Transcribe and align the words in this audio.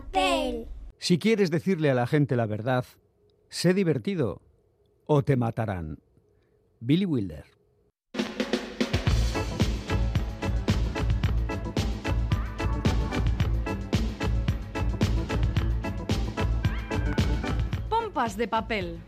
papel. 0.00 0.68
Si 0.98 1.18
quieres 1.18 1.50
decirle 1.50 1.90
a 1.90 1.94
la 1.94 2.06
gente 2.06 2.34
la 2.34 2.46
verdad, 2.46 2.84
sé 3.50 3.74
divertido 3.74 4.40
o 5.04 5.22
te 5.22 5.36
matarán. 5.36 5.98
Billy 6.80 7.04
Wilder. 7.04 7.44
Pompas 17.90 18.36
de 18.38 18.48
papel. 18.48 18.98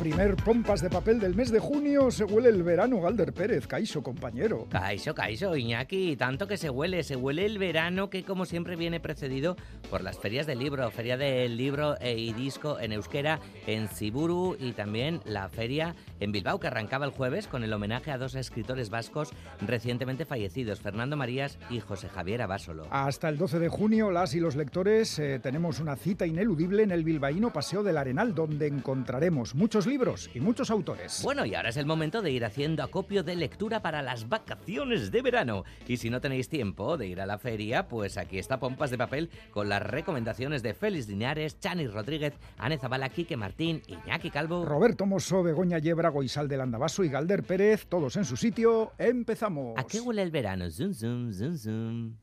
Primer 0.00 0.34
pompas 0.34 0.80
de 0.80 0.88
papel 0.88 1.20
del 1.20 1.34
mes 1.34 1.50
de 1.52 1.58
junio, 1.58 2.10
se 2.10 2.24
huele 2.24 2.48
el 2.48 2.62
verano, 2.62 3.02
Galder 3.02 3.34
Pérez, 3.34 3.66
Caiso, 3.66 4.02
compañero. 4.02 4.66
Caiso, 4.70 5.14
Caiso, 5.14 5.54
Iñaki, 5.54 6.16
tanto 6.16 6.48
que 6.48 6.56
se 6.56 6.70
huele, 6.70 7.02
se 7.02 7.16
huele 7.16 7.44
el 7.44 7.58
verano 7.58 8.08
que 8.08 8.24
como 8.24 8.46
siempre 8.46 8.76
viene 8.76 8.98
precedido 8.98 9.58
por 9.90 10.02
las 10.02 10.18
ferias 10.18 10.46
del 10.46 10.58
libro, 10.58 10.90
feria 10.90 11.18
del 11.18 11.54
libro 11.58 12.00
e 12.00 12.16
y 12.16 12.32
disco 12.32 12.80
en 12.80 12.92
euskera 12.92 13.40
en 13.66 13.88
Siburu 13.88 14.56
y 14.58 14.72
también 14.72 15.20
la 15.26 15.50
feria 15.50 15.94
en 16.20 16.32
Bilbao 16.32 16.60
que 16.60 16.68
arrancaba 16.68 17.06
el 17.06 17.10
jueves 17.10 17.48
con 17.48 17.64
el 17.64 17.72
homenaje 17.72 18.10
a 18.10 18.18
dos 18.18 18.34
escritores 18.34 18.90
vascos 18.90 19.30
recientemente 19.60 20.24
fallecidos, 20.24 20.80
Fernando 20.80 21.16
Marías 21.16 21.58
y 21.70 21.80
José 21.80 22.08
Javier 22.08 22.42
Abásolo. 22.42 22.86
Hasta 22.90 23.28
el 23.28 23.38
12 23.38 23.58
de 23.58 23.68
junio, 23.68 24.10
las 24.10 24.34
y 24.34 24.40
los 24.40 24.56
lectores 24.56 25.18
eh, 25.18 25.40
tenemos 25.40 25.80
una 25.80 25.96
cita 25.96 26.26
ineludible 26.26 26.82
en 26.82 26.90
el 26.90 27.04
bilbaíno 27.04 27.52
Paseo 27.52 27.82
del 27.82 27.96
Arenal, 27.96 28.34
donde 28.34 28.66
encontraremos 28.66 29.54
muchos 29.54 29.86
libros 29.86 30.30
y 30.34 30.40
muchos 30.40 30.70
autores. 30.70 31.22
Bueno, 31.24 31.44
y 31.44 31.54
ahora 31.54 31.70
es 31.70 31.76
el 31.76 31.86
momento 31.86 32.22
de 32.22 32.30
ir 32.30 32.44
haciendo 32.44 32.82
acopio 32.82 33.22
de 33.22 33.36
lectura 33.36 33.82
para 33.82 34.02
las 34.02 34.28
vacaciones 34.28 35.10
de 35.10 35.22
verano. 35.22 35.64
Y 35.88 35.96
si 35.96 36.10
no 36.10 36.20
tenéis 36.20 36.48
tiempo 36.48 36.96
de 36.96 37.06
ir 37.06 37.20
a 37.20 37.26
la 37.26 37.38
feria, 37.38 37.88
pues 37.88 38.18
aquí 38.18 38.38
está 38.38 38.60
Pompas 38.60 38.90
de 38.90 38.98
Papel 38.98 39.30
con 39.50 39.68
las 39.68 39.82
recomendaciones 39.82 40.62
de 40.62 40.74
Félix 40.74 41.08
Linares, 41.08 41.58
Chani 41.58 41.86
Rodríguez, 41.86 42.34
Ane 42.58 42.78
Zabala, 42.78 43.08
Quique 43.08 43.36
Martín, 43.36 43.82
Iñaki 43.86 44.30
Calvo, 44.30 44.64
Roberto 44.64 45.06
Mosso, 45.06 45.42
Begoña 45.42 45.78
Yebra, 45.78 46.09
Goizal 46.10 46.48
del 46.48 46.60
Andabaso 46.60 47.02
y 47.04 47.08
Galder 47.08 47.42
Pérez, 47.42 47.86
todos 47.86 48.16
en 48.16 48.24
su 48.24 48.36
sitio. 48.36 48.92
Empezamos. 48.98 49.74
¿A 49.78 49.84
qué 49.84 50.00
huele 50.00 50.22
el 50.22 50.30
verano? 50.30 50.70
Zoom, 50.70 50.92
zoom, 50.92 51.32
zoom, 51.32 51.56
zoom. 51.56 52.16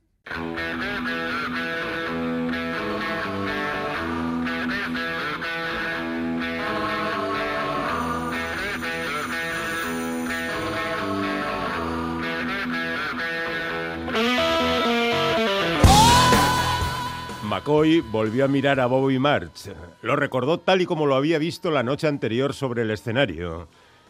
McCoy 17.67 17.99
volvió 17.99 18.45
a 18.45 18.47
mirar 18.47 18.79
a 18.79 18.85
Bobby 18.85 19.19
March. 19.19 19.73
Lo 20.01 20.15
recordó 20.15 20.57
tal 20.57 20.79
y 20.79 20.85
como 20.85 21.05
lo 21.05 21.15
había 21.15 21.37
visto 21.37 21.69
la 21.69 21.83
noche 21.83 22.07
anterior 22.07 22.53
sobre 22.53 22.83
el 22.83 22.91
escenario. 22.91 23.67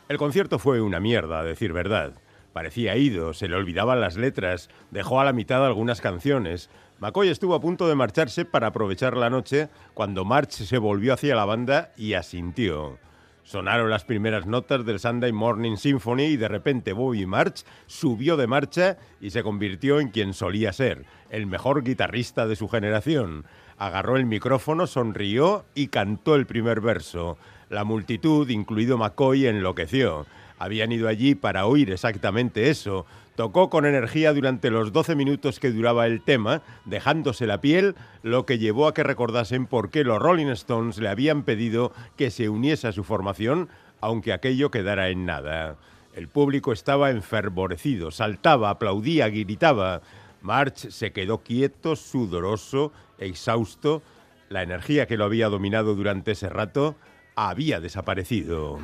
El 0.09 0.19
concierto 0.19 0.59
fue 0.59 0.79
una 0.79 0.99
mierda, 0.99 1.39
a 1.39 1.43
decir 1.43 1.73
verdad. 1.73 2.13
Parecía 2.53 2.95
ido, 2.97 3.33
se 3.33 3.47
le 3.47 3.55
olvidaban 3.55 3.99
las 3.99 4.15
letras, 4.15 4.69
dejó 4.91 5.19
a 5.19 5.25
la 5.25 5.33
mitad 5.33 5.65
algunas 5.65 6.01
canciones. 6.01 6.69
McCoy 6.99 7.29
estuvo 7.29 7.55
a 7.55 7.59
punto 7.59 7.87
de 7.87 7.95
marcharse 7.95 8.45
para 8.45 8.67
aprovechar 8.67 9.17
la 9.17 9.31
noche 9.31 9.69
cuando 9.95 10.23
March 10.23 10.51
se 10.51 10.77
volvió 10.77 11.15
hacia 11.15 11.35
la 11.35 11.45
banda 11.45 11.93
y 11.97 12.13
asintió. 12.13 12.99
Sonaron 13.47 13.89
las 13.89 14.03
primeras 14.03 14.45
notas 14.45 14.85
del 14.85 14.99
Sunday 14.99 15.31
Morning 15.31 15.77
Symphony 15.77 16.23
y 16.23 16.35
de 16.35 16.49
repente 16.49 16.91
Bobby 16.91 17.25
March 17.25 17.63
subió 17.85 18.35
de 18.35 18.45
marcha 18.45 18.97
y 19.21 19.29
se 19.29 19.41
convirtió 19.41 20.01
en 20.01 20.09
quien 20.09 20.33
solía 20.33 20.73
ser, 20.73 21.05
el 21.29 21.47
mejor 21.47 21.81
guitarrista 21.85 22.45
de 22.45 22.57
su 22.57 22.67
generación. 22.67 23.45
Agarró 23.77 24.17
el 24.17 24.25
micrófono, 24.25 24.85
sonrió 24.85 25.63
y 25.75 25.87
cantó 25.87 26.35
el 26.35 26.45
primer 26.45 26.81
verso. 26.81 27.37
La 27.69 27.85
multitud, 27.85 28.49
incluido 28.49 28.97
McCoy, 28.97 29.47
enloqueció. 29.47 30.25
Habían 30.59 30.91
ido 30.91 31.07
allí 31.07 31.33
para 31.33 31.67
oír 31.67 31.91
exactamente 31.91 32.69
eso. 32.69 33.05
Tocó 33.37 33.69
con 33.69 33.85
energía 33.85 34.33
durante 34.33 34.71
los 34.71 34.91
12 34.91 35.13
minutos 35.13 35.59
que 35.59 35.69
duraba 35.69 36.07
el 36.07 36.23
tema, 36.23 36.63
dejándose 36.85 37.45
la 37.45 37.61
piel, 37.61 37.93
lo 38.23 38.47
que 38.47 38.57
llevó 38.57 38.87
a 38.87 38.95
que 38.95 39.03
recordasen 39.03 39.67
por 39.67 39.91
qué 39.91 40.03
los 40.03 40.17
Rolling 40.17 40.47
Stones 40.47 40.97
le 40.97 41.07
habían 41.07 41.43
pedido 41.43 41.93
que 42.15 42.31
se 42.31 42.49
uniese 42.49 42.87
a 42.87 42.91
su 42.91 43.03
formación, 43.03 43.69
aunque 44.01 44.33
aquello 44.33 44.71
quedara 44.71 45.09
en 45.09 45.27
nada. 45.27 45.75
El 46.15 46.29
público 46.29 46.71
estaba 46.71 47.11
enfervorecido, 47.11 48.09
saltaba, 48.09 48.71
aplaudía, 48.71 49.29
gritaba. 49.29 50.01
March 50.41 50.89
se 50.89 51.11
quedó 51.11 51.43
quieto, 51.43 51.95
sudoroso, 51.95 52.91
exhausto. 53.19 54.01
La 54.49 54.63
energía 54.63 55.05
que 55.05 55.15
lo 55.15 55.25
había 55.25 55.47
dominado 55.49 55.93
durante 55.93 56.31
ese 56.31 56.49
rato 56.49 56.95
había 57.35 57.79
desaparecido. 57.79 58.79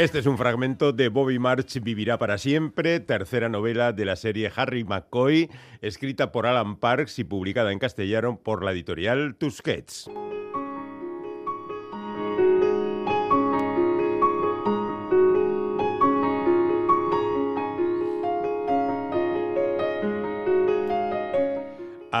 Este 0.00 0.18
es 0.18 0.24
un 0.24 0.38
fragmento 0.38 0.92
de 0.94 1.10
Bobby 1.10 1.38
March 1.38 1.78
Vivirá 1.82 2.16
para 2.16 2.38
siempre, 2.38 3.00
tercera 3.00 3.50
novela 3.50 3.92
de 3.92 4.06
la 4.06 4.16
serie 4.16 4.50
Harry 4.56 4.82
McCoy, 4.82 5.50
escrita 5.82 6.32
por 6.32 6.46
Alan 6.46 6.76
Parks 6.76 7.18
y 7.18 7.24
publicada 7.24 7.70
en 7.70 7.78
castellano 7.78 8.40
por 8.42 8.64
la 8.64 8.72
editorial 8.72 9.34
Tusquets. 9.36 10.08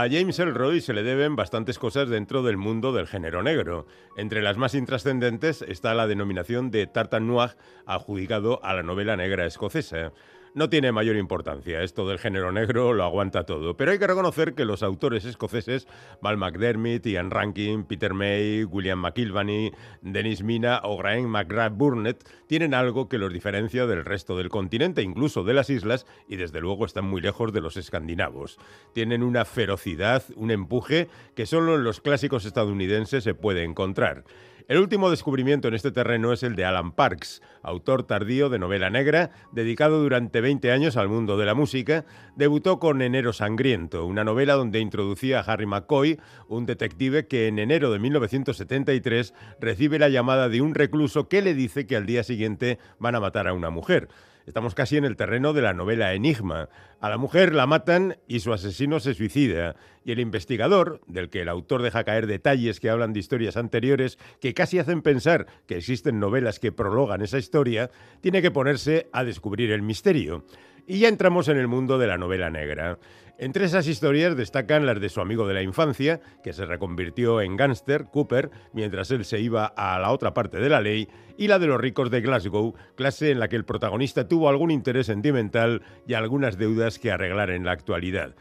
A 0.00 0.08
James 0.08 0.38
Elroy 0.38 0.80
se 0.80 0.94
le 0.94 1.02
deben 1.02 1.36
bastantes 1.36 1.78
cosas 1.78 2.08
dentro 2.08 2.42
del 2.42 2.56
mundo 2.56 2.90
del 2.92 3.06
género 3.06 3.42
negro. 3.42 3.86
Entre 4.16 4.40
las 4.40 4.56
más 4.56 4.74
intrascendentes 4.74 5.60
está 5.60 5.92
la 5.92 6.06
denominación 6.06 6.70
de 6.70 6.86
Tartan 6.86 7.26
Noir 7.26 7.58
adjudicado 7.84 8.64
a 8.64 8.72
la 8.72 8.82
novela 8.82 9.18
negra 9.18 9.44
escocesa. 9.44 10.14
No 10.52 10.68
tiene 10.68 10.90
mayor 10.90 11.16
importancia, 11.16 11.82
esto 11.82 12.08
del 12.08 12.18
género 12.18 12.50
negro 12.50 12.92
lo 12.92 13.04
aguanta 13.04 13.44
todo, 13.46 13.76
pero 13.76 13.92
hay 13.92 14.00
que 14.00 14.06
reconocer 14.06 14.54
que 14.54 14.64
los 14.64 14.82
autores 14.82 15.24
escoceses, 15.24 15.86
Val 16.20 16.38
McDermott, 16.38 17.06
Ian 17.06 17.30
Rankin, 17.30 17.84
Peter 17.84 18.14
May, 18.14 18.64
William 18.64 18.98
McIlvany, 18.98 19.70
Dennis 20.02 20.42
Mina 20.42 20.80
o 20.82 20.96
Graham 20.96 21.26
McGrath 21.26 21.76
Burnett, 21.76 22.28
tienen 22.48 22.74
algo 22.74 23.08
que 23.08 23.18
los 23.18 23.32
diferencia 23.32 23.86
del 23.86 24.04
resto 24.04 24.36
del 24.36 24.48
continente, 24.48 25.02
incluso 25.02 25.44
de 25.44 25.54
las 25.54 25.70
islas, 25.70 26.04
y 26.28 26.34
desde 26.34 26.60
luego 26.60 26.84
están 26.84 27.04
muy 27.04 27.20
lejos 27.20 27.52
de 27.52 27.60
los 27.60 27.76
escandinavos. 27.76 28.58
Tienen 28.92 29.22
una 29.22 29.44
ferocidad, 29.44 30.24
un 30.34 30.50
empuje 30.50 31.08
que 31.36 31.46
solo 31.46 31.76
en 31.76 31.84
los 31.84 32.00
clásicos 32.00 32.44
estadounidenses 32.44 33.22
se 33.22 33.34
puede 33.34 33.62
encontrar. 33.62 34.24
El 34.70 34.78
último 34.78 35.10
descubrimiento 35.10 35.66
en 35.66 35.74
este 35.74 35.90
terreno 35.90 36.32
es 36.32 36.44
el 36.44 36.54
de 36.54 36.64
Alan 36.64 36.92
Parks, 36.92 37.42
autor 37.60 38.04
tardío 38.04 38.48
de 38.50 38.60
novela 38.60 38.88
negra, 38.88 39.32
dedicado 39.50 40.00
durante 40.00 40.40
20 40.40 40.70
años 40.70 40.96
al 40.96 41.08
mundo 41.08 41.36
de 41.36 41.44
la 41.44 41.54
música. 41.54 42.04
Debutó 42.36 42.78
con 42.78 43.02
Enero 43.02 43.32
Sangriento, 43.32 44.06
una 44.06 44.22
novela 44.22 44.54
donde 44.54 44.78
introducía 44.78 45.40
a 45.40 45.42
Harry 45.42 45.66
McCoy, 45.66 46.20
un 46.46 46.66
detective 46.66 47.26
que 47.26 47.48
en 47.48 47.58
enero 47.58 47.90
de 47.90 47.98
1973 47.98 49.34
recibe 49.58 49.98
la 49.98 50.08
llamada 50.08 50.48
de 50.48 50.60
un 50.60 50.76
recluso 50.76 51.28
que 51.28 51.42
le 51.42 51.54
dice 51.54 51.88
que 51.88 51.96
al 51.96 52.06
día 52.06 52.22
siguiente 52.22 52.78
van 53.00 53.16
a 53.16 53.20
matar 53.20 53.48
a 53.48 53.54
una 53.54 53.70
mujer. 53.70 54.06
Estamos 54.50 54.74
casi 54.74 54.96
en 54.96 55.04
el 55.04 55.14
terreno 55.14 55.52
de 55.52 55.62
la 55.62 55.74
novela 55.74 56.12
Enigma. 56.12 56.70
A 57.00 57.08
la 57.08 57.18
mujer 57.18 57.54
la 57.54 57.68
matan 57.68 58.16
y 58.26 58.40
su 58.40 58.52
asesino 58.52 58.98
se 58.98 59.14
suicida. 59.14 59.76
Y 60.04 60.10
el 60.10 60.18
investigador, 60.18 61.00
del 61.06 61.30
que 61.30 61.42
el 61.42 61.48
autor 61.48 61.82
deja 61.82 62.02
caer 62.02 62.26
detalles 62.26 62.80
que 62.80 62.90
hablan 62.90 63.12
de 63.12 63.20
historias 63.20 63.56
anteriores 63.56 64.18
que 64.40 64.52
casi 64.52 64.80
hacen 64.80 65.02
pensar 65.02 65.46
que 65.68 65.76
existen 65.76 66.18
novelas 66.18 66.58
que 66.58 66.72
prologan 66.72 67.22
esa 67.22 67.38
historia, 67.38 67.92
tiene 68.22 68.42
que 68.42 68.50
ponerse 68.50 69.08
a 69.12 69.22
descubrir 69.22 69.70
el 69.70 69.82
misterio. 69.82 70.44
Y 70.86 70.98
ya 71.00 71.08
entramos 71.08 71.48
en 71.48 71.58
el 71.58 71.68
mundo 71.68 71.98
de 71.98 72.06
la 72.06 72.18
novela 72.18 72.50
negra. 72.50 72.98
Entre 73.38 73.64
esas 73.64 73.86
historias 73.86 74.36
destacan 74.36 74.84
las 74.84 75.00
de 75.00 75.08
su 75.08 75.22
amigo 75.22 75.48
de 75.48 75.54
la 75.54 75.62
infancia, 75.62 76.20
que 76.44 76.52
se 76.52 76.66
reconvirtió 76.66 77.40
en 77.40 77.56
gángster, 77.56 78.04
Cooper, 78.12 78.50
mientras 78.74 79.10
él 79.10 79.24
se 79.24 79.40
iba 79.40 79.64
a 79.64 79.98
la 79.98 80.12
otra 80.12 80.34
parte 80.34 80.58
de 80.58 80.68
la 80.68 80.82
ley, 80.82 81.08
y 81.38 81.48
la 81.48 81.58
de 81.58 81.66
los 81.66 81.80
ricos 81.80 82.10
de 82.10 82.20
Glasgow, 82.20 82.74
clase 82.96 83.30
en 83.30 83.40
la 83.40 83.48
que 83.48 83.56
el 83.56 83.64
protagonista 83.64 84.28
tuvo 84.28 84.50
algún 84.50 84.70
interés 84.70 85.06
sentimental 85.06 85.80
y 86.06 86.12
algunas 86.12 86.58
deudas 86.58 86.98
que 86.98 87.10
arreglar 87.10 87.48
en 87.48 87.64
la 87.64 87.72
actualidad. 87.72 88.34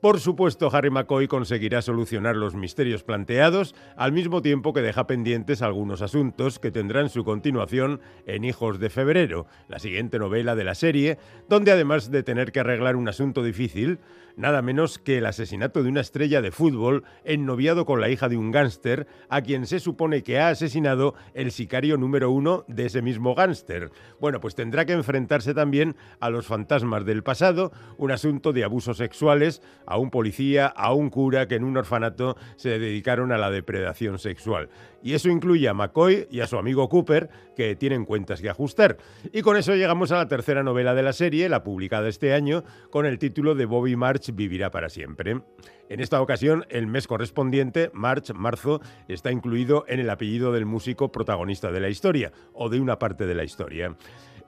Por 0.00 0.18
supuesto, 0.18 0.74
Harry 0.74 0.88
McCoy 0.88 1.28
conseguirá 1.28 1.82
solucionar 1.82 2.34
los 2.34 2.54
misterios 2.54 3.02
planteados, 3.02 3.74
al 3.96 4.12
mismo 4.12 4.40
tiempo 4.40 4.72
que 4.72 4.80
deja 4.80 5.06
pendientes 5.06 5.60
algunos 5.60 6.00
asuntos 6.00 6.58
que 6.58 6.70
tendrán 6.70 7.10
su 7.10 7.22
continuación 7.22 8.00
en 8.24 8.44
Hijos 8.44 8.80
de 8.80 8.88
Febrero, 8.88 9.46
la 9.68 9.78
siguiente 9.78 10.18
novela 10.18 10.56
de 10.56 10.64
la 10.64 10.74
serie, 10.74 11.18
donde 11.50 11.72
además 11.72 12.10
de 12.10 12.22
tener 12.22 12.50
que 12.50 12.60
arreglar 12.60 12.96
un 12.96 13.08
asunto 13.08 13.42
difícil, 13.42 13.98
nada 14.40 14.62
menos 14.62 14.98
que 14.98 15.18
el 15.18 15.26
asesinato 15.26 15.82
de 15.82 15.88
una 15.88 16.00
estrella 16.00 16.40
de 16.40 16.50
fútbol 16.50 17.04
ennoviado 17.24 17.84
con 17.84 18.00
la 18.00 18.08
hija 18.08 18.28
de 18.28 18.36
un 18.36 18.50
gángster 18.50 19.06
a 19.28 19.42
quien 19.42 19.66
se 19.66 19.78
supone 19.78 20.22
que 20.22 20.38
ha 20.38 20.48
asesinado 20.48 21.14
el 21.34 21.52
sicario 21.52 21.96
número 21.96 22.30
uno 22.30 22.64
de 22.66 22.86
ese 22.86 23.02
mismo 23.02 23.34
gángster. 23.34 23.90
Bueno, 24.18 24.40
pues 24.40 24.54
tendrá 24.54 24.86
que 24.86 24.94
enfrentarse 24.94 25.54
también 25.54 25.94
a 26.20 26.30
los 26.30 26.46
fantasmas 26.46 27.04
del 27.04 27.22
pasado, 27.22 27.70
un 27.98 28.10
asunto 28.10 28.52
de 28.52 28.64
abusos 28.64 28.96
sexuales, 28.96 29.62
a 29.86 29.98
un 29.98 30.10
policía, 30.10 30.66
a 30.66 30.94
un 30.94 31.10
cura 31.10 31.46
que 31.46 31.56
en 31.56 31.64
un 31.64 31.76
orfanato 31.76 32.36
se 32.56 32.78
dedicaron 32.78 33.32
a 33.32 33.38
la 33.38 33.50
depredación 33.50 34.18
sexual. 34.18 34.70
Y 35.02 35.14
eso 35.14 35.28
incluye 35.28 35.68
a 35.68 35.74
McCoy 35.74 36.26
y 36.30 36.40
a 36.40 36.46
su 36.46 36.58
amigo 36.58 36.88
Cooper, 36.88 37.30
que 37.56 37.74
tienen 37.76 38.04
cuentas 38.04 38.40
que 38.40 38.50
ajustar. 38.50 38.98
Y 39.32 39.42
con 39.42 39.56
eso 39.56 39.74
llegamos 39.74 40.12
a 40.12 40.16
la 40.16 40.28
tercera 40.28 40.62
novela 40.62 40.94
de 40.94 41.02
la 41.02 41.12
serie, 41.12 41.48
la 41.48 41.62
publicada 41.62 42.08
este 42.08 42.32
año, 42.32 42.64
con 42.90 43.06
el 43.06 43.18
título 43.18 43.54
de 43.54 43.64
Bobby 43.64 43.96
March 43.96 44.29
vivirá 44.32 44.70
para 44.70 44.88
siempre. 44.88 45.42
En 45.88 46.00
esta 46.00 46.20
ocasión, 46.20 46.64
el 46.68 46.86
mes 46.86 47.06
correspondiente, 47.06 47.90
March, 47.92 48.32
marzo, 48.34 48.80
está 49.08 49.32
incluido 49.32 49.84
en 49.88 50.00
el 50.00 50.10
apellido 50.10 50.52
del 50.52 50.66
músico 50.66 51.10
protagonista 51.10 51.70
de 51.72 51.80
la 51.80 51.88
historia, 51.88 52.32
o 52.52 52.68
de 52.68 52.80
una 52.80 52.98
parte 52.98 53.26
de 53.26 53.34
la 53.34 53.44
historia. 53.44 53.96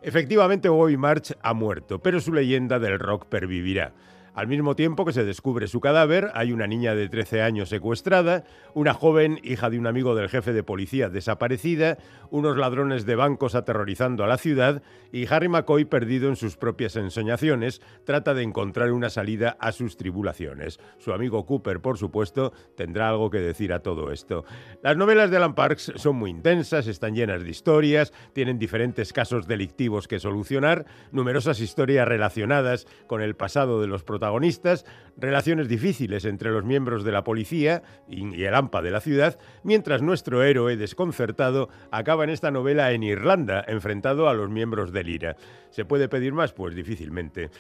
Efectivamente, 0.03 0.69
Bobby 0.69 0.97
March 0.97 1.37
ha 1.43 1.55
muerto, 1.55 2.01
pero 2.01 2.21
su 2.21 2.33
leyenda 2.33 2.79
del 2.79 2.99
rock 2.99 3.27
pervivirá. 3.27 3.95
Al 4.35 4.47
mismo 4.47 4.75
tiempo 4.75 5.05
que 5.05 5.13
se 5.13 5.27
descubre 5.27 5.67
su 5.67 5.81
cadáver, 5.81 6.31
hay 6.33 6.53
una 6.53 6.67
niña 6.67 6.95
de 6.95 7.07
13 7.07 7.43
años 7.43 7.69
secuestrada, 7.69 8.45
una 8.73 8.95
joven 8.95 9.39
hija 9.43 9.69
de 9.69 9.79
un 9.79 9.87
amigo 9.87 10.15
del 10.15 10.31
jefe 10.31 10.55
de 10.55 10.63
policía 10.63 11.11
desaparecida, 11.11 11.99
unos 12.31 12.57
ladrones 12.57 13.05
de 13.05 13.15
bancos 13.15 13.55
aterrorizando 13.55 14.25
a 14.25 14.27
la 14.27 14.39
ciudad 14.39 14.83
y 15.13 15.27
Harry 15.31 15.51
McCoy 15.51 15.85
perdido 15.85 16.31
en 16.31 16.37
sus 16.37 16.57
propias 16.57 16.97
ensoñaciones, 16.97 17.83
trata 18.05 18.33
de 18.33 18.43
encontrar 18.43 18.91
una 18.93 19.11
salida 19.11 19.59
a 19.61 19.71
sus 19.71 19.99
tribulaciones. 19.99 20.81
Su 20.97 21.13
amigo 21.13 21.45
Cooper, 21.45 21.83
por 21.83 21.99
supuesto, 21.99 22.55
tendrá 22.75 23.11
algo 23.11 23.29
que 23.29 23.41
decir 23.41 23.75
a 23.75 23.83
todo 23.83 24.13
esto. 24.13 24.47
Las 24.83 24.97
novelas 24.97 25.31
de 25.31 25.37
Alan 25.37 25.55
Parks 25.55 25.93
son 25.97 26.17
muy 26.17 26.31
intensas, 26.31 26.87
están 26.87 27.15
llenas 27.15 27.45
de 27.45 27.51
historias, 27.51 28.15
tienen 28.33 28.59
diferentes 28.59 29.13
casos 29.13 29.47
delictivos 29.47 30.09
que 30.09 30.19
solucionar, 30.19 30.87
numerosas 31.11 31.61
historias 31.61 32.09
relacionadas 32.09 32.87
con 33.07 33.21
el 33.21 33.37
pasado 33.37 33.83
de 33.83 33.89
los 33.89 34.03
protagonistas 34.03 34.22
protagonistas, 34.23 34.87
relaciones 35.17 35.67
difíciles 35.67 36.25
entre 36.25 36.53
los 36.53 36.65
miembros 36.65 37.03
de 37.03 37.11
la 37.11 37.25
policía 37.25 37.83
y 38.09 38.45
el 38.45 38.55
AMPA 38.55 38.81
de 38.81 38.93
la 38.93 39.01
ciudad, 39.01 39.37
mientras 39.65 40.01
nuestro 40.01 40.45
héroe 40.45 40.77
desconcertado 40.77 41.69
acaba 41.91 42.23
en 42.23 42.31
esta 42.31 42.53
novela 42.53 42.93
en 42.93 43.03
Irlanda, 43.03 43.65
enfrentado 43.67 44.29
a 44.29 44.35
los 44.35 44.49
miembros 44.49 44.93
del 44.93 45.09
IRA. 45.09 45.35
¿Se 45.71 45.85
puede 45.85 46.09
pedir 46.09 46.35
más? 46.35 46.53
Pues 46.53 46.77
difícilmente. 46.77 47.51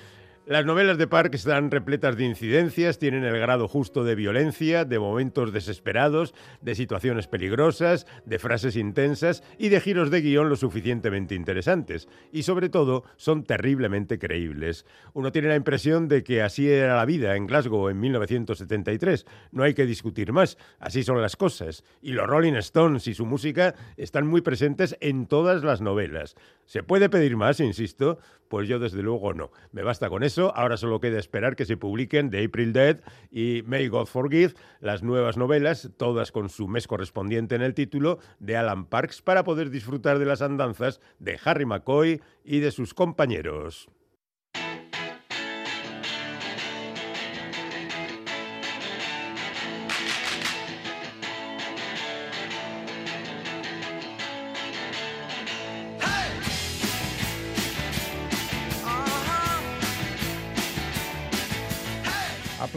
Las 0.44 0.66
novelas 0.66 0.98
de 0.98 1.06
Park 1.06 1.36
están 1.36 1.70
repletas 1.70 2.16
de 2.16 2.24
incidencias, 2.24 2.98
tienen 2.98 3.22
el 3.22 3.38
grado 3.38 3.68
justo 3.68 4.02
de 4.02 4.16
violencia, 4.16 4.84
de 4.84 4.98
momentos 4.98 5.52
desesperados, 5.52 6.34
de 6.60 6.74
situaciones 6.74 7.28
peligrosas, 7.28 8.08
de 8.26 8.40
frases 8.40 8.74
intensas 8.74 9.44
y 9.56 9.68
de 9.68 9.80
giros 9.80 10.10
de 10.10 10.20
guion 10.20 10.48
lo 10.48 10.56
suficientemente 10.56 11.36
interesantes. 11.36 12.08
Y 12.32 12.42
sobre 12.42 12.70
todo, 12.70 13.04
son 13.16 13.44
terriblemente 13.44 14.18
creíbles. 14.18 14.84
Uno 15.12 15.30
tiene 15.30 15.46
la 15.46 15.54
impresión 15.54 16.08
de 16.08 16.24
que 16.24 16.42
así 16.42 16.68
era 16.68 16.96
la 16.96 17.04
vida 17.04 17.36
en 17.36 17.46
Glasgow 17.46 17.88
en 17.88 18.00
1973. 18.00 19.24
No 19.52 19.62
hay 19.62 19.74
que 19.74 19.86
discutir 19.86 20.32
más, 20.32 20.58
así 20.80 21.04
son 21.04 21.22
las 21.22 21.36
cosas. 21.36 21.84
Y 22.02 22.10
los 22.10 22.26
Rolling 22.26 22.54
Stones 22.54 23.06
y 23.06 23.14
su 23.14 23.26
música 23.26 23.76
están 23.96 24.26
muy 24.26 24.40
presentes 24.40 24.96
en 25.00 25.26
todas 25.28 25.62
las 25.62 25.80
novelas. 25.80 26.34
¿Se 26.66 26.82
puede 26.82 27.08
pedir 27.08 27.36
más, 27.36 27.60
insisto? 27.60 28.18
Pues 28.48 28.68
yo 28.68 28.78
desde 28.78 29.02
luego 29.02 29.32
no. 29.34 29.50
Me 29.72 29.82
basta 29.82 30.10
con 30.10 30.22
eso. 30.22 30.41
Ahora 30.50 30.76
solo 30.76 31.00
queda 31.00 31.18
esperar 31.18 31.56
que 31.56 31.64
se 31.64 31.76
publiquen 31.76 32.30
The 32.30 32.44
April 32.44 32.72
Dead 32.72 33.00
y 33.30 33.62
May 33.66 33.88
God 33.88 34.06
Forgive, 34.06 34.54
las 34.80 35.02
nuevas 35.02 35.36
novelas, 35.36 35.90
todas 35.96 36.32
con 36.32 36.48
su 36.48 36.68
mes 36.68 36.86
correspondiente 36.86 37.54
en 37.54 37.62
el 37.62 37.74
título, 37.74 38.18
de 38.40 38.56
Alan 38.56 38.86
Parks, 38.86 39.22
para 39.22 39.44
poder 39.44 39.70
disfrutar 39.70 40.18
de 40.18 40.26
las 40.26 40.42
andanzas 40.42 41.00
de 41.18 41.38
Harry 41.44 41.66
McCoy 41.66 42.20
y 42.44 42.60
de 42.60 42.70
sus 42.70 42.94
compañeros. 42.94 43.88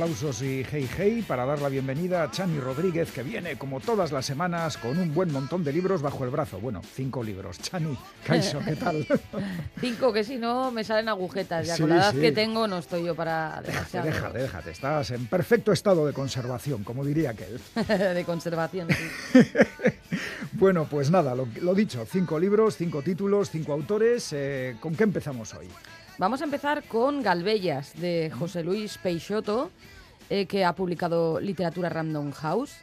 Aplausos 0.06 0.44
y 0.44 0.64
hey 0.72 0.88
hey 0.98 1.26
para 1.28 1.46
dar 1.46 1.60
la 1.64 1.68
bienvenida 1.68 2.22
a 2.22 2.30
Chani 2.30 2.60
Rodríguez, 2.60 3.12
que 3.12 3.24
viene 3.24 3.56
como 3.56 3.80
todas 3.80 4.12
las 4.12 4.24
semanas 4.24 4.78
con 4.78 5.00
un 5.00 5.16
buen 5.16 5.32
montón 5.32 5.64
de 5.64 5.74
libros 5.74 6.04
bajo 6.04 6.24
el 6.24 6.30
brazo. 6.30 6.60
Bueno, 6.60 6.84
cinco 6.94 7.24
libros. 7.24 7.58
Chani, 7.58 7.98
¿qué 8.24 8.76
tal? 8.76 9.08
cinco, 9.82 10.14
que 10.14 10.24
si 10.24 10.38
no 10.38 10.70
me 10.70 10.84
salen 10.84 11.10
agujetas. 11.10 11.66
Ya 11.66 11.78
con 11.80 11.90
la 11.90 11.96
edad 11.96 12.14
que 12.14 12.32
tengo 12.32 12.68
no 12.68 12.78
estoy 12.78 13.04
yo 13.04 13.16
para... 13.16 13.64
Déjate, 13.66 14.04
déjate, 14.04 14.38
déjate. 14.38 14.72
Estás 14.72 15.10
en 15.10 15.26
perfecto 15.26 15.72
estado 15.72 16.06
de 16.06 16.14
conservación, 16.14 16.84
como 16.84 17.04
diría 17.04 17.32
aquel. 17.32 17.60
de 17.88 18.24
conservación, 18.28 18.88
sí. 18.92 19.40
bueno, 20.52 20.86
pues 20.88 21.10
nada, 21.10 21.34
lo, 21.34 21.74
dicho, 21.74 22.06
cinco 22.06 22.38
libros, 22.38 22.78
cinco 22.78 23.02
títulos, 23.02 23.50
cinco 23.50 23.74
autores. 23.74 24.32
Eh, 24.34 24.76
¿Con 24.80 24.96
qué 24.96 25.04
empezamos 25.04 25.52
hoy? 25.56 25.68
Vamos 26.18 26.42
a 26.42 26.46
empezar 26.46 26.84
con 26.84 27.24
Galbellas, 27.24 28.00
de 28.00 28.32
José 28.38 28.64
Luis 28.64 28.98
Peixoto, 29.00 29.72
eh, 30.30 30.46
que 30.48 30.66
ha 30.66 30.74
publicado 30.74 31.40
Literatura 31.40 31.90
Random 31.90 32.32
House, 32.32 32.74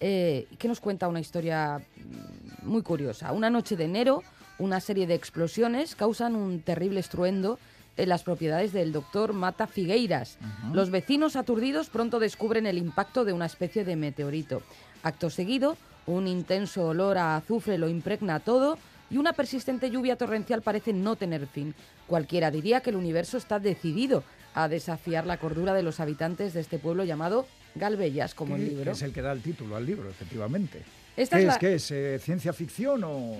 eh, 0.00 0.46
que 0.58 0.66
nos 0.66 0.80
cuenta 0.80 1.08
una 1.08 1.20
historia 1.20 1.78
mm, 1.78 2.68
muy 2.68 2.82
curiosa. 2.82 3.32
Una 3.32 3.50
noche 3.50 3.76
de 3.76 3.84
enero, 3.84 4.22
una 4.58 4.80
serie 4.80 5.06
de 5.06 5.14
explosiones 5.14 5.94
causan 5.94 6.34
un 6.34 6.60
terrible 6.60 7.00
estruendo 7.00 7.58
en 7.96 8.08
las 8.08 8.22
propiedades 8.22 8.72
del 8.72 8.92
doctor 8.92 9.32
Mata 9.32 9.66
Figueiras. 9.66 10.38
Los 10.72 10.90
vecinos 10.90 11.36
aturdidos 11.36 11.90
pronto 11.90 12.18
descubren 12.18 12.66
el 12.66 12.78
impacto 12.78 13.24
de 13.24 13.32
una 13.32 13.46
especie 13.46 13.84
de 13.84 13.96
meteorito. 13.96 14.62
Acto 15.02 15.30
seguido, 15.30 15.76
un 16.06 16.26
intenso 16.26 16.86
olor 16.86 17.18
a 17.18 17.36
azufre 17.36 17.78
lo 17.78 17.88
impregna 17.88 18.40
todo 18.40 18.78
y 19.10 19.18
una 19.18 19.32
persistente 19.32 19.90
lluvia 19.90 20.16
torrencial 20.16 20.62
parece 20.62 20.92
no 20.92 21.16
tener 21.16 21.46
fin. 21.46 21.74
Cualquiera 22.06 22.50
diría 22.50 22.80
que 22.80 22.90
el 22.90 22.96
universo 22.96 23.36
está 23.36 23.58
decidido 23.58 24.24
a 24.54 24.68
desafiar 24.68 25.26
la 25.26 25.38
cordura 25.38 25.74
de 25.74 25.82
los 25.82 26.00
habitantes 26.00 26.52
de 26.52 26.60
este 26.60 26.78
pueblo 26.78 27.04
llamado 27.04 27.46
Galbellas, 27.74 28.34
como 28.34 28.56
el 28.56 28.68
libro. 28.68 28.92
Es 28.92 29.02
el 29.02 29.12
que 29.12 29.22
da 29.22 29.32
el 29.32 29.42
título 29.42 29.76
al 29.76 29.86
libro, 29.86 30.10
efectivamente. 30.10 30.82
¿Qué 31.14 31.22
es, 31.22 31.58
¿Qué 31.58 31.74
es? 31.74 31.90
Eh, 31.90 32.18
¿Ciencia 32.18 32.52
ficción 32.52 33.04
o...? 33.04 33.36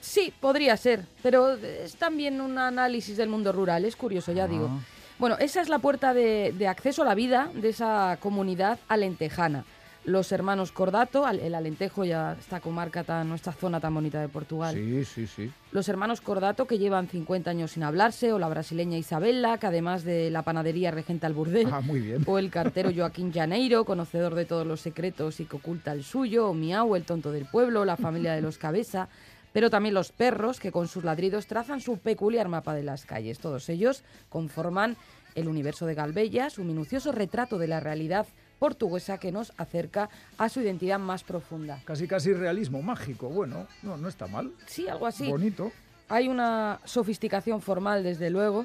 Sí, 0.00 0.32
podría 0.40 0.76
ser, 0.76 1.04
pero 1.22 1.54
es 1.54 1.96
también 1.96 2.40
un 2.40 2.56
análisis 2.58 3.16
del 3.16 3.28
mundo 3.28 3.52
rural, 3.52 3.84
es 3.84 3.96
curioso, 3.96 4.32
ya 4.32 4.46
digo. 4.46 4.68
Ah. 4.70 4.80
Bueno, 5.18 5.36
esa 5.38 5.60
es 5.60 5.68
la 5.68 5.80
puerta 5.80 6.14
de, 6.14 6.54
de 6.56 6.68
acceso 6.68 7.02
a 7.02 7.04
la 7.04 7.14
vida 7.16 7.50
de 7.54 7.70
esa 7.70 8.16
comunidad 8.20 8.78
alentejana 8.88 9.64
los 10.08 10.32
hermanos 10.32 10.72
Cordato, 10.72 11.28
el 11.28 11.54
Alentejo, 11.54 12.04
ya 12.04 12.34
esta 12.40 12.60
comarca, 12.60 13.04
tan, 13.04 13.28
nuestra 13.28 13.52
zona 13.52 13.78
tan 13.78 13.94
bonita 13.94 14.20
de 14.20 14.28
Portugal. 14.28 14.74
Sí, 14.74 15.04
sí, 15.04 15.26
sí. 15.26 15.52
Los 15.70 15.88
hermanos 15.90 16.22
Cordato, 16.22 16.66
que 16.66 16.78
llevan 16.78 17.08
50 17.08 17.50
años 17.50 17.72
sin 17.72 17.82
hablarse, 17.82 18.32
o 18.32 18.38
la 18.38 18.48
brasileña 18.48 18.96
Isabella, 18.96 19.58
que 19.58 19.66
además 19.66 20.04
de 20.04 20.30
la 20.30 20.42
panadería 20.42 20.90
regenta 20.90 21.26
el 21.26 21.34
burdel. 21.34 21.68
Ah, 21.70 21.82
muy 21.82 22.00
bien. 22.00 22.24
O 22.26 22.38
el 22.38 22.50
cartero 22.50 22.90
Joaquín 22.94 23.32
Janeiro, 23.32 23.84
conocedor 23.84 24.34
de 24.34 24.46
todos 24.46 24.66
los 24.66 24.80
secretos 24.80 25.40
y 25.40 25.44
que 25.44 25.56
oculta 25.56 25.92
el 25.92 26.02
suyo, 26.02 26.48
o 26.48 26.54
Miau, 26.54 26.96
el 26.96 27.04
tonto 27.04 27.30
del 27.30 27.44
pueblo, 27.44 27.84
la 27.84 27.98
familia 27.98 28.32
de 28.32 28.40
los 28.40 28.56
Cabeza 28.56 29.08
pero 29.50 29.70
también 29.70 29.94
los 29.94 30.12
perros 30.12 30.60
que 30.60 30.70
con 30.70 30.88
sus 30.88 31.04
ladridos 31.04 31.46
trazan 31.46 31.80
su 31.80 31.96
peculiar 31.98 32.48
mapa 32.48 32.74
de 32.74 32.82
las 32.82 33.06
calles. 33.06 33.38
Todos 33.38 33.68
ellos 33.70 34.04
conforman 34.28 34.96
el 35.34 35.48
universo 35.48 35.86
de 35.86 35.94
Galbella, 35.94 36.50
su 36.50 36.64
minucioso 36.64 37.12
retrato 37.12 37.58
de 37.58 37.66
la 37.66 37.80
realidad 37.80 38.26
portuguesa 38.58 39.18
que 39.18 39.32
nos 39.32 39.52
acerca 39.56 40.10
a 40.36 40.48
su 40.48 40.60
identidad 40.60 40.98
más 40.98 41.24
profunda. 41.24 41.80
Casi 41.84 42.06
casi 42.06 42.32
realismo 42.32 42.82
mágico, 42.82 43.28
bueno, 43.28 43.66
no, 43.82 43.96
no 43.96 44.08
está 44.08 44.26
mal. 44.26 44.52
Sí, 44.66 44.88
algo 44.88 45.06
así. 45.06 45.28
Bonito. 45.28 45.72
Hay 46.08 46.28
una 46.28 46.80
sofisticación 46.84 47.60
formal, 47.60 48.02
desde 48.02 48.30
luego, 48.30 48.64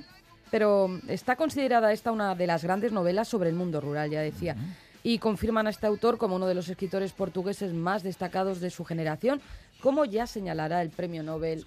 pero 0.49 0.89
está 1.07 1.35
considerada 1.35 1.91
esta 1.91 2.11
una 2.11 2.35
de 2.35 2.47
las 2.47 2.63
grandes 2.63 2.91
novelas 2.91 3.27
sobre 3.27 3.49
el 3.49 3.55
mundo 3.55 3.81
rural, 3.81 4.09
ya 4.09 4.21
decía. 4.21 4.55
Y 5.03 5.17
confirman 5.17 5.67
a 5.67 5.69
este 5.69 5.85
autor 5.85 6.17
como 6.17 6.37
uno 6.37 6.47
de 6.47 6.55
los 6.55 6.69
escritores 6.69 7.11
portugueses 7.11 7.73
más 7.73 8.03
destacados 8.03 8.61
de 8.61 8.69
su 8.69 8.85
generación, 8.85 9.41
como 9.81 10.05
ya 10.05 10.25
señalará 10.27 10.81
el 10.81 10.89
premio 10.89 11.23
Nobel 11.23 11.65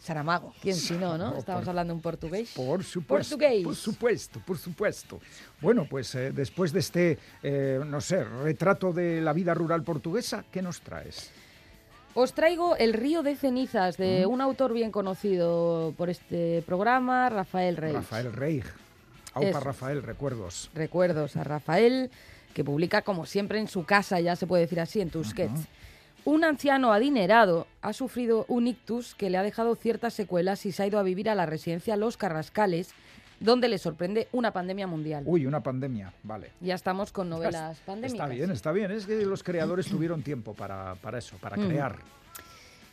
Saramago, 0.00 0.54
¿quién 0.62 0.74
si 0.74 0.94
no, 0.94 1.18
no? 1.18 1.36
Estamos 1.36 1.68
hablando 1.68 1.92
en 1.92 2.00
portugués. 2.00 2.52
Por 2.56 2.82
supuesto. 2.82 3.36
Por 3.62 3.76
supuesto, 3.76 4.40
por 4.40 4.56
supuesto. 4.56 5.20
Bueno, 5.60 5.86
pues 5.88 6.14
eh, 6.14 6.32
después 6.32 6.72
de 6.72 6.80
este, 6.80 7.18
eh, 7.42 7.78
no 7.86 8.00
sé, 8.00 8.24
retrato 8.24 8.94
de 8.94 9.20
la 9.20 9.34
vida 9.34 9.52
rural 9.52 9.82
portuguesa, 9.82 10.42
¿qué 10.50 10.62
nos 10.62 10.80
traes? 10.80 11.30
Os 12.14 12.32
traigo 12.32 12.76
El 12.76 12.94
río 12.94 13.22
de 13.22 13.36
cenizas 13.36 13.98
de 13.98 14.26
mm. 14.26 14.30
un 14.30 14.40
autor 14.40 14.72
bien 14.72 14.90
conocido 14.90 15.92
por 15.98 16.08
este 16.08 16.62
programa, 16.66 17.28
Rafael 17.28 17.76
Reig. 17.76 17.94
Rafael 17.94 18.32
Reig. 18.32 18.64
Aupa. 19.34 19.60
Rafael, 19.60 20.02
recuerdos. 20.02 20.70
Recuerdos 20.74 21.36
a 21.36 21.44
Rafael, 21.44 22.10
que 22.54 22.64
publica 22.64 23.02
como 23.02 23.26
siempre 23.26 23.60
en 23.60 23.68
su 23.68 23.84
casa, 23.84 24.18
ya 24.18 24.34
se 24.34 24.46
puede 24.46 24.62
decir 24.62 24.80
así, 24.80 25.02
en 25.02 25.10
Tusquets. 25.10 25.68
Un 26.24 26.44
anciano 26.44 26.92
adinerado 26.92 27.66
ha 27.82 27.92
sufrido 27.92 28.44
un 28.48 28.66
ictus 28.66 29.14
que 29.14 29.30
le 29.30 29.38
ha 29.38 29.42
dejado 29.42 29.74
ciertas 29.74 30.14
secuelas 30.14 30.64
y 30.66 30.72
se 30.72 30.82
ha 30.82 30.86
ido 30.86 30.98
a 30.98 31.02
vivir 31.02 31.30
a 31.30 31.34
la 31.34 31.46
residencia 31.46 31.96
Los 31.96 32.16
Carrascales, 32.16 32.90
donde 33.40 33.68
le 33.68 33.78
sorprende 33.78 34.28
una 34.32 34.52
pandemia 34.52 34.86
mundial. 34.86 35.22
Uy, 35.26 35.46
una 35.46 35.62
pandemia, 35.62 36.12
vale. 36.22 36.50
Ya 36.60 36.74
estamos 36.74 37.10
con 37.10 37.30
novelas 37.30 37.78
pandémicas. 37.86 38.12
Está 38.12 38.26
bien, 38.34 38.50
está 38.50 38.72
bien. 38.72 38.90
Es 38.90 39.06
que 39.06 39.24
los 39.24 39.42
creadores 39.42 39.86
tuvieron 39.86 40.22
tiempo 40.22 40.52
para, 40.52 40.94
para 40.96 41.18
eso, 41.18 41.36
para 41.38 41.56
Mm. 41.56 41.66
crear. 41.66 41.96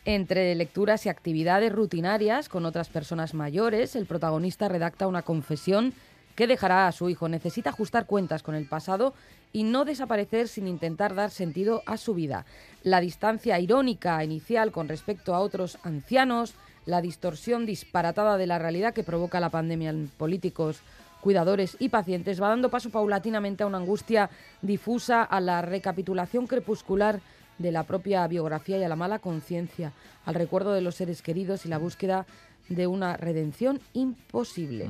Entre 0.06 0.56
lecturas 0.56 1.06
y 1.06 1.10
actividades 1.10 1.74
rutinarias 1.74 2.48
con 2.48 2.66
otras 2.66 2.88
personas 2.88 3.34
mayores, 3.34 3.98
el 3.98 4.06
protagonista 4.06 4.70
redacta 4.70 5.06
una 5.06 5.22
confesión 5.24 5.94
que 6.38 6.48
dejará 6.48 6.88
a 6.88 6.92
su 6.94 7.10
hijo. 7.10 7.28
Necesita 7.28 7.72
ajustar 7.72 8.06
cuentas 8.06 8.44
con 8.44 8.54
el 8.54 8.68
pasado 8.68 9.16
y 9.52 9.64
no 9.64 9.86
desaparecer 9.86 10.48
sin 10.48 10.68
intentar 10.68 11.16
dar 11.16 11.32
sentido 11.32 11.82
a 11.88 11.98
su 11.98 12.14
vida. 12.14 12.46
La 12.84 13.02
distancia 13.02 13.60
irónica 13.60 14.24
inicial 14.24 14.72
con 14.72 14.88
respecto 14.88 15.34
a 15.34 15.40
otros 15.40 15.80
ancianos, 15.82 16.54
la 16.86 17.02
distorsión 17.02 17.66
disparatada 17.66 18.38
de 18.38 18.46
la 18.46 18.60
realidad 18.60 18.94
que 18.94 19.04
provoca 19.04 19.40
la 19.40 19.50
pandemia 19.50 19.90
en 19.90 20.10
políticos, 20.16 20.82
cuidadores 21.22 21.76
y 21.80 21.90
pacientes 21.90 22.40
va 22.40 22.50
dando 22.50 22.70
paso 22.70 22.92
paulatinamente 22.92 23.64
a 23.64 23.68
una 23.68 23.80
angustia 23.80 24.30
difusa, 24.62 25.24
a 25.24 25.42
la 25.42 25.64
recapitulación 25.64 26.46
crepuscular 26.46 27.20
de 27.58 27.72
la 27.72 27.82
propia 27.82 28.28
biografía 28.28 28.78
y 28.78 28.84
a 28.84 28.90
la 28.90 28.96
mala 28.96 29.18
conciencia, 29.18 29.92
al 30.24 30.36
recuerdo 30.36 30.74
de 30.74 30.82
los 30.82 30.94
seres 30.94 31.24
queridos 31.24 31.66
y 31.66 31.70
la 31.70 31.80
búsqueda 31.80 32.28
de 32.70 32.86
una 32.86 33.18
redención 33.18 33.80
imposible. 33.94 34.88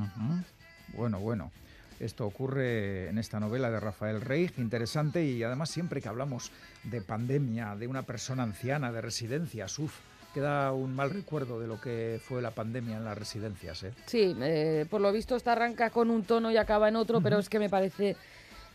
Bueno, 0.97 1.19
bueno. 1.19 1.51
Esto 1.99 2.27
ocurre 2.27 3.09
en 3.09 3.17
esta 3.17 3.39
novela 3.39 3.71
de 3.71 3.79
Rafael 3.79 4.21
Reig, 4.21 4.51
interesante 4.59 5.23
y 5.25 5.41
además 5.41 5.69
siempre 5.71 5.99
que 5.99 6.07
hablamos 6.07 6.51
de 6.83 7.01
pandemia, 7.01 7.75
de 7.75 7.87
una 7.87 8.03
persona 8.03 8.43
anciana, 8.43 8.91
de 8.91 9.01
residencias, 9.01 9.79
uf, 9.79 9.95
queda 10.31 10.71
un 10.73 10.95
mal 10.95 11.09
recuerdo 11.09 11.59
de 11.59 11.65
lo 11.65 11.81
que 11.81 12.21
fue 12.23 12.39
la 12.43 12.51
pandemia 12.51 12.97
en 12.97 13.03
las 13.05 13.17
residencias. 13.17 13.81
¿eh? 13.81 13.93
Sí, 14.05 14.35
eh, 14.41 14.85
por 14.91 15.01
lo 15.01 15.11
visto 15.11 15.35
esta 15.35 15.53
arranca 15.53 15.89
con 15.89 16.11
un 16.11 16.21
tono 16.23 16.51
y 16.51 16.57
acaba 16.57 16.87
en 16.87 16.97
otro, 16.97 17.19
pero 17.19 17.39
es 17.39 17.49
que 17.49 17.57
me 17.57 17.67
parece, 17.69 18.15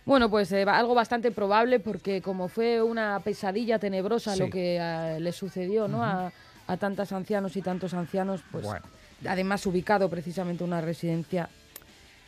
bueno, 0.05 0.29
pues 0.29 0.51
eh, 0.51 0.63
algo 0.67 0.93
bastante 0.95 1.31
probable 1.31 1.79
porque 1.79 2.23
como 2.23 2.49
fue 2.49 2.83
una 2.83 3.21
pesadilla 3.21 3.79
tenebrosa 3.79 4.35
Sí. 4.35 4.41
lo 4.41 4.51
que 4.51 4.79
eh, 4.81 5.21
le 5.21 5.31
sucedió 5.31 5.87
¿no? 5.87 6.03
a, 6.03 6.33
a 6.67 6.77
tantos 6.77 7.13
ancianos 7.13 7.55
y 7.57 7.63
tantos 7.63 7.95
ancianos, 7.95 8.43
pues 8.51 8.65
Bueno. 8.65 8.85
además 9.29 9.65
ubicado 9.65 10.11
precisamente 10.11 10.65
en 10.65 10.71
una 10.71 10.81
residencia, 10.81 11.49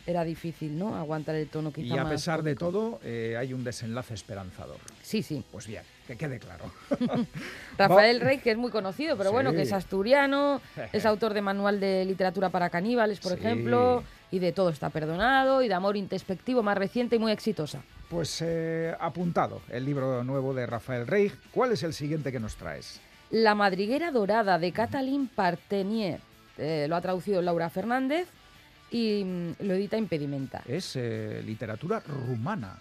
era 0.07 0.23
difícil, 0.23 0.77
¿no? 0.77 0.95
Aguantar 0.95 1.35
el 1.35 1.47
tono 1.47 1.71
quizá 1.73 1.95
Y 1.95 1.97
a 1.97 2.03
más 2.03 2.13
pesar 2.13 2.43
de 2.43 2.55
todo, 2.55 2.99
eh, 3.03 3.35
hay 3.39 3.53
un 3.53 3.63
desenlace 3.63 4.13
esperanzador. 4.13 4.77
Sí, 5.01 5.23
sí. 5.23 5.43
Pues 5.51 5.65
bien, 5.67 5.83
que 6.07 6.15
quede 6.15 6.39
claro. 6.39 6.65
Rafael 7.77 8.21
Rey, 8.21 8.37
que 8.39 8.51
es 8.51 8.57
muy 8.57 8.71
conocido, 8.71 9.17
pero 9.17 9.31
bueno, 9.31 9.51
que 9.51 9.63
es 9.63 9.73
asturiano, 9.73 10.61
es 10.93 11.05
autor 11.05 11.33
de 11.33 11.41
manual 11.41 11.79
de 11.79 12.05
literatura 12.05 12.49
para 12.49 12.69
caníbales, 12.69 13.19
por 13.19 13.33
Sí. 13.33 13.39
ejemplo, 13.39 14.03
y 14.31 14.39
de 14.39 14.51
Todo 14.51 14.69
está 14.69 14.89
perdonado, 14.89 15.61
y 15.61 15.67
de 15.67 15.73
Amor 15.73 15.97
introspectivo, 15.97 16.61
más 16.63 16.77
reciente 16.77 17.15
y 17.15 17.19
muy 17.19 17.31
exitosa. 17.31 17.81
Pues 18.09 18.41
eh, 18.45 18.93
apuntado 18.99 19.61
el 19.69 19.83
libro 19.85 20.23
nuevo 20.23 20.53
de 20.53 20.65
Rafael 20.67 21.07
Reig. 21.07 21.33
¿Cuál 21.51 21.71
es 21.71 21.81
el 21.83 21.93
siguiente 21.93 22.31
que 22.31 22.39
nos 22.39 22.55
traes? 22.55 22.99
La 23.31 23.55
madriguera 23.55 24.11
dorada 24.11 24.59
de 24.59 24.71
Catalín 24.71 25.27
Partenier, 25.27 26.19
eh, 26.59 26.85
lo 26.87 26.95
ha 26.95 27.01
traducido 27.01 27.41
Laura 27.41 27.69
Fernández 27.71 28.27
y 28.91 29.23
mm, 29.23 29.51
lo 29.65 29.73
edita 29.73 29.97
Impedimenta. 29.97 30.61
Es 30.67 30.95
eh, 30.95 31.41
literatura 31.45 32.01
rumana. 32.01 32.77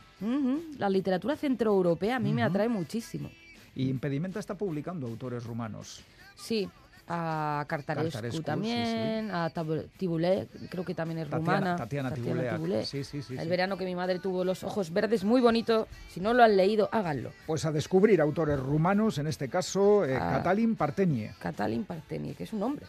La 0.78 0.88
literatura 0.88 1.36
centroeuropea 1.36 2.16
a 2.16 2.18
mí 2.18 2.32
me 2.32 2.42
atrae 2.42 2.68
muchísimo. 2.68 3.30
Y 3.74 3.90
Impedimenta 3.90 4.40
está 4.40 4.54
publicando 4.54 5.06
autores 5.06 5.44
rumanos. 5.44 6.02
Sí, 6.36 6.66
a 7.06 7.64
Cartarescu, 7.68 8.12
Cartarescu, 8.12 8.38
sí, 8.38 8.42
también, 8.44 9.30
a 9.30 9.50
Tibulé, 9.98 10.48
creo 10.70 10.84
que 10.84 10.94
también 10.94 11.18
es 11.18 11.28
Tatiana- 11.28 11.58
rumana. 11.58 11.76
Tatiana 11.76 12.14
Tibuleac. 12.14 12.84
Sí, 12.86 13.04
sí, 13.04 13.20
sí, 13.20 13.36
El 13.36 13.48
verano 13.48 13.76
que 13.76 13.84
mi 13.84 13.94
madre 13.94 14.18
tuvo 14.20 14.42
los 14.44 14.64
ojos 14.64 14.90
verdes, 14.90 15.24
muy 15.24 15.42
bonito. 15.42 15.86
Si 16.08 16.20
no 16.20 16.32
lo 16.32 16.42
han 16.42 16.56
leído, 16.56 16.88
háganlo. 16.92 17.32
Pues 17.46 17.66
a 17.66 17.72
descubrir 17.72 18.22
autores 18.22 18.58
rumanos, 18.58 19.18
en 19.18 19.26
este 19.26 19.48
caso 19.50 20.06
eh, 20.06 20.16
Ah. 20.16 20.36
Catalin 20.38 20.76
Partenie. 20.76 21.32
Catalin 21.40 21.84
Parteni, 21.84 22.32
que 22.34 22.44
es 22.44 22.52
un 22.54 22.60
nombre. 22.60 22.86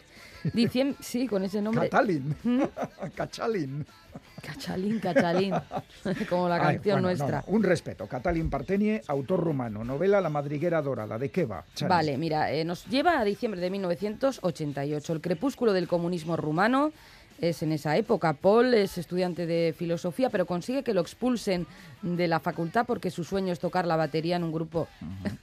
Diciem, 0.52 0.94
sí, 1.00 1.26
con 1.26 1.44
ese 1.44 1.60
nombre. 1.62 1.88
Catalin. 1.88 2.34
Cachalin. 3.14 3.86
Cachalín, 4.42 4.98
Cachalín. 5.00 5.54
Como 6.30 6.48
la 6.48 6.56
Ay, 6.56 6.76
canción 6.76 6.94
bueno, 7.02 7.08
nuestra. 7.08 7.44
no, 7.46 7.52
un 7.54 7.62
respeto. 7.62 8.06
Catalin 8.06 8.48
Partenie, 8.50 9.02
autor 9.08 9.40
rumano. 9.40 9.84
Novela 9.84 10.20
La 10.20 10.30
madriguera 10.30 10.80
dorada. 10.82 11.18
¿De 11.18 11.30
qué 11.30 11.44
va? 11.44 11.64
Chani? 11.74 11.88
Vale, 11.88 12.16
mira, 12.16 12.52
eh, 12.52 12.64
nos 12.64 12.86
lleva 12.86 13.18
a 13.20 13.24
diciembre 13.24 13.60
de 13.60 13.70
1988. 13.70 15.12
El 15.12 15.20
crepúsculo 15.20 15.72
del 15.72 15.88
comunismo 15.88 16.36
rumano 16.36 16.92
es 17.40 17.62
en 17.62 17.72
esa 17.72 17.96
época. 17.96 18.32
Paul 18.32 18.72
es 18.72 18.96
estudiante 18.98 19.46
de 19.46 19.74
filosofía, 19.76 20.30
pero 20.30 20.46
consigue 20.46 20.82
que 20.82 20.94
lo 20.94 21.02
expulsen 21.02 21.66
de 22.02 22.28
la 22.28 22.40
facultad 22.40 22.86
porque 22.86 23.10
su 23.10 23.24
sueño 23.24 23.52
es 23.52 23.58
tocar 23.60 23.86
la 23.86 23.96
batería 23.96 24.36
en 24.36 24.44
un 24.44 24.52
grupo. 24.52 24.88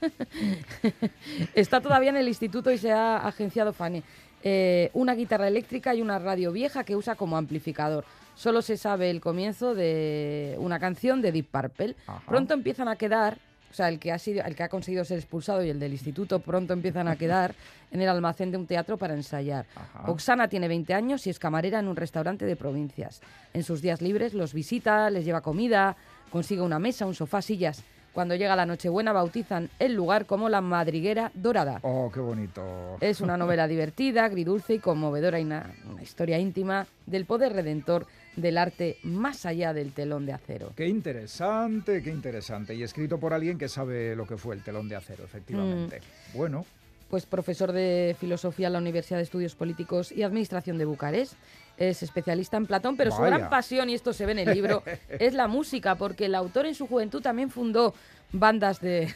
Está 1.54 1.80
todavía 1.80 2.10
en 2.10 2.16
el 2.16 2.28
instituto 2.28 2.70
y 2.70 2.78
se 2.78 2.92
ha 2.92 3.18
agenciado 3.18 3.72
Fanny. 3.72 4.02
Eh, 4.46 4.90
una 4.92 5.14
guitarra 5.14 5.48
eléctrica 5.48 5.94
y 5.94 6.02
una 6.02 6.18
radio 6.18 6.52
vieja 6.52 6.84
que 6.84 6.94
usa 6.94 7.14
como 7.14 7.38
amplificador. 7.38 8.04
Solo 8.34 8.60
se 8.60 8.76
sabe 8.76 9.08
el 9.08 9.22
comienzo 9.22 9.74
de 9.74 10.54
una 10.58 10.78
canción 10.78 11.22
de 11.22 11.32
Deep 11.32 11.46
Purple. 11.46 11.96
Ajá. 12.06 12.22
Pronto 12.28 12.52
empiezan 12.52 12.88
a 12.88 12.96
quedar, 12.96 13.38
o 13.70 13.74
sea, 13.74 13.88
el 13.88 13.98
que 13.98 14.12
ha 14.12 14.18
sido, 14.18 14.44
el 14.44 14.54
que 14.54 14.62
ha 14.62 14.68
conseguido 14.68 15.02
ser 15.06 15.18
expulsado 15.18 15.64
y 15.64 15.70
el 15.70 15.80
del 15.80 15.92
instituto 15.92 16.40
pronto 16.40 16.74
empiezan 16.74 17.08
a 17.08 17.16
quedar 17.16 17.54
en 17.90 18.02
el 18.02 18.08
almacén 18.10 18.50
de 18.50 18.58
un 18.58 18.66
teatro 18.66 18.98
para 18.98 19.14
ensayar. 19.14 19.64
Ajá. 19.74 20.10
Oksana 20.10 20.48
tiene 20.48 20.68
20 20.68 20.92
años 20.92 21.26
y 21.26 21.30
es 21.30 21.38
camarera 21.38 21.78
en 21.78 21.88
un 21.88 21.96
restaurante 21.96 22.44
de 22.44 22.54
provincias. 22.54 23.22
En 23.54 23.62
sus 23.62 23.80
días 23.80 24.02
libres 24.02 24.34
los 24.34 24.52
visita, 24.52 25.08
les 25.08 25.24
lleva 25.24 25.40
comida, 25.40 25.96
consigue 26.30 26.60
una 26.60 26.78
mesa, 26.78 27.06
un 27.06 27.14
sofá, 27.14 27.40
sillas. 27.40 27.82
Cuando 28.14 28.36
llega 28.36 28.54
la 28.54 28.64
Nochebuena 28.64 29.12
bautizan 29.12 29.70
el 29.80 29.94
lugar 29.94 30.24
como 30.24 30.48
la 30.48 30.60
Madriguera 30.60 31.32
Dorada. 31.34 31.80
Oh, 31.82 32.12
qué 32.14 32.20
bonito. 32.20 32.96
Es 33.00 33.20
una 33.20 33.36
novela 33.36 33.66
divertida, 33.66 34.24
agridulce 34.24 34.74
y 34.74 34.78
conmovedora 34.78 35.40
y 35.40 35.42
una, 35.42 35.74
una 35.90 36.00
historia 36.00 36.38
íntima 36.38 36.86
del 37.06 37.26
poder 37.26 37.52
redentor 37.52 38.06
del 38.36 38.56
arte 38.56 38.98
más 39.02 39.46
allá 39.46 39.72
del 39.72 39.92
telón 39.92 40.26
de 40.26 40.32
acero. 40.32 40.72
Qué 40.76 40.86
interesante, 40.86 42.02
qué 42.04 42.10
interesante. 42.10 42.76
Y 42.76 42.84
escrito 42.84 43.18
por 43.18 43.34
alguien 43.34 43.58
que 43.58 43.68
sabe 43.68 44.14
lo 44.14 44.26
que 44.28 44.36
fue 44.36 44.54
el 44.54 44.62
telón 44.62 44.88
de 44.88 44.94
acero, 44.94 45.24
efectivamente. 45.24 46.00
Mm. 46.32 46.38
Bueno, 46.38 46.66
Pues 47.10 47.26
profesor 47.26 47.72
de 47.72 48.16
filosofía 48.18 48.68
en 48.68 48.74
la 48.74 48.78
Universidad 48.78 49.18
de 49.18 49.24
Estudios 49.24 49.56
Políticos 49.56 50.12
y 50.12 50.22
Administración 50.22 50.78
de 50.78 50.84
Bucarest. 50.84 51.34
Es 51.76 52.02
especialista 52.02 52.56
en 52.56 52.66
Platón, 52.66 52.96
pero 52.96 53.10
su 53.10 53.22
gran 53.22 53.50
pasión, 53.50 53.90
y 53.90 53.94
esto 53.94 54.12
se 54.12 54.26
ve 54.26 54.32
en 54.32 54.40
el 54.40 54.54
libro, 54.54 54.82
es 55.08 55.34
la 55.34 55.48
música, 55.48 55.96
porque 55.96 56.26
el 56.26 56.34
autor 56.34 56.66
en 56.66 56.74
su 56.74 56.86
juventud 56.86 57.20
también 57.20 57.50
fundó 57.50 57.94
bandas 58.32 58.80
de, 58.80 59.14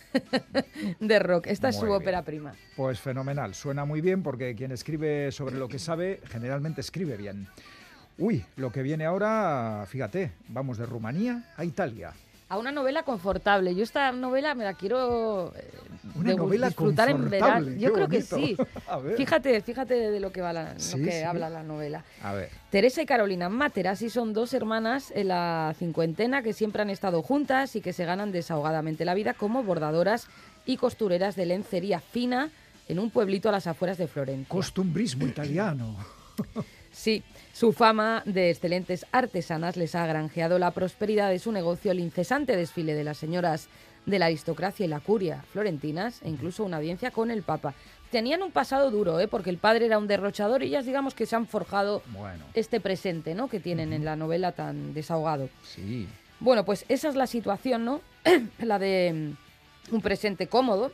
de 1.00 1.18
rock. 1.18 1.46
Esta 1.46 1.68
es 1.68 1.76
su 1.76 1.86
bien. 1.86 1.96
ópera 1.96 2.22
prima. 2.22 2.54
pues 2.76 3.00
fenomenal. 3.00 3.54
Suena 3.54 3.84
muy 3.84 4.00
bien 4.00 4.22
porque 4.22 4.54
quien 4.54 4.72
escribe 4.72 5.30
sobre 5.32 5.56
lo 5.56 5.68
que 5.68 5.78
sabe 5.78 6.20
generalmente 6.26 6.80
escribe 6.80 7.16
bien. 7.16 7.48
Uy, 8.18 8.44
lo 8.56 8.72
que 8.72 8.82
viene 8.82 9.04
ahora, 9.04 9.84
fíjate, 9.86 10.32
vamos 10.48 10.78
de 10.78 10.86
Rumanía 10.86 11.52
a 11.56 11.64
Italia. 11.64 12.12
A 12.50 12.56
una 12.56 12.72
novela 12.72 13.02
confortable. 13.02 13.74
Yo 13.74 13.82
esta 13.84 14.10
novela 14.10 14.54
me 14.54 14.64
la 14.64 14.72
quiero 14.72 15.52
eh, 15.54 15.70
Una 16.14 16.30
de- 16.30 16.36
novela 16.36 16.68
disfrutar 16.68 17.10
en 17.10 17.28
verano. 17.28 17.68
Yo 17.76 17.92
creo 17.92 18.08
que 18.08 18.22
sí. 18.22 18.56
Fíjate, 19.18 19.60
fíjate 19.60 19.94
de 20.10 20.18
lo 20.18 20.32
que 20.32 20.40
va 20.40 20.54
la, 20.54 20.70
lo 20.72 20.74
que 21.04 21.12
sí. 21.12 21.22
habla 21.24 21.50
la 21.50 21.62
novela. 21.62 22.04
A 22.22 22.32
ver, 22.32 22.48
Teresa 22.70 23.02
y 23.02 23.06
Carolina 23.06 23.50
Materasi 23.50 24.08
son 24.08 24.32
dos 24.32 24.54
hermanas 24.54 25.12
en 25.14 25.28
la 25.28 25.74
cincuentena 25.78 26.42
que 26.42 26.54
siempre 26.54 26.80
han 26.80 26.88
estado 26.90 27.22
juntas 27.22 27.76
y 27.76 27.82
que 27.82 27.92
se 27.92 28.06
ganan 28.06 28.32
desahogadamente 28.32 29.04
la 29.04 29.12
vida 29.12 29.34
como 29.34 29.62
bordadoras 29.62 30.26
y 30.64 30.78
costureras 30.78 31.36
de 31.36 31.44
lencería 31.44 32.00
fina 32.00 32.48
en 32.88 32.98
un 32.98 33.10
pueblito 33.10 33.50
a 33.50 33.52
las 33.52 33.66
afueras 33.66 33.98
de 33.98 34.06
Florencia. 34.08 34.48
costumbrismo 34.48 35.26
italiano. 35.26 35.96
Sí, 36.98 37.22
su 37.52 37.72
fama 37.72 38.24
de 38.26 38.50
excelentes 38.50 39.06
artesanas 39.12 39.76
les 39.76 39.94
ha 39.94 40.04
granjeado 40.04 40.58
la 40.58 40.72
prosperidad 40.72 41.30
de 41.30 41.38
su 41.38 41.52
negocio, 41.52 41.92
el 41.92 42.00
incesante 42.00 42.56
desfile 42.56 42.92
de 42.94 43.04
las 43.04 43.18
señoras 43.18 43.68
de 44.04 44.18
la 44.18 44.26
aristocracia 44.26 44.84
y 44.84 44.88
la 44.88 44.98
curia 44.98 45.44
florentinas 45.52 46.20
e 46.22 46.28
incluso 46.28 46.64
una 46.64 46.78
audiencia 46.78 47.12
con 47.12 47.30
el 47.30 47.44
Papa. 47.44 47.72
Tenían 48.10 48.42
un 48.42 48.50
pasado 48.50 48.90
duro, 48.90 49.20
¿eh? 49.20 49.28
porque 49.28 49.50
el 49.50 49.58
padre 49.58 49.86
era 49.86 49.96
un 49.96 50.08
derrochador 50.08 50.64
y 50.64 50.66
ellas 50.68 50.86
digamos 50.86 51.14
que 51.14 51.24
se 51.26 51.36
han 51.36 51.46
forjado 51.46 52.02
Bueno, 52.06 52.46
este 52.54 52.80
presente 52.80 53.32
¿no? 53.36 53.48
que 53.48 53.60
tienen 53.60 53.92
en 53.92 54.04
la 54.04 54.16
novela 54.16 54.50
tan 54.50 54.92
desahogado. 54.92 55.48
sí. 55.62 56.08
Bueno, 56.40 56.64
pues 56.64 56.84
esa 56.88 57.08
es 57.08 57.14
la 57.16 57.26
situación, 57.28 57.84
¿no? 57.84 58.00
la 58.58 58.78
de 58.80 59.34
mm, 59.90 59.94
un 59.94 60.00
presente 60.00 60.46
cómodo, 60.48 60.92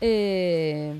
eh, 0.00 0.94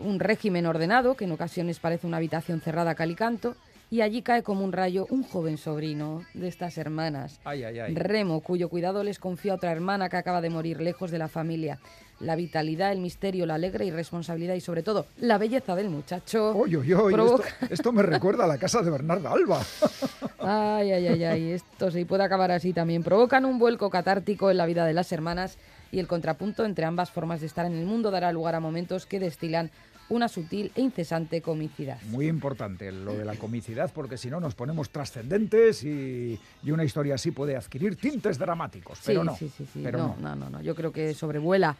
un 0.00 0.18
régimen 0.20 0.66
ordenado, 0.66 1.14
que 1.16 1.24
en 1.24 1.32
ocasiones 1.32 1.78
parece 1.78 2.06
una 2.06 2.16
habitación 2.18 2.60
cerrada 2.60 2.92
a 2.92 2.94
cal 2.94 3.10
y 3.10 3.14
canto, 3.14 3.56
y 3.88 4.00
allí 4.00 4.22
cae 4.22 4.42
como 4.42 4.64
un 4.64 4.72
rayo 4.72 5.06
un 5.10 5.22
joven 5.22 5.58
sobrino 5.58 6.24
de 6.34 6.48
estas 6.48 6.76
hermanas, 6.76 7.38
Ay, 7.44 7.62
ay, 7.62 7.78
ay. 7.78 7.94
Remo, 7.94 8.40
cuyo 8.40 8.68
cuidado 8.68 9.04
les 9.04 9.18
confía 9.20 9.54
otra 9.54 9.70
hermana 9.70 10.08
que 10.08 10.16
acaba 10.16 10.40
de 10.40 10.50
morir 10.50 10.80
lejos 10.80 11.10
de 11.12 11.18
la 11.18 11.28
familia. 11.28 11.78
La 12.18 12.34
vitalidad, 12.34 12.92
el 12.92 12.98
misterio, 13.00 13.44
la 13.46 13.56
alegre 13.56 13.84
irresponsabilidad 13.84 14.54
y 14.54 14.60
sobre 14.62 14.82
todo 14.82 15.04
la 15.20 15.36
belleza 15.38 15.76
del 15.76 15.90
muchacho. 15.90 16.56
Oye, 16.56 16.78
oye, 16.78 16.94
oye, 16.94 17.14
provoca- 17.14 17.44
esto, 17.46 17.66
esto 17.74 17.92
me 17.92 18.02
recuerda 18.02 18.44
a 18.44 18.46
la 18.48 18.56
casa 18.58 18.80
de 18.82 18.90
Bernarda 18.90 19.30
Alba. 19.32 19.60
Ay, 20.38 20.92
ay, 20.92 21.06
ay, 21.08 21.24
ay, 21.24 21.50
esto 21.52 21.90
sí 21.90 22.04
puede 22.04 22.22
acabar 22.24 22.50
así 22.52 22.72
también. 22.72 23.02
Provocan 23.02 23.44
un 23.44 23.58
vuelco 23.58 23.90
catártico 23.90 24.50
en 24.50 24.56
la 24.56 24.66
vida 24.66 24.84
de 24.86 24.94
las 24.94 25.10
hermanas 25.12 25.58
y 25.92 25.98
el 25.98 26.06
contrapunto 26.06 26.64
entre 26.64 26.84
ambas 26.84 27.10
formas 27.10 27.40
de 27.40 27.46
estar 27.46 27.66
en 27.66 27.74
el 27.74 27.86
mundo 27.86 28.10
dará 28.10 28.32
lugar 28.32 28.54
a 28.54 28.60
momentos 28.60 29.06
que 29.06 29.20
destilan 29.20 29.70
una 30.08 30.28
sutil 30.28 30.70
e 30.74 30.82
incesante 30.82 31.42
comicidad. 31.42 32.00
Muy 32.02 32.28
importante 32.28 32.92
lo 32.92 33.14
de 33.14 33.24
la 33.24 33.34
comicidad, 33.34 33.90
porque 33.92 34.16
si 34.16 34.30
no 34.30 34.38
nos 34.38 34.54
ponemos 34.54 34.90
trascendentes 34.90 35.82
y, 35.82 36.38
y 36.62 36.70
una 36.70 36.84
historia 36.84 37.16
así 37.16 37.32
puede 37.32 37.56
adquirir 37.56 37.96
tintes 37.96 38.38
dramáticos. 38.38 39.00
Pero 39.04 39.22
sí, 39.22 39.26
no. 39.26 39.36
sí, 39.36 39.52
sí, 39.56 39.66
sí. 39.72 39.80
Pero 39.82 39.98
no, 39.98 40.16
no. 40.20 40.28
no, 40.28 40.36
no, 40.36 40.50
no. 40.50 40.62
Yo 40.62 40.74
creo 40.74 40.92
que 40.92 41.12
sobrevuela 41.14 41.76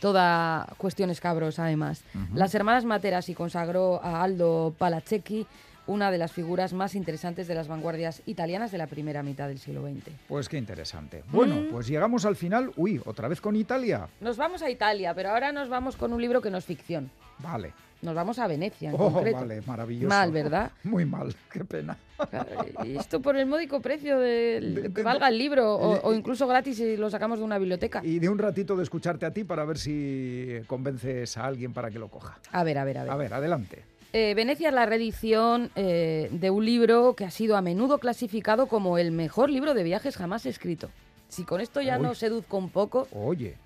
toda 0.00 0.66
cuestión 0.78 1.10
escabros, 1.10 1.58
además. 1.58 2.02
Las 2.34 2.54
hermanas 2.54 2.84
Materas 2.84 3.28
y 3.28 3.34
consagró 3.34 4.02
a 4.02 4.22
Aldo 4.22 4.74
Palacecchi 4.78 5.46
una 5.86 6.10
de 6.10 6.18
las 6.18 6.32
figuras 6.32 6.72
más 6.72 6.94
interesantes 6.94 7.46
de 7.46 7.54
las 7.54 7.68
vanguardias 7.68 8.22
italianas 8.26 8.72
de 8.72 8.78
la 8.78 8.86
primera 8.86 9.22
mitad 9.22 9.48
del 9.48 9.58
siglo 9.58 9.82
XX. 9.82 10.10
Pues 10.28 10.48
qué 10.48 10.58
interesante. 10.58 11.22
Bueno, 11.30 11.56
Mm. 11.56 11.68
pues 11.70 11.86
llegamos 11.86 12.24
al 12.24 12.36
final. 12.36 12.72
Uy, 12.76 13.00
otra 13.04 13.28
vez 13.28 13.40
con 13.40 13.54
Italia. 13.56 14.08
Nos 14.20 14.36
vamos 14.36 14.62
a 14.62 14.70
Italia, 14.70 15.14
pero 15.14 15.30
ahora 15.30 15.52
nos 15.52 15.68
vamos 15.68 15.96
con 15.96 16.12
un 16.12 16.20
libro 16.20 16.40
que 16.40 16.50
no 16.50 16.58
es 16.58 16.64
ficción. 16.64 17.10
Vale. 17.38 17.72
Nos 18.02 18.14
vamos 18.14 18.38
a 18.38 18.46
Venecia, 18.46 18.90
en 18.90 18.94
Oh, 18.96 19.10
concreto. 19.10 19.38
vale, 19.38 19.62
maravilloso. 19.62 20.08
Mal, 20.08 20.30
¿verdad? 20.30 20.70
Muy 20.84 21.06
mal, 21.06 21.34
qué 21.50 21.64
pena. 21.64 21.96
Y 22.84 22.96
esto 22.96 23.20
por 23.22 23.36
el 23.36 23.46
módico 23.46 23.80
precio 23.80 24.18
de, 24.18 24.60
De- 24.60 24.92
que 24.92 25.02
valga 25.02 25.28
el 25.28 25.38
libro, 25.38 25.74
o, 25.74 26.00
o 26.06 26.14
incluso 26.14 26.46
gratis 26.46 26.76
si 26.76 26.96
lo 26.98 27.08
sacamos 27.08 27.38
de 27.38 27.44
una 27.46 27.58
biblioteca. 27.58 28.02
Y 28.04 28.18
de 28.18 28.28
un 28.28 28.38
ratito 28.38 28.76
de 28.76 28.82
escucharte 28.82 29.24
a 29.24 29.32
ti 29.32 29.44
para 29.44 29.64
ver 29.64 29.78
si 29.78 30.58
convences 30.66 31.36
a 31.38 31.46
alguien 31.46 31.72
para 31.72 31.90
que 31.90 31.98
lo 31.98 32.08
coja. 32.08 32.38
A 32.52 32.64
ver, 32.64 32.76
a 32.78 32.84
ver, 32.84 32.98
a 32.98 33.02
ver. 33.04 33.12
A 33.12 33.16
ver, 33.16 33.34
adelante. 33.34 33.82
Eh, 34.18 34.32
Venecia 34.32 34.68
es 34.68 34.74
la 34.74 34.86
reedición 34.86 35.70
eh, 35.76 36.30
de 36.32 36.48
un 36.48 36.64
libro 36.64 37.12
que 37.14 37.26
ha 37.26 37.30
sido 37.30 37.54
a 37.54 37.60
menudo 37.60 37.98
clasificado 37.98 38.66
como 38.66 38.96
el 38.96 39.12
mejor 39.12 39.50
libro 39.50 39.74
de 39.74 39.82
viajes 39.82 40.16
jamás 40.16 40.46
escrito. 40.46 40.88
Si 41.28 41.44
con 41.44 41.60
esto 41.60 41.82
ya 41.82 41.98
no 41.98 42.14
seduzco 42.14 42.56
un 42.56 42.70
poco, 42.70 43.08
Oye. 43.12 43.58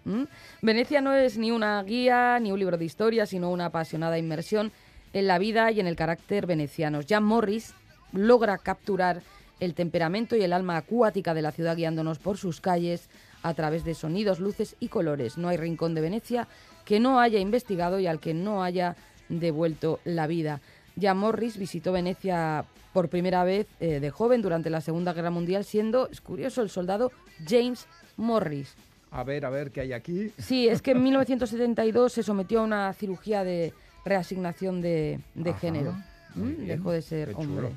Venecia 0.61 1.01
no 1.01 1.15
es 1.15 1.39
ni 1.39 1.53
una 1.53 1.81
guía 1.85 2.41
ni 2.41 2.51
un 2.51 2.59
libro 2.59 2.77
de 2.77 2.85
historia, 2.85 3.27
sino 3.27 3.53
una 3.53 3.67
apasionada 3.67 4.19
inmersión 4.19 4.73
en 5.13 5.29
la 5.29 5.39
vida 5.39 5.71
y 5.71 5.79
en 5.79 5.87
el 5.87 5.95
carácter 5.95 6.47
venecianos. 6.47 7.07
Jan 7.09 7.23
Morris 7.23 7.73
logra 8.13 8.59
capturar 8.59 9.23
el 9.61 9.75
temperamento 9.75 10.35
y 10.35 10.43
el 10.43 10.53
alma 10.53 10.79
acuática 10.79 11.33
de 11.33 11.43
la 11.43 11.53
ciudad 11.53 11.77
guiándonos 11.77 12.19
por 12.19 12.39
sus 12.39 12.61
calles 12.61 13.09
a 13.45 13.55
través 13.55 13.85
de 13.85 13.95
sonidos, 13.95 14.41
luces 14.41 14.75
y 14.81 14.89
colores. 14.89 15.39
No 15.39 15.47
hay 15.47 15.59
rincón 15.59 15.95
de 15.95 16.01
Venecia 16.01 16.49
que 16.85 16.99
no 16.99 17.21
haya 17.21 17.39
investigado 17.39 18.01
y 18.01 18.09
al 18.09 18.19
que 18.19 18.35
no 18.35 18.65
haya 18.65 18.97
devuelto 19.31 20.01
la 20.05 20.27
vida. 20.27 20.61
Jan 21.01 21.17
Morris 21.17 21.57
visitó 21.57 21.93
Venecia 21.93 22.65
por 22.93 23.09
primera 23.09 23.45
vez 23.45 23.67
eh, 23.79 24.01
de 24.01 24.11
joven 24.11 24.43
durante 24.43 24.69
la 24.69 24.81
Segunda 24.81 25.13
Guerra 25.13 25.31
Mundial, 25.31 25.65
siendo, 25.65 26.09
es 26.11 26.21
curioso, 26.21 26.61
el 26.63 26.69
soldado 26.69 27.13
James 27.49 27.87
Morris. 28.17 28.75
a 29.13 29.23
ver, 29.25 29.47
a 29.47 29.51
ver 29.51 29.71
qué 29.71 29.81
hay 29.83 29.93
aquí. 29.93 30.33
Sí, 30.39 30.69
es 30.69 30.83
que 30.83 30.91
en 30.91 31.03
1972 31.05 32.13
se 32.13 32.23
sometió 32.23 32.61
a 32.61 32.65
una 32.65 32.93
cirugía 32.93 33.45
de 33.45 33.73
reasignación 34.05 34.81
de, 34.81 35.21
de 35.35 35.51
Ajá, 35.51 35.59
género. 35.59 35.95
¿Mm? 36.35 36.67
Dejó 36.67 36.91
de 36.93 37.03
ser 37.03 37.33
hombre. 37.37 37.71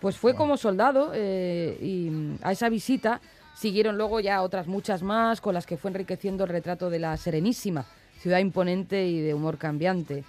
Pues 0.00 0.16
fue 0.16 0.34
como 0.34 0.56
soldado 0.56 1.12
eh, 1.14 1.78
y 1.80 2.10
mm, 2.10 2.38
a 2.42 2.52
esa 2.52 2.68
visita 2.68 3.20
siguieron 3.56 3.96
luego 3.96 4.20
ya 4.20 4.42
otras 4.42 4.66
muchas 4.66 5.02
más 5.02 5.40
con 5.40 5.54
las 5.54 5.64
que 5.66 5.76
fue 5.76 5.90
enriqueciendo 5.90 6.44
el 6.44 6.50
retrato 6.50 6.90
de 6.90 6.98
la 6.98 7.16
Serenísima, 7.16 7.86
ciudad 8.18 8.38
imponente 8.38 9.06
y 9.06 9.20
de 9.20 9.32
humor 9.32 9.58
cambiante. 9.58 10.24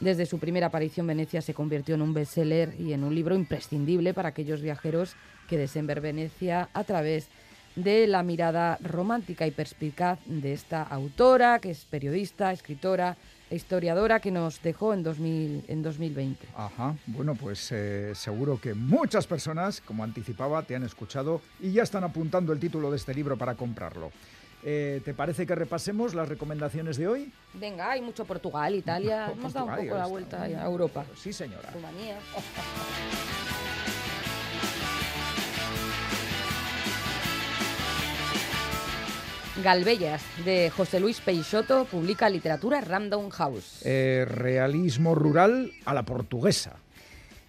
Desde 0.00 0.24
su 0.24 0.38
primera 0.38 0.68
aparición, 0.68 1.06
Venecia 1.06 1.42
se 1.42 1.52
convirtió 1.52 1.94
en 1.94 2.00
un 2.00 2.14
bestseller 2.14 2.74
y 2.78 2.94
en 2.94 3.04
un 3.04 3.14
libro 3.14 3.34
imprescindible 3.34 4.14
para 4.14 4.30
aquellos 4.30 4.62
viajeros 4.62 5.14
que 5.46 5.58
deseen 5.58 5.86
ver 5.86 6.00
Venecia 6.00 6.70
a 6.72 6.84
través 6.84 7.28
de 7.76 8.06
la 8.06 8.22
mirada 8.22 8.78
romántica 8.82 9.46
y 9.46 9.50
perspicaz 9.50 10.18
de 10.24 10.54
esta 10.54 10.82
autora, 10.82 11.58
que 11.58 11.70
es 11.70 11.84
periodista, 11.84 12.50
escritora 12.50 13.16
e 13.50 13.56
historiadora, 13.56 14.20
que 14.20 14.30
nos 14.30 14.62
dejó 14.62 14.94
en, 14.94 15.02
2000, 15.02 15.64
en 15.68 15.82
2020. 15.82 16.48
Ajá, 16.56 16.96
bueno, 17.06 17.34
pues 17.34 17.70
eh, 17.72 18.12
seguro 18.14 18.58
que 18.58 18.74
muchas 18.74 19.26
personas, 19.26 19.82
como 19.82 20.02
anticipaba, 20.02 20.62
te 20.62 20.74
han 20.74 20.82
escuchado 20.82 21.42
y 21.60 21.72
ya 21.72 21.82
están 21.82 22.04
apuntando 22.04 22.52
el 22.52 22.58
título 22.58 22.90
de 22.90 22.96
este 22.96 23.14
libro 23.14 23.36
para 23.36 23.54
comprarlo. 23.54 24.10
Eh, 24.62 25.00
¿Te 25.04 25.14
parece 25.14 25.46
que 25.46 25.54
repasemos 25.54 26.14
las 26.14 26.28
recomendaciones 26.28 26.96
de 26.96 27.08
hoy? 27.08 27.32
Venga, 27.54 27.92
hay 27.92 28.02
mucho 28.02 28.24
Portugal, 28.24 28.74
Italia, 28.74 29.30
hemos 29.32 29.52
dado 29.52 29.66
un 29.66 29.76
poco 29.76 29.96
la 29.96 30.06
vuelta 30.06 30.42
a 30.42 30.64
Europa. 30.66 31.04
Sí, 31.16 31.32
señora. 31.32 31.70
Rumanía. 31.70 32.18
Galbellas, 39.62 40.22
de 40.44 40.70
José 40.70 41.00
Luis 41.00 41.20
Peixoto, 41.20 41.84
publica 41.84 42.30
literatura 42.30 42.80
Random 42.80 43.28
House. 43.30 43.82
Eh, 43.84 44.24
realismo 44.26 45.14
rural 45.14 45.72
a 45.84 45.92
la 45.92 46.04
portuguesa. 46.04 46.76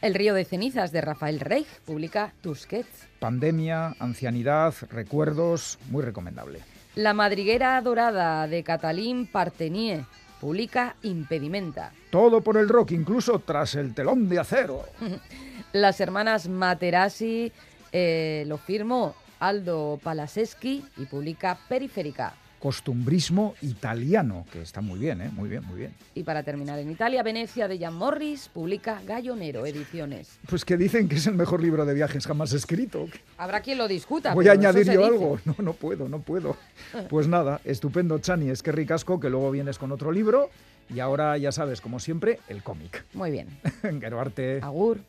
El 0.01 0.15
río 0.15 0.33
de 0.33 0.43
cenizas, 0.43 0.91
de 0.91 0.99
Rafael 0.99 1.39
Reich, 1.39 1.67
publica 1.85 2.33
Tusquets. 2.41 3.07
Pandemia, 3.19 3.95
ancianidad, 3.99 4.73
recuerdos, 4.89 5.77
muy 5.89 6.03
recomendable. 6.03 6.59
La 6.95 7.13
madriguera 7.13 7.79
dorada, 7.79 8.47
de 8.47 8.63
Catalín 8.63 9.25
Partenier, 9.25 10.03
publica 10.41 10.97
Impedimenta. 11.03 11.93
Todo 12.09 12.41
por 12.41 12.57
el 12.57 12.67
rock, 12.67 12.91
incluso 12.91 13.39
tras 13.39 13.75
el 13.75 13.93
telón 13.93 14.27
de 14.27 14.39
acero. 14.39 14.83
Las 15.71 16.01
hermanas 16.01 16.49
Materassi 16.49 17.53
eh, 17.93 18.43
lo 18.47 18.57
firmó 18.57 19.15
Aldo 19.39 20.01
Palaseschi 20.03 20.83
y 20.97 21.05
publica 21.05 21.57
Periférica. 21.69 22.33
Costumbrismo 22.61 23.55
italiano, 23.63 24.45
que 24.53 24.61
está 24.61 24.81
muy 24.81 24.99
bien, 24.99 25.19
¿eh? 25.19 25.31
Muy 25.33 25.49
bien, 25.49 25.65
muy 25.65 25.79
bien. 25.79 25.95
Y 26.13 26.21
para 26.21 26.43
terminar, 26.43 26.77
en 26.77 26.91
Italia, 26.91 27.23
Venecia 27.23 27.67
de 27.67 27.79
Jan 27.79 27.95
Morris 27.95 28.49
publica 28.53 29.01
Gallonero 29.03 29.65
Ediciones. 29.65 30.37
Pues 30.47 30.63
que 30.63 30.77
dicen 30.77 31.09
que 31.09 31.15
es 31.15 31.25
el 31.25 31.33
mejor 31.33 31.63
libro 31.63 31.85
de 31.85 31.95
viajes 31.95 32.27
jamás 32.27 32.53
escrito. 32.53 33.07
Habrá 33.39 33.61
quien 33.61 33.79
lo 33.79 33.87
discuta. 33.87 34.35
Voy 34.35 34.47
a 34.47 34.51
añadir 34.51 34.85
yo 34.85 34.91
dice. 34.91 35.03
algo. 35.03 35.39
No, 35.45 35.55
no 35.57 35.73
puedo, 35.73 36.07
no 36.07 36.19
puedo. 36.19 36.55
Pues 37.09 37.27
nada, 37.27 37.61
estupendo, 37.65 38.19
Chani. 38.19 38.51
Es 38.51 38.61
que 38.61 38.71
ricasco 38.71 39.19
que 39.19 39.31
luego 39.31 39.49
vienes 39.49 39.79
con 39.79 39.91
otro 39.91 40.11
libro. 40.11 40.51
Y 40.93 40.99
ahora, 40.99 41.37
ya 41.39 41.51
sabes, 41.51 41.81
como 41.81 41.99
siempre, 41.99 42.39
el 42.47 42.61
cómic. 42.61 43.05
Muy 43.13 43.31
bien. 43.31 43.47
Gero 43.99 44.19
arte. 44.19 44.59
Agur. 44.61 44.99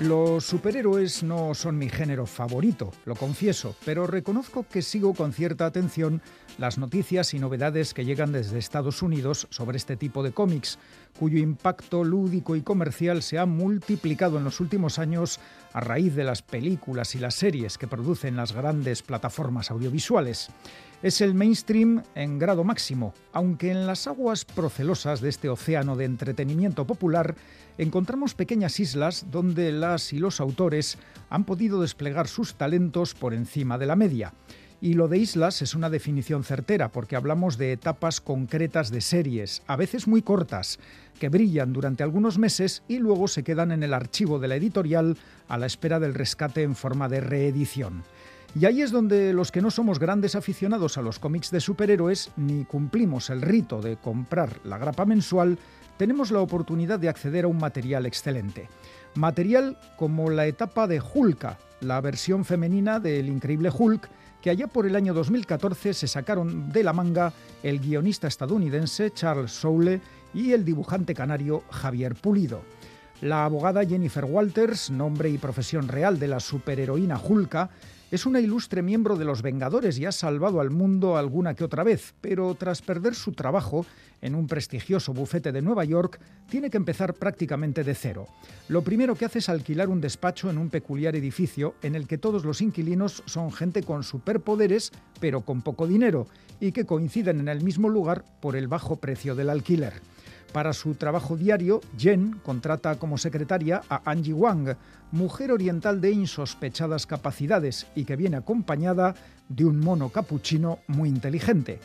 Los 0.00 0.46
superhéroes 0.46 1.22
no 1.22 1.52
son 1.52 1.76
mi 1.76 1.90
género 1.90 2.24
favorito, 2.24 2.90
lo 3.04 3.14
confieso, 3.14 3.76
pero 3.84 4.06
reconozco 4.06 4.64
que 4.66 4.80
sigo 4.80 5.12
con 5.12 5.34
cierta 5.34 5.66
atención 5.66 6.22
las 6.56 6.78
noticias 6.78 7.34
y 7.34 7.38
novedades 7.38 7.92
que 7.92 8.06
llegan 8.06 8.32
desde 8.32 8.58
Estados 8.58 9.02
Unidos 9.02 9.46
sobre 9.50 9.76
este 9.76 9.98
tipo 9.98 10.22
de 10.22 10.32
cómics, 10.32 10.78
cuyo 11.18 11.38
impacto 11.38 12.02
lúdico 12.02 12.56
y 12.56 12.62
comercial 12.62 13.22
se 13.22 13.38
ha 13.38 13.44
multiplicado 13.44 14.38
en 14.38 14.44
los 14.44 14.60
últimos 14.60 14.98
años 14.98 15.38
a 15.74 15.80
raíz 15.80 16.14
de 16.14 16.24
las 16.24 16.40
películas 16.40 17.14
y 17.14 17.18
las 17.18 17.34
series 17.34 17.76
que 17.76 17.86
producen 17.86 18.36
las 18.36 18.52
grandes 18.52 19.02
plataformas 19.02 19.70
audiovisuales. 19.70 20.48
Es 21.02 21.22
el 21.22 21.32
mainstream 21.32 22.02
en 22.14 22.38
grado 22.38 22.62
máximo, 22.62 23.14
aunque 23.32 23.70
en 23.70 23.86
las 23.86 24.06
aguas 24.06 24.44
procelosas 24.44 25.22
de 25.22 25.30
este 25.30 25.48
océano 25.48 25.96
de 25.96 26.04
entretenimiento 26.04 26.86
popular 26.86 27.36
encontramos 27.78 28.34
pequeñas 28.34 28.78
islas 28.80 29.24
donde 29.30 29.72
las 29.72 30.12
y 30.12 30.18
los 30.18 30.42
autores 30.42 30.98
han 31.30 31.44
podido 31.44 31.80
desplegar 31.80 32.28
sus 32.28 32.54
talentos 32.54 33.14
por 33.14 33.32
encima 33.32 33.78
de 33.78 33.86
la 33.86 33.96
media. 33.96 34.34
Y 34.82 34.92
lo 34.92 35.08
de 35.08 35.16
islas 35.16 35.62
es 35.62 35.74
una 35.74 35.88
definición 35.88 36.44
certera 36.44 36.92
porque 36.92 37.16
hablamos 37.16 37.56
de 37.56 37.72
etapas 37.72 38.20
concretas 38.20 38.90
de 38.90 39.00
series, 39.00 39.62
a 39.66 39.76
veces 39.76 40.06
muy 40.06 40.20
cortas, 40.20 40.78
que 41.18 41.30
brillan 41.30 41.72
durante 41.72 42.02
algunos 42.02 42.36
meses 42.36 42.82
y 42.88 42.98
luego 42.98 43.26
se 43.26 43.42
quedan 43.42 43.72
en 43.72 43.82
el 43.82 43.94
archivo 43.94 44.38
de 44.38 44.48
la 44.48 44.56
editorial 44.56 45.16
a 45.48 45.56
la 45.56 45.64
espera 45.64 45.98
del 45.98 46.12
rescate 46.12 46.62
en 46.62 46.76
forma 46.76 47.08
de 47.08 47.22
reedición. 47.22 48.02
Y 48.58 48.64
ahí 48.66 48.82
es 48.82 48.90
donde 48.90 49.32
los 49.32 49.52
que 49.52 49.62
no 49.62 49.70
somos 49.70 50.00
grandes 50.00 50.34
aficionados 50.34 50.98
a 50.98 51.02
los 51.02 51.20
cómics 51.20 51.50
de 51.52 51.60
superhéroes 51.60 52.32
ni 52.36 52.64
cumplimos 52.64 53.30
el 53.30 53.42
rito 53.42 53.80
de 53.80 53.96
comprar 53.96 54.58
la 54.64 54.76
grapa 54.76 55.04
mensual, 55.04 55.56
tenemos 55.96 56.32
la 56.32 56.40
oportunidad 56.40 56.98
de 56.98 57.08
acceder 57.08 57.44
a 57.44 57.48
un 57.48 57.58
material 57.58 58.06
excelente. 58.06 58.68
Material 59.14 59.78
como 59.96 60.30
la 60.30 60.46
etapa 60.46 60.88
de 60.88 61.00
Hulka, 61.00 61.58
la 61.80 62.00
versión 62.00 62.44
femenina 62.44 62.98
del 62.98 63.28
increíble 63.28 63.70
Hulk, 63.76 64.08
que 64.40 64.50
allá 64.50 64.66
por 64.66 64.86
el 64.86 64.96
año 64.96 65.14
2014 65.14 65.94
se 65.94 66.08
sacaron 66.08 66.72
de 66.72 66.82
la 66.82 66.92
manga 66.92 67.32
el 67.62 67.78
guionista 67.78 68.26
estadounidense 68.26 69.12
Charles 69.12 69.52
Soule 69.52 70.00
y 70.34 70.52
el 70.52 70.64
dibujante 70.64 71.14
canario 71.14 71.62
Javier 71.70 72.14
Pulido. 72.14 72.62
La 73.20 73.44
abogada 73.44 73.84
Jennifer 73.84 74.24
Walters, 74.24 74.90
nombre 74.90 75.28
y 75.28 75.38
profesión 75.38 75.88
real 75.88 76.18
de 76.18 76.28
la 76.28 76.40
superheroína 76.40 77.20
Hulka, 77.20 77.70
es 78.10 78.26
una 78.26 78.40
ilustre 78.40 78.82
miembro 78.82 79.16
de 79.16 79.24
los 79.24 79.40
Vengadores 79.40 79.98
y 79.98 80.04
ha 80.04 80.12
salvado 80.12 80.60
al 80.60 80.70
mundo 80.70 81.16
alguna 81.16 81.54
que 81.54 81.64
otra 81.64 81.84
vez, 81.84 82.14
pero 82.20 82.54
tras 82.56 82.82
perder 82.82 83.14
su 83.14 83.32
trabajo 83.32 83.86
en 84.20 84.34
un 84.34 84.48
prestigioso 84.48 85.14
bufete 85.14 85.52
de 85.52 85.62
Nueva 85.62 85.84
York, 85.84 86.20
tiene 86.48 86.70
que 86.70 86.76
empezar 86.76 87.14
prácticamente 87.14 87.84
de 87.84 87.94
cero. 87.94 88.26
Lo 88.68 88.82
primero 88.82 89.14
que 89.14 89.24
hace 89.24 89.38
es 89.38 89.48
alquilar 89.48 89.88
un 89.88 90.00
despacho 90.00 90.50
en 90.50 90.58
un 90.58 90.70
peculiar 90.70 91.14
edificio 91.14 91.74
en 91.82 91.94
el 91.94 92.06
que 92.06 92.18
todos 92.18 92.44
los 92.44 92.60
inquilinos 92.60 93.22
son 93.26 93.52
gente 93.52 93.82
con 93.82 94.02
superpoderes, 94.02 94.90
pero 95.20 95.42
con 95.42 95.62
poco 95.62 95.86
dinero, 95.86 96.26
y 96.58 96.72
que 96.72 96.86
coinciden 96.86 97.40
en 97.40 97.48
el 97.48 97.62
mismo 97.62 97.88
lugar 97.88 98.24
por 98.40 98.56
el 98.56 98.68
bajo 98.68 98.96
precio 98.96 99.34
del 99.34 99.50
alquiler. 99.50 99.94
Para 100.52 100.72
su 100.72 100.94
trabajo 100.94 101.36
diario, 101.36 101.80
Jen 101.96 102.40
contrata 102.42 102.98
como 102.98 103.18
secretaria 103.18 103.82
a 103.88 104.10
Angie 104.10 104.32
Wang, 104.32 104.76
mujer 105.12 105.52
oriental 105.52 106.00
de 106.00 106.10
insospechadas 106.10 107.06
capacidades 107.06 107.86
y 107.94 108.04
que 108.04 108.16
viene 108.16 108.36
acompañada 108.36 109.14
de 109.48 109.64
un 109.64 109.78
mono 109.78 110.08
capuchino 110.08 110.80
muy 110.88 111.08
inteligente. 111.08 111.78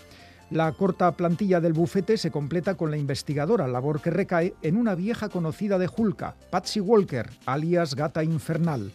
La 0.49 0.71
corta 0.71 1.11
plantilla 1.11 1.59
del 1.59 1.73
bufete 1.73 2.17
se 2.17 2.31
completa 2.31 2.75
con 2.75 2.89
la 2.89 2.97
investigadora, 2.97 3.67
labor 3.67 4.01
que 4.01 4.11
recae 4.11 4.55
en 4.61 4.77
una 4.77 4.95
vieja 4.95 5.29
conocida 5.29 5.77
de 5.77 5.89
Hulka, 5.95 6.35
Patsy 6.49 6.79
Walker, 6.79 7.29
alias 7.45 7.95
Gata 7.95 8.23
Infernal. 8.23 8.91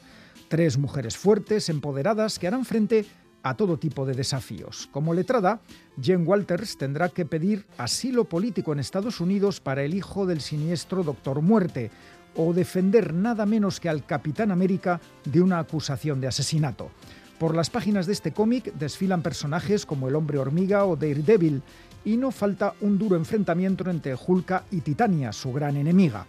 Tres 0.49 0.79
mujeres 0.79 1.17
fuertes, 1.17 1.69
empoderadas, 1.69 2.39
que 2.39 2.49
harán 2.49 2.65
frente 2.65 3.01
a 3.01 3.20
todo 3.57 3.79
tipo 3.79 4.07
de 4.07 4.15
desafíos. 4.15 4.89
Como 4.93 5.15
letrada, 5.15 5.61
Jen 6.01 6.27
Walters 6.27 6.77
tendrá 6.77 7.09
que 7.09 7.25
pedir 7.25 7.67
asilo 7.79 8.25
político 8.25 8.73
en 8.73 8.79
Estados 8.79 9.21
Unidos 9.21 9.61
para 9.61 9.83
el 9.83 9.95
hijo 9.95 10.27
del 10.27 10.41
siniestro 10.41 11.03
Doctor 11.03 11.43
Muerte 11.43 11.91
o 12.37 12.53
defender 12.53 13.15
nada 13.15 13.47
menos 13.47 13.81
que 13.81 13.89
al 13.89 14.05
Capitán 14.05 14.51
América 14.51 15.01
de 15.25 15.41
una 15.41 15.59
acusación 15.59 16.21
de 16.21 16.29
asesinato. 16.29 16.91
Por 17.39 17.55
las 17.57 17.71
páginas 17.71 18.07
de 18.07 18.13
este 18.13 18.33
cómic 18.33 18.73
desfilan 18.75 19.23
personajes 19.23 19.87
como 19.87 20.09
el 20.09 20.15
Hombre 20.15 20.39
Hormiga 20.39 20.85
o 20.85 20.97
Daredevil 20.97 21.63
y 22.05 22.17
no 22.17 22.31
falta 22.31 22.75
un 22.81 22.99
duro 22.99 23.17
enfrentamiento 23.17 23.89
entre 23.89 24.15
Hulka 24.15 24.65
y 24.71 24.83
Titania, 24.83 25.33
su 25.33 25.53
gran 25.53 25.77
enemiga. 25.77 26.27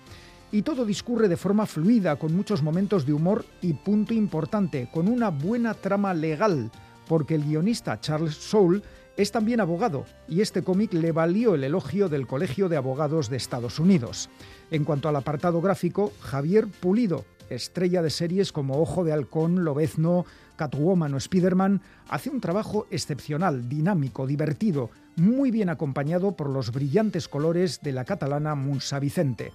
Y 0.54 0.63
todo 0.63 0.86
discurre 0.86 1.30
de 1.30 1.38
forma 1.38 1.65
fluida, 1.65 2.17
con 2.17 2.36
muchos 2.36 2.62
momentos 2.62 3.06
de 3.06 3.13
humor 3.13 3.45
y, 3.62 3.74
punto 3.74 4.13
importante, 4.13 4.89
con 4.91 5.08
una 5.08 5.30
buena 5.30 5.74
trama 5.74 6.13
legal, 6.13 6.69
porque 7.12 7.36
el 7.36 7.43
guionista 7.43 8.00
Charles 8.00 8.36
Soule 8.36 8.82
es 9.17 9.34
también 9.34 9.60
abogado 9.60 10.06
y 10.30 10.39
este 10.39 10.63
cómic 10.63 10.93
le 10.93 11.12
valió 11.12 11.56
el 11.56 11.65
elogio 11.65 12.08
del 12.08 12.26
Colegio 12.26 12.69
de 12.69 12.78
Abogados 12.78 13.30
de 13.30 13.36
Estados 13.36 13.80
Unidos. 13.80 14.30
En 14.71 14.86
cuanto 14.86 15.10
al 15.10 15.17
apartado 15.17 15.60
gráfico, 15.60 16.13
Javier 16.21 16.67
Pulido, 16.67 17.26
estrella 17.50 18.02
de 18.02 18.12
series 18.12 18.54
como 18.54 18.82
Ojo 18.82 19.04
de 19.04 19.12
Halcón, 19.12 19.65
Lobezno, 19.65 20.26
Catwoman 20.56 21.13
o 21.13 21.17
Spider-Man, 21.17 21.82
hace 22.08 22.30
un 22.30 22.39
trabajo 22.39 22.88
excepcional, 22.91 23.67
dinámico, 23.67 24.26
divertido, 24.26 24.89
muy 25.17 25.52
bien 25.52 25.67
acompañado 25.67 26.38
por 26.38 26.50
los 26.50 26.71
brillantes 26.71 27.28
colores 27.28 27.82
de 27.82 27.91
la 27.91 28.06
catalana 28.06 28.56
Munsa 28.56 29.00
Vicente. 29.00 29.52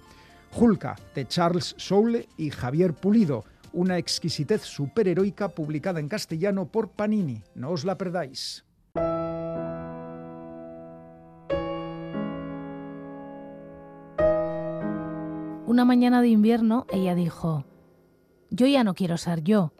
Hulka, 0.55 0.95
de 1.15 1.27
Charles 1.27 1.73
Soule 1.79 2.29
y 2.37 2.51
Javier 2.51 2.93
Pulido, 2.93 3.45
una 3.77 3.99
exquisitez 3.99 4.63
superheroica 4.63 5.49
publicada 5.49 5.99
en 5.99 6.09
castellano 6.09 6.65
por 6.65 6.89
Panini. 6.89 7.43
No 7.53 7.69
os 7.69 7.85
la 7.85 7.95
perdáis. 7.95 8.65
Una 15.67 15.85
mañana 15.85 16.23
de 16.23 16.29
invierno 16.29 16.87
ella 16.89 17.13
dijo, 17.13 17.65
yo 18.49 18.65
ya 18.65 18.83
no 18.83 18.95
quiero 18.95 19.15
ser 19.17 19.43
yo, 19.43 19.73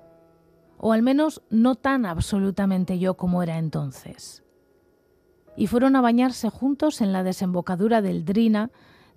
o 0.77 0.93
al 0.93 1.01
menos 1.01 1.41
no 1.49 1.73
tan 1.73 2.05
absolutamente 2.05 2.99
yo 2.99 3.15
como 3.17 3.41
era 3.41 3.57
entonces. 3.57 4.43
Y 5.55 5.65
fueron 5.65 5.95
a 5.95 6.01
bañarse 6.01 6.51
juntos 6.51 7.01
en 7.01 7.13
la 7.13 7.23
desembocadura 7.23 8.03
del 8.03 8.25
Drina, 8.25 8.69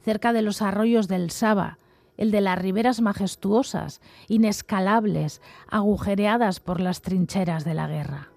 cerca 0.03 0.33
de 0.33 0.41
los 0.41 0.63
arroyos 0.63 1.07
del 1.07 1.31
Saba, 1.31 1.79
el 2.21 2.31
de 2.31 2.43
las 2.43 2.59
riberas 2.59 3.01
majestuosas, 3.01 4.03
inescalables, 4.29 5.41
agujereadas 5.69 6.61
por 6.61 6.79
las 6.79 7.01
trincheras 7.01 7.65
de 7.65 7.73
la 7.73 7.89
guerra. 7.89 8.31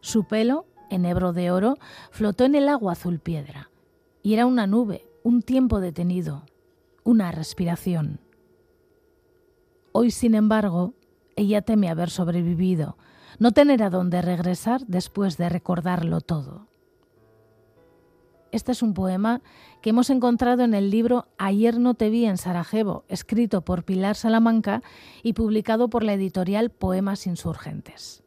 Su 0.00 0.24
pelo, 0.24 0.64
enebro 0.88 1.34
de 1.34 1.50
oro, 1.50 1.76
flotó 2.10 2.46
en 2.46 2.54
el 2.54 2.70
agua 2.70 2.92
azul 2.92 3.18
piedra, 3.20 3.70
y 4.22 4.32
era 4.32 4.46
una 4.46 4.66
nube, 4.66 5.06
un 5.22 5.42
tiempo 5.42 5.80
detenido, 5.80 6.46
una 7.04 7.30
respiración. 7.30 8.20
Hoy, 9.92 10.10
sin 10.10 10.34
embargo, 10.34 10.94
ella 11.36 11.60
teme 11.60 11.90
haber 11.90 12.08
sobrevivido, 12.08 12.96
no 13.38 13.52
tener 13.52 13.82
a 13.82 13.90
dónde 13.90 14.22
regresar 14.22 14.86
después 14.86 15.36
de 15.36 15.50
recordarlo 15.50 16.22
todo. 16.22 16.69
Este 18.52 18.72
es 18.72 18.82
un 18.82 18.94
poema 18.94 19.42
que 19.80 19.90
hemos 19.90 20.10
encontrado 20.10 20.64
en 20.64 20.74
el 20.74 20.90
libro 20.90 21.28
Ayer 21.38 21.78
no 21.78 21.94
te 21.94 22.10
vi 22.10 22.24
en 22.24 22.36
Sarajevo, 22.36 23.04
escrito 23.08 23.62
por 23.62 23.84
Pilar 23.84 24.16
Salamanca 24.16 24.82
y 25.22 25.34
publicado 25.34 25.88
por 25.88 26.02
la 26.02 26.14
editorial 26.14 26.70
Poemas 26.70 27.26
Insurgentes. 27.26 28.24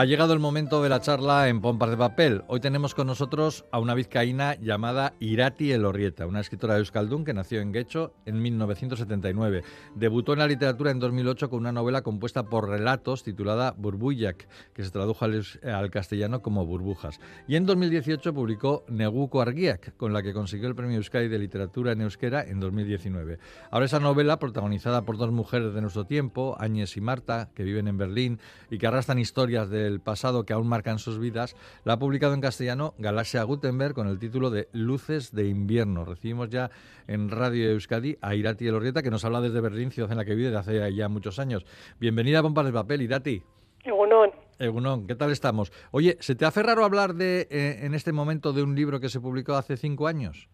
Ha 0.00 0.06
llegado 0.06 0.32
el 0.32 0.38
momento 0.38 0.82
de 0.82 0.88
la 0.88 1.02
charla 1.02 1.50
en 1.50 1.60
Pompas 1.60 1.90
de 1.90 1.98
Papel. 1.98 2.42
Hoy 2.46 2.60
tenemos 2.60 2.94
con 2.94 3.06
nosotros 3.06 3.66
a 3.70 3.78
una 3.78 3.92
vizcaína 3.92 4.54
llamada 4.54 5.12
Irati 5.20 5.72
Elorrieta, 5.72 6.26
una 6.26 6.40
escritora 6.40 6.72
de 6.72 6.80
Euskaldun 6.80 7.22
que 7.22 7.34
nació 7.34 7.60
en 7.60 7.70
Guecho 7.70 8.14
en 8.24 8.40
1979. 8.40 9.62
Debutó 9.96 10.32
en 10.32 10.38
la 10.38 10.46
literatura 10.46 10.90
en 10.90 11.00
2008 11.00 11.50
con 11.50 11.60
una 11.60 11.72
novela 11.72 12.00
compuesta 12.00 12.44
por 12.44 12.66
relatos 12.66 13.24
titulada 13.24 13.74
Burbuyak, 13.76 14.48
que 14.72 14.84
se 14.84 14.90
tradujo 14.90 15.26
al, 15.26 15.90
castellano 15.90 16.40
como 16.40 16.64
Burbujas. 16.64 17.20
Y 17.46 17.56
en 17.56 17.66
2018 17.66 18.32
publicó 18.32 18.86
Neguko 18.88 19.42
Argiak, 19.42 19.98
con 19.98 20.14
la 20.14 20.22
que 20.22 20.32
consiguió 20.32 20.68
el 20.68 20.74
premio 20.74 20.96
Euskadi 20.96 21.28
de 21.28 21.38
Literatura 21.38 21.92
en 21.92 22.00
Euskera 22.00 22.40
en 22.42 22.58
2019. 22.58 23.38
Ahora 23.70 23.84
esa 23.84 24.00
novela, 24.00 24.38
protagonizada 24.38 25.02
por 25.02 25.18
dos 25.18 25.30
mujeres 25.30 25.74
de 25.74 25.82
nuestro 25.82 26.06
tiempo, 26.06 26.56
Áñez 26.58 26.96
y 26.96 27.02
Marta, 27.02 27.50
que 27.54 27.64
viven 27.64 27.86
en 27.86 27.98
Berlín 27.98 28.40
y 28.70 28.78
que 28.78 28.86
arrastran 28.86 29.18
historias 29.18 29.68
de 29.68 29.89
el 29.90 30.00
pasado 30.00 30.44
que 30.44 30.52
aún 30.52 30.68
marcan 30.68 30.98
sus 30.98 31.18
vidas, 31.18 31.56
la 31.84 31.94
ha 31.94 31.98
publicado 31.98 32.34
en 32.34 32.40
castellano 32.40 32.94
Galaxia 32.98 33.42
Gutenberg 33.42 33.94
con 33.94 34.08
el 34.08 34.18
título 34.18 34.50
de 34.50 34.68
Luces 34.72 35.32
de 35.34 35.48
invierno. 35.48 36.04
Recibimos 36.04 36.48
ya 36.48 36.70
en 37.06 37.28
Radio 37.28 37.70
Euskadi 37.70 38.16
a 38.22 38.34
Irati 38.34 38.66
Elorrieta, 38.66 39.02
que 39.02 39.10
nos 39.10 39.24
habla 39.24 39.40
desde 39.40 39.60
Berlín, 39.60 39.90
ciudad 39.90 40.10
en 40.10 40.18
la 40.18 40.24
que 40.24 40.34
vive 40.34 40.50
desde 40.50 40.58
hace 40.58 40.94
ya 40.94 41.08
muchos 41.08 41.38
años. 41.38 41.66
Bienvenida 41.98 42.38
a 42.38 42.42
Pompas 42.42 42.64
de 42.64 42.72
Papel, 42.72 43.02
Irati. 43.02 43.42
Egunon. 43.84 44.30
Egunon, 44.58 45.06
¿qué 45.06 45.14
tal 45.14 45.30
estamos? 45.30 45.72
Oye, 45.90 46.16
¿se 46.20 46.34
te 46.34 46.44
hace 46.44 46.62
raro 46.62 46.84
hablar 46.84 47.14
de, 47.14 47.48
eh, 47.50 47.80
en 47.82 47.94
este 47.94 48.12
momento 48.12 48.52
de 48.52 48.62
un 48.62 48.74
libro 48.74 49.00
que 49.00 49.08
se 49.08 49.20
publicó 49.20 49.54
hace 49.54 49.76
cinco 49.76 50.06
años? 50.06 50.48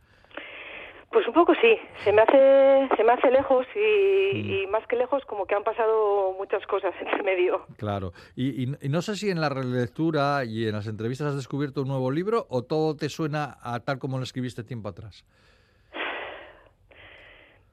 Pues 1.17 1.27
un 1.29 1.33
poco 1.33 1.55
sí, 1.55 1.79
se 2.05 2.13
me 2.13 2.21
hace, 2.21 2.95
se 2.95 3.03
me 3.03 3.13
hace 3.13 3.31
lejos 3.31 3.67
y, 3.75 4.67
mm. 4.67 4.71
más 4.71 4.87
que 4.87 4.97
lejos 4.97 5.25
como 5.25 5.47
que 5.47 5.55
han 5.55 5.65
pasado 5.65 6.35
muchas 6.35 6.67
cosas 6.67 6.93
en 7.01 7.09
el 7.09 7.25
medio. 7.25 7.65
Claro, 7.79 8.13
y, 8.37 8.67
no 8.67 9.01
sé 9.01 9.17
si 9.17 9.31
en 9.31 9.41
la 9.41 9.49
relectura 9.49 10.45
y 10.45 10.67
en 10.67 10.73
las 10.73 10.87
entrevistas 10.87 11.29
has 11.29 11.37
descubierto 11.37 11.81
un 11.81 11.89
nuevo 11.89 12.11
libro 12.11 12.45
o 12.51 12.65
todo 12.65 12.97
te 12.97 13.09
suena 13.09 13.57
a 13.63 13.81
tal 13.81 13.99
como 13.99 14.19
lo 14.19 14.25
escribiste 14.25 14.63
tiempo 14.63 14.91
atrás. 14.91 15.25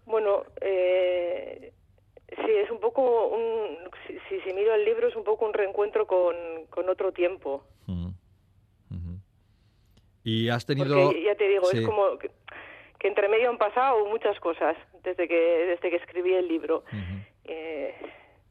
Bueno, 0.06 0.44
eh, 0.62 1.74
sí, 2.30 2.52
es 2.64 2.72
un 2.72 2.80
poco, 2.80 3.28
un, 3.28 3.78
si, 4.08 4.40
si, 4.40 4.54
miro 4.54 4.74
el 4.74 4.86
libro 4.86 5.10
es 5.10 5.18
un 5.18 5.26
poco 5.26 5.46
un 5.46 5.54
reencuentro 5.54 6.08
con, 6.08 6.34
con 6.70 6.88
otro 6.88 7.12
tiempo. 7.12 7.66
Mm, 7.88 8.12
y 10.24 10.48
has 10.48 10.66
tenido... 10.66 11.12
ya 11.12 11.36
te 11.36 11.50
digo, 11.50 11.70
es 11.70 11.86
como 11.86 12.18
que 13.04 13.10
entre 13.10 13.28
medio 13.28 13.50
han 13.50 13.58
pasado 13.58 14.06
muchas 14.06 14.40
cosas 14.40 14.78
desde 15.04 15.28
que 15.28 15.36
desde 15.36 15.90
que 15.90 15.98
escribí 15.98 16.34
el 16.34 16.48
libro. 16.48 16.86
Eh, 17.44 17.94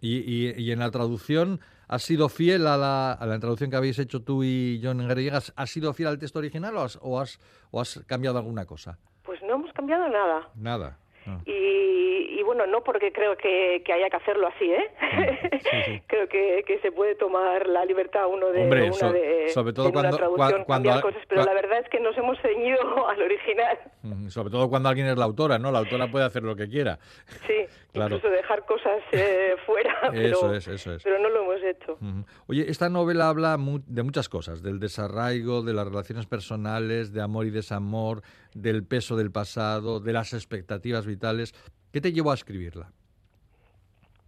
¿Y, 0.03 0.53
y, 0.63 0.73
en 0.73 0.79
la 0.79 0.91
traducción 0.91 1.61
has 1.89 2.03
sido 2.03 2.29
fiel 2.29 2.67
a 2.67 2.77
la, 2.77 3.13
a 3.13 3.25
la 3.25 3.39
traducción 3.39 3.71
que 3.71 3.77
habéis 3.77 3.99
hecho 3.99 4.23
tú 4.23 4.45
y 4.45 4.79
John 4.83 5.09
Garrigues? 5.09 5.55
¿Has 5.57 5.71
sido 5.71 5.95
fiel 5.95 6.09
al 6.11 6.19
texto 6.19 6.39
original 6.39 6.77
o 6.77 6.83
has, 6.83 6.99
o 7.01 7.19
has, 7.19 7.41
o 7.71 7.81
has 7.81 8.05
cambiado 8.07 8.37
alguna 8.37 8.67
cosa? 8.67 8.99
Pues 9.23 9.41
no 9.43 9.55
hemos 9.55 9.73
cambiado 9.73 10.07
nada. 10.09 10.51
Nada. 10.55 10.99
Y, 11.47 12.02
y 12.39 12.43
bueno, 12.43 12.67
no 12.67 12.83
porque 12.83 13.13
creo 13.13 13.37
que, 13.37 13.83
que 13.85 13.93
haya 13.93 14.09
que 14.11 14.17
hacerlo 14.17 14.49
así, 14.49 14.71
¿eh? 14.73 16.03
creo 16.07 16.29
que, 16.29 16.65
que, 16.67 16.79
se 16.81 16.93
puede 16.93 17.15
tomar 17.15 17.67
la 17.67 17.85
libertad 17.85 18.27
uno 18.29 18.49
de 18.51 18.63
Hombre, 18.63 18.83
una 18.85 18.93
so- 18.95 19.13
de 19.13 19.49
sobre 19.51 19.73
todo 19.73 19.87
una 19.87 19.93
cuando- 19.93 20.17
traducción 20.17 20.63
cua- 20.63 20.67
cuando- 20.67 20.89
cambiar 20.91 21.01
cosas, 21.03 21.23
pero 21.29 21.45
la 21.45 21.55
verdad 21.55 21.79
es 21.81 21.89
que 21.89 22.01
nos 22.01 22.17
hemos 22.19 22.39
ceñido 22.41 22.79
al 23.09 23.23
original. 23.23 23.79
Mm, 24.03 24.29
Sobre 24.29 24.51
todo 24.51 24.69
cuando 24.69 24.89
alguien 24.89 25.07
es 25.07 25.17
la 25.17 25.25
autora, 25.25 25.59
¿no? 25.59 25.71
La 25.71 25.79
autora 25.81 26.11
puede 26.11 26.25
hacer 26.25 26.43
lo 26.43 26.57
que 26.57 26.69
quiera. 26.69 26.99
Sí, 27.47 27.55
Claro. 27.93 28.17
incluso 28.17 28.35
dejar 28.35 28.65
cosas 28.65 29.03
eh, 29.13 29.55
fuera, 29.67 29.95
pero, 30.11 30.37
Eso 30.39 30.55
es, 30.55 30.67
eso 30.67 30.95
es. 30.95 31.03
pero 31.03 31.19
no 31.19 31.29
lo 31.29 31.43
hemos 31.43 31.63
hecho. 31.63 31.99
Oye, 32.47 32.65
esta 32.71 32.89
novela 32.89 33.29
habla 33.29 33.59
mu- 33.59 33.81
de 33.87 34.03
muchas 34.03 34.31
cosas, 34.31 34.63
del 34.63 34.81
desarraigo, 34.81 35.61
de 35.63 35.75
las 35.75 35.87
relaciones 35.87 36.25
personales, 36.27 37.13
de 37.13 37.21
amor 37.21 37.45
y 37.47 37.51
desamor, 37.51 38.23
del 38.55 38.85
peso 38.87 39.15
del 39.17 39.31
pasado, 39.31 40.01
de 40.01 40.13
las 40.15 40.33
expectativas 40.33 41.07
vitales. 41.07 41.55
¿Qué 41.93 42.01
te 42.01 42.13
llevó 42.13 42.31
a 42.31 42.35
escribirla? 42.35 42.91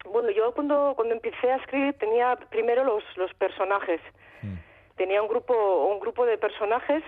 Bueno, 0.04 0.30
yo 0.30 0.52
cuando, 0.52 0.92
cuando 0.96 1.14
empecé 1.14 1.50
a 1.50 1.56
escribir 1.56 1.94
tenía 1.94 2.36
primero 2.50 2.84
los, 2.84 3.02
los 3.16 3.32
personajes. 3.34 4.00
Mm. 4.42 4.54
Tenía 4.96 5.22
un 5.22 5.28
grupo, 5.28 5.86
un 5.86 5.98
grupo 5.98 6.26
de 6.26 6.38
personajes 6.38 7.02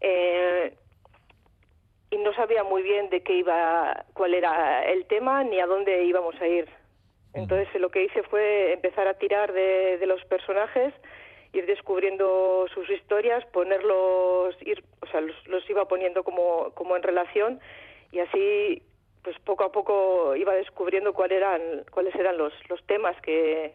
eh, 0.00 0.74
y 2.10 2.16
no 2.16 2.32
sabía 2.34 2.64
muy 2.64 2.82
bien 2.82 3.10
de 3.10 3.22
qué 3.22 3.38
iba, 3.38 4.06
cuál 4.14 4.34
era 4.34 4.84
el 4.86 5.06
tema 5.06 5.44
ni 5.44 5.60
a 5.60 5.66
dónde 5.66 6.04
íbamos 6.04 6.34
a 6.40 6.46
ir. 6.46 6.68
Entonces 7.34 7.68
lo 7.80 7.90
que 7.90 8.04
hice 8.04 8.22
fue 8.24 8.72
empezar 8.72 9.06
a 9.06 9.14
tirar 9.14 9.52
de, 9.52 9.98
de 9.98 10.06
los 10.06 10.24
personajes, 10.24 10.94
ir 11.52 11.66
descubriendo 11.66 12.66
sus 12.72 12.88
historias, 12.90 13.44
ponerlos, 13.52 14.56
ir, 14.62 14.82
o 15.02 15.06
sea, 15.06 15.20
los, 15.20 15.46
los 15.46 15.68
iba 15.68 15.86
poniendo 15.86 16.24
como, 16.24 16.72
como 16.74 16.96
en 16.96 17.02
relación 17.02 17.60
y 18.10 18.20
así 18.20 18.82
pues 19.28 19.38
poco 19.44 19.64
a 19.64 19.70
poco 19.70 20.34
iba 20.36 20.54
descubriendo 20.54 21.12
cuál 21.12 21.32
eran, 21.32 21.60
cuáles 21.90 22.14
eran 22.14 22.38
los, 22.38 22.50
los 22.70 22.82
temas 22.86 23.14
que, 23.20 23.74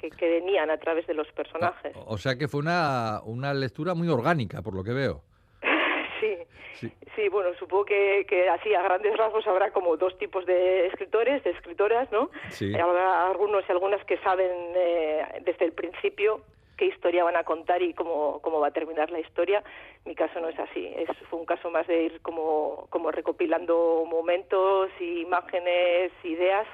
que, 0.00 0.10
que 0.10 0.28
venían 0.28 0.68
a 0.68 0.78
través 0.78 1.06
de 1.06 1.14
los 1.14 1.30
personajes. 1.30 1.94
O 2.06 2.18
sea 2.18 2.36
que 2.36 2.48
fue 2.48 2.58
una, 2.58 3.20
una 3.24 3.54
lectura 3.54 3.94
muy 3.94 4.08
orgánica, 4.08 4.60
por 4.60 4.74
lo 4.74 4.82
que 4.82 4.92
veo. 4.92 5.22
Sí, 6.20 6.36
Sí. 6.74 6.92
sí, 7.14 7.28
bueno, 7.28 7.50
supongo 7.58 7.84
que, 7.84 8.26
que 8.28 8.48
así 8.48 8.74
a 8.74 8.82
grandes 8.82 9.16
rasgos 9.16 9.46
habrá 9.46 9.70
como 9.70 9.96
dos 9.96 10.16
tipos 10.18 10.44
de 10.46 10.86
escritores, 10.86 11.44
de 11.44 11.50
escritoras, 11.50 12.10
¿no? 12.10 12.30
Sí. 12.50 12.74
Habrá 12.74 13.28
algunos 13.28 13.62
y 13.68 13.72
algunas 13.72 14.04
que 14.06 14.16
saben 14.18 14.50
eh, 14.74 15.22
desde 15.44 15.66
el 15.66 15.72
principio 15.72 16.40
qué 16.76 16.86
historia 16.86 17.24
van 17.24 17.36
a 17.36 17.44
contar 17.44 17.82
y 17.82 17.94
cómo, 17.94 18.40
cómo 18.42 18.60
va 18.60 18.68
a 18.68 18.72
terminar 18.72 19.10
la 19.10 19.20
historia. 19.20 19.62
Mi 20.04 20.14
caso 20.14 20.40
no 20.40 20.48
es 20.48 20.58
así, 20.58 20.86
es, 20.96 21.08
fue 21.28 21.38
un 21.38 21.46
caso 21.46 21.70
más 21.70 21.86
de 21.86 22.04
ir 22.04 22.20
como, 22.22 22.86
como 22.90 23.10
recopilando 23.10 24.04
momentos, 24.08 24.90
imágenes, 25.00 26.12
ideas 26.24 26.66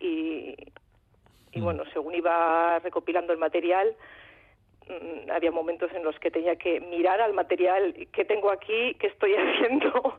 y, 0.00 0.54
y 1.52 1.60
Mm. 1.60 1.64
bueno, 1.64 1.84
según 1.92 2.14
iba 2.14 2.78
recopilando 2.78 3.32
el 3.32 3.38
material, 3.38 3.94
mm, 4.88 5.30
había 5.30 5.50
momentos 5.50 5.92
en 5.92 6.04
los 6.04 6.18
que 6.18 6.30
tenía 6.30 6.56
que 6.56 6.80
mirar 6.80 7.20
al 7.20 7.32
material 7.34 7.94
que 8.12 8.24
tengo 8.24 8.50
aquí, 8.50 8.94
qué 8.94 9.08
estoy 9.08 9.34
haciendo 9.36 10.18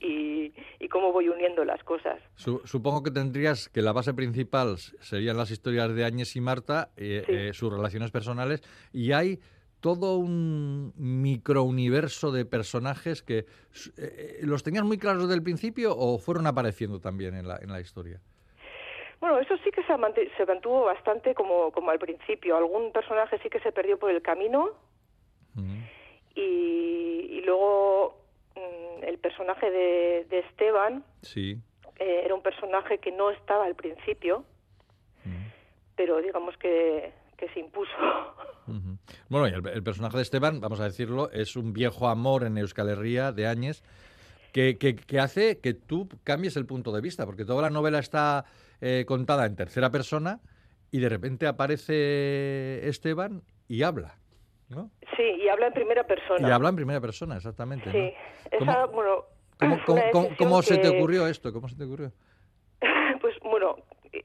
y, 0.00 0.52
y 0.88 0.90
cómo 0.90 1.12
voy 1.12 1.28
uniendo 1.28 1.64
las 1.64 1.84
cosas. 1.84 2.18
Su- 2.34 2.62
supongo 2.64 3.02
que 3.02 3.10
tendrías 3.10 3.68
que 3.68 3.82
la 3.82 3.92
base 3.92 4.14
principal 4.14 4.78
serían 4.78 5.36
las 5.36 5.50
historias 5.50 5.94
de 5.94 6.04
Áñez 6.04 6.34
y 6.34 6.40
Marta, 6.40 6.88
eh, 6.96 7.22
Sí. 7.26 7.32
eh, 7.32 7.52
sus 7.52 7.70
relaciones 7.70 8.10
personales, 8.10 8.62
y 8.92 9.12
hay 9.12 9.38
todo 9.80 10.16
un 10.16 10.92
microuniverso 10.96 12.32
de 12.32 12.44
personajes 12.44 13.22
que 13.22 13.38
eh, 13.38 13.44
eh, 13.96 14.38
los 14.42 14.62
tenías 14.62 14.84
muy 14.84 14.98
claros 14.98 15.22
desde 15.22 15.34
el 15.34 15.42
principio 15.42 15.94
o 15.96 16.18
fueron 16.18 16.46
apareciendo 16.46 16.98
también 17.00 17.34
en 17.34 17.46
la, 17.46 17.58
en 17.58 17.70
la 17.70 17.80
historia. 17.80 18.18
Bueno, 19.20 19.38
eso 19.40 19.56
sí 19.64 19.70
que 19.70 19.82
se, 19.82 19.94
se 20.36 20.46
mantuvo 20.46 20.84
bastante 20.84 21.34
como, 21.34 21.70
como 21.72 21.90
al 21.90 21.98
principio. 21.98 22.56
Algún 22.56 22.92
personaje 22.92 23.38
sí 23.42 23.48
que 23.50 23.60
se 23.60 23.72
perdió 23.72 23.98
por 23.98 24.10
el 24.10 24.22
camino 24.22 24.70
Ujú. 25.56 25.66
y, 26.34 26.40
y 26.40 27.40
luego 27.44 28.17
el 29.08 29.18
personaje 29.18 29.70
de, 29.70 30.26
de 30.28 30.38
Esteban 30.40 31.04
Sí. 31.22 31.58
eh, 31.98 32.22
era 32.24 32.34
un 32.34 32.42
personaje 32.42 32.98
que 32.98 33.10
no 33.12 33.30
estaba 33.30 33.64
al 33.64 33.74
principio, 33.74 34.44
pero 35.96 36.18
digamos 36.22 36.56
que, 36.58 37.12
que 37.36 37.48
se 37.48 37.60
impuso. 37.60 37.90
Bueno, 39.28 39.48
y 39.48 39.52
el, 39.52 39.66
el 39.68 39.82
personaje 39.82 40.16
de 40.16 40.22
Esteban, 40.22 40.60
vamos 40.60 40.78
a 40.80 40.84
decirlo, 40.84 41.30
es 41.32 41.56
un 41.56 41.72
viejo 41.72 42.08
amor 42.08 42.44
en 42.44 42.56
Euskal 42.58 42.88
Herria 42.90 43.32
de 43.32 43.46
Áñez 43.46 43.82
que, 44.52 44.78
que- 44.78 44.94
que 44.96 45.18
hace 45.18 45.58
que 45.58 45.74
tú 45.74 46.08
cambies 46.24 46.56
el 46.56 46.66
punto 46.66 46.92
de 46.92 47.00
vista, 47.00 47.26
porque 47.26 47.44
toda 47.44 47.62
la 47.62 47.70
novela 47.70 47.98
está 47.98 48.44
eh, 48.80 49.04
contada 49.06 49.46
en 49.46 49.56
tercera 49.56 49.90
persona 49.90 50.40
y 50.90 51.00
de 51.00 51.08
repente 51.08 51.46
aparece 51.46 52.86
Esteban 52.88 53.42
y 53.66 53.82
habla, 53.82 54.17
¿no? 54.68 54.90
Sí, 55.16 55.22
y 55.22 55.48
habla 55.48 55.68
en 55.68 55.72
primera 55.72 56.04
persona. 56.04 56.48
Y 56.48 56.50
habla 56.50 56.68
en 56.68 56.76
primera 56.76 57.00
persona, 57.00 57.36
exactamente. 57.36 57.90
Sí, 57.90 58.12
¿no? 58.52 58.58
esa, 58.70 58.82
¿Cómo, 58.82 58.92
bueno, 58.92 59.24
cómo- 59.58 59.78
cómo- 59.86 60.02
cómo- 60.12 60.28
cómo 60.38 60.62
se 60.62 60.76
te 60.78 60.90
que- 60.90 60.98
ocurrió 60.98 61.26
esto? 61.26 61.52
¿Cómo 61.52 61.68
se 61.68 61.76
te 61.76 61.84
ocurrió? 61.84 62.12
Pues 63.20 63.34
bueno, 63.40 63.76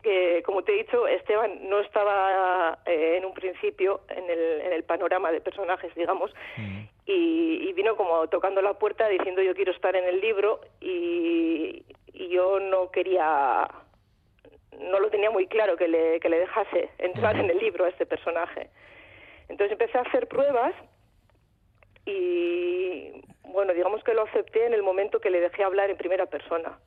que, 0.04 0.44
como 0.46 0.64
te 0.64 0.74
he 0.74 0.84
dicho, 0.84 1.08
Esteban 1.08 1.68
no 1.68 1.80
estaba 1.80 2.78
eh, 2.86 3.16
en 3.18 3.26
un 3.26 3.34
principio 3.34 4.02
en 4.10 4.30
el, 4.30 4.62
en 4.62 4.74
el 4.74 4.84
panorama 4.84 5.32
de 5.32 5.42
personajes, 5.42 5.94
digamos, 5.96 6.32
Mm. 6.58 6.82
y, 7.08 7.70
y 7.70 7.74
vino 7.74 7.96
como 7.96 8.28
tocando 8.28 8.62
la 8.62 8.74
puerta 8.76 9.08
diciendo 9.08 9.42
yo 9.42 9.56
quiero 9.56 9.72
estar 9.72 9.96
en 9.96 10.06
el 10.06 10.22
libro 10.22 10.60
y, 10.80 11.84
y 12.14 12.30
yo 12.30 12.60
no 12.60 12.92
quería, 12.92 13.68
no 14.80 15.00
lo 15.00 15.10
tenía 15.10 15.32
muy 15.32 15.48
claro 15.48 15.76
que 15.76 15.88
le, 15.88 16.20
que 16.20 16.30
le 16.30 16.40
dejase 16.40 16.90
entrar 17.00 17.36
en 17.38 17.50
el 17.50 17.58
libro 17.58 17.86
a 17.86 17.90
este 17.90 18.06
personaje. 18.06 18.70
Entonces 19.54 19.74
empecé 19.74 20.00
a 20.00 20.02
hacer 20.02 20.28
pruebas 20.28 20.74
y 22.08 23.12
bueno, 23.44 23.72
digamos 23.74 24.04
que 24.04 24.16
lo 24.16 24.24
acepté 24.24 24.66
en 24.66 24.74
el 24.74 24.82
momento 24.82 25.20
que 25.20 25.30
le 25.30 25.40
dejé 25.42 25.64
hablar 25.64 25.92
en 25.92 25.98
primera 25.98 26.26
persona. 26.26 26.80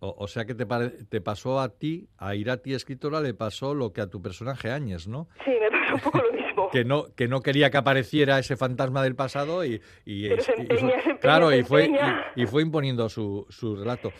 O, 0.00 0.14
o 0.18 0.26
sea 0.28 0.44
que 0.44 0.54
te, 0.54 1.20
pasó 1.22 1.58
a 1.60 1.68
ti, 1.70 2.08
a 2.18 2.34
Irati 2.34 2.74
escritora, 2.74 3.20
le 3.20 3.32
pasó 3.32 3.74
lo 3.74 3.92
que 3.92 4.00
a 4.02 4.08
tu 4.10 4.20
personaje 4.20 4.70
Áñez, 4.70 5.06
¿no? 5.08 5.28
Sí, 5.44 5.52
me 5.58 5.70
pasó 5.70 5.94
un 5.94 6.00
poco 6.00 6.18
lo 6.18 6.32
mismo. 6.32 6.68
que 6.72 6.84
no 6.84 7.14
que 7.14 7.28
no 7.28 7.40
quería 7.40 7.70
que 7.70 7.76
apareciera 7.78 8.38
ese 8.40 8.56
fantasma 8.56 9.02
del 9.04 9.14
pasado 9.14 9.64
y, 9.64 9.80
y- 10.04 10.28
Pero 10.28 10.42
se 10.42 10.52
y- 10.52 10.56
y 10.56 10.60
empeña, 10.62 10.78
fue- 10.80 10.90
se 10.90 10.96
empeña, 11.10 11.18
claro 11.20 11.50
se 11.50 11.64
fue 11.64 11.90
y 12.34 12.46
fue 12.46 12.62
imponiendo 12.62 13.08
su, 13.08 13.46
su 13.50 13.76
relato 13.76 14.10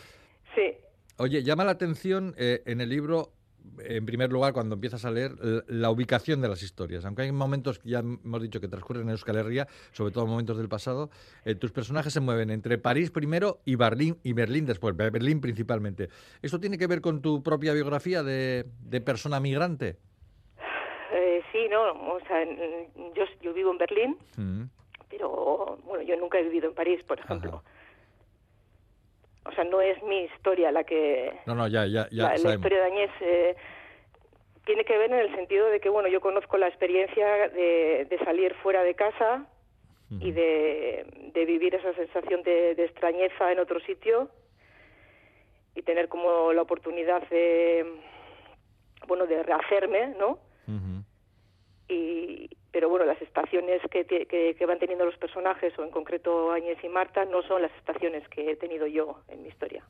Sí. 0.55 0.73
oye 1.17 1.43
llama 1.43 1.63
la 1.65 1.71
atención 1.71 2.33
eh, 2.37 2.63
en 2.65 2.79
el 2.81 2.89
libro 2.89 3.33
en 3.79 4.05
primer 4.05 4.31
lugar 4.31 4.53
cuando 4.53 4.75
empiezas 4.75 5.05
a 5.05 5.11
leer 5.11 5.33
la 5.67 5.89
ubicación 5.91 6.41
de 6.41 6.47
las 6.49 6.63
historias. 6.63 7.05
Aunque 7.05 7.23
hay 7.23 7.31
momentos 7.31 7.79
que 7.79 7.89
ya 7.89 7.99
hemos 7.99 8.41
dicho 8.41 8.59
que 8.59 8.67
transcurren 8.67 9.03
en 9.03 9.09
Euskal 9.09 9.35
Herria 9.37 9.67
sobre 9.91 10.11
todo 10.11 10.25
momentos 10.25 10.57
del 10.57 10.67
pasado 10.69 11.09
eh, 11.45 11.53
tus 11.55 11.71
personajes 11.71 12.11
se 12.13 12.19
mueven 12.19 12.49
entre 12.49 12.77
París 12.77 13.11
primero 13.11 13.59
y 13.65 13.75
Berlín 13.75 14.17
y 14.23 14.33
Berlín 14.33 14.65
después 14.65 14.95
Be- 14.95 15.09
Berlín 15.11 15.41
principalmente. 15.41 16.09
Esto 16.41 16.59
tiene 16.59 16.77
que 16.77 16.87
ver 16.87 17.01
con 17.01 17.21
tu 17.21 17.43
propia 17.43 17.73
biografía 17.73 18.23
de, 18.23 18.65
de 18.81 19.01
persona 19.01 19.39
migrante 19.39 19.97
Eh, 21.13 21.41
sí, 21.51 21.67
no, 21.69 21.91
o 22.13 22.19
sea, 22.27 22.43
yo, 23.15 23.23
yo 23.41 23.53
vivo 23.53 23.71
en 23.71 23.77
Berlín, 23.77 24.17
Mm, 24.37 24.63
pero 25.09 25.77
bueno, 25.85 26.03
yo 26.03 26.15
nunca 26.17 26.37
he 26.39 26.43
vivido 26.43 26.67
en 26.69 26.75
París, 26.75 27.01
por 27.07 27.19
ejemplo. 27.19 27.63
Ajá. 27.63 27.76
O 29.47 29.51
sea, 29.53 29.63
no 29.63 29.81
es 29.81 30.01
mi 30.03 30.23
historia 30.25 30.71
la 30.71 30.83
que... 30.83 31.33
no 31.45 31.55
no 31.55 31.67
ya 31.67 31.85
ya 31.85 32.07
ya 32.11 32.23
la, 32.23 32.37
la 32.37 32.55
historia 32.55 32.79
de 32.79 32.85
Añez 32.85 33.11
eh, 33.21 33.55
tiene 34.65 34.83
que 34.83 34.97
ver 34.97 35.11
en 35.11 35.19
el 35.19 35.33
sentido 35.33 35.67
de 35.69 35.79
que, 35.79 35.89
bueno, 35.89 36.09
yo 36.09 36.19
conozco 36.19 36.57
la 36.57 36.67
experiencia 36.67 37.47
de, 37.49 38.05
de 38.09 38.19
salir 38.25 38.53
fuera 38.55 38.83
de 38.83 38.95
casa 38.95 39.45
y 40.09 40.31
de, 40.31 41.05
de 41.33 41.45
vivir 41.45 41.75
esa 41.75 41.93
sensación 41.93 42.41
de, 42.43 42.75
de 42.75 42.85
extrañeza 42.85 43.51
en 43.51 43.59
otro 43.59 43.79
sitio 43.81 44.29
y 45.75 45.81
tener 45.81 46.07
como 46.07 46.53
la 46.53 46.61
oportunidad 46.61 47.27
de, 47.29 47.85
bueno, 49.07 49.27
de 49.27 49.43
rehacerme, 49.43 50.15
¿no? 50.17 50.39
Y 51.89 52.49
pero 52.77 52.89
bueno 52.89 53.05
las 53.05 53.19
estaciones 53.23 53.81
que, 53.89 54.05
tie- 54.07 54.27
que, 54.27 54.53
que 54.55 54.65
van 54.67 54.77
teniendo 54.77 55.03
los 55.03 55.17
personajes 55.17 55.73
o 55.79 55.83
en 55.83 55.89
concreto 55.89 56.51
Áñez 56.51 56.77
y 56.83 56.89
Marta 56.89 57.25
no 57.25 57.41
son 57.41 57.63
las 57.63 57.71
estaciones 57.77 58.27
que 58.29 58.51
he 58.51 58.55
tenido 58.55 58.85
yo 58.85 59.19
en 59.29 59.41
mi 59.41 59.49
historia. 59.49 59.83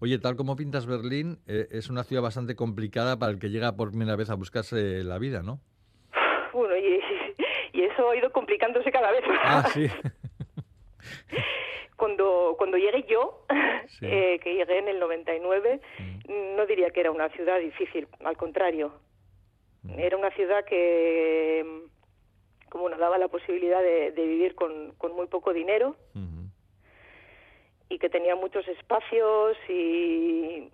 Oye, 0.00 0.18
tal 0.18 0.34
como 0.34 0.56
pintas 0.56 0.84
Berlín, 0.86 1.38
eh, 1.46 1.68
es 1.70 1.88
una 1.90 2.02
ciudad 2.02 2.20
bastante 2.22 2.56
complicada 2.56 3.16
para 3.20 3.30
el 3.30 3.38
que 3.38 3.50
llega 3.50 3.76
por 3.76 3.90
primera 3.90 4.16
vez 4.16 4.30
a 4.30 4.34
buscarse 4.34 5.04
la 5.04 5.18
vida, 5.18 5.42
¿no? 5.44 5.60
bueno 6.52 6.76
y, 6.76 6.98
y 7.72 7.82
eso 7.82 8.10
ha 8.10 8.16
ido 8.16 8.32
complicándose 8.32 8.90
cada 8.90 9.12
vez 9.12 9.24
más 9.28 9.38
Ah, 9.44 9.64
sí. 9.72 9.86
cuando 11.96 12.56
cuando 12.58 12.78
llegué 12.78 13.04
yo 13.08 13.44
Sí. 13.86 14.06
eh, 14.06 14.40
que 14.42 14.54
llegué 14.54 14.78
en 14.78 14.88
el 14.88 14.98
99 14.98 15.80
Mm. 16.28 16.56
no 16.56 16.66
diría 16.66 16.90
que 16.90 16.98
era 17.00 17.10
una 17.12 17.28
ciudad 17.30 17.58
difícil 17.60 18.06
al 18.24 18.36
contrario 18.36 18.92
era 19.96 20.16
una 20.18 20.30
ciudad 20.32 20.64
que 20.66 21.64
como 22.70 22.88
nos 22.88 22.98
daba 22.98 23.18
la 23.18 23.28
posibilidad 23.28 23.82
de, 23.82 24.12
de 24.12 24.26
vivir 24.26 24.54
con, 24.54 24.92
con 24.98 25.12
muy 25.14 25.26
poco 25.26 25.52
dinero 25.52 25.96
y 27.88 27.98
que 27.98 28.10
tenía 28.10 28.36
muchos 28.36 28.66
espacios 28.68 29.56
y 29.68 30.70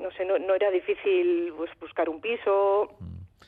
no 0.00 0.10
sé, 0.12 0.24
no, 0.24 0.38
no 0.38 0.54
era 0.54 0.70
difícil 0.70 1.52
pues, 1.56 1.70
buscar 1.80 2.08
un 2.08 2.20
piso. 2.20 2.90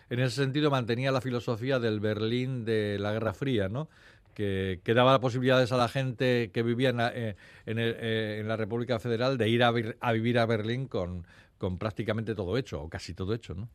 En 0.08 0.18
ese 0.20 0.36
sentido 0.42 0.70
mantenía 0.70 1.12
la 1.12 1.20
filosofía 1.20 1.78
del 1.78 2.00
Berlín 2.00 2.64
de 2.64 2.98
la 2.98 3.12
Guerra 3.12 3.32
Fría, 3.32 3.68
¿no? 3.68 3.88
Que, 4.34 4.80
que 4.82 4.94
daba 4.94 5.20
posibilidades 5.20 5.70
a 5.72 5.76
la 5.76 5.88
gente 5.88 6.50
que 6.52 6.62
vivía 6.62 6.88
en 6.90 6.96
la, 6.96 7.12
eh, 7.14 7.36
en 7.66 7.78
el- 7.78 7.96
eh, 8.00 8.38
en 8.40 8.48
la 8.48 8.56
República 8.56 8.98
Federal 8.98 9.38
de 9.38 9.48
ir 9.48 9.62
a, 9.62 9.70
vir- 9.70 9.96
a 10.00 10.12
vivir 10.12 10.38
a 10.38 10.46
Berlín 10.46 10.86
con, 10.88 11.26
con 11.58 11.78
prácticamente 11.78 12.34
todo 12.34 12.56
hecho, 12.56 12.82
o 12.82 12.88
casi 12.88 13.14
todo 13.14 13.34
hecho, 13.34 13.54
¿no? 13.54 13.68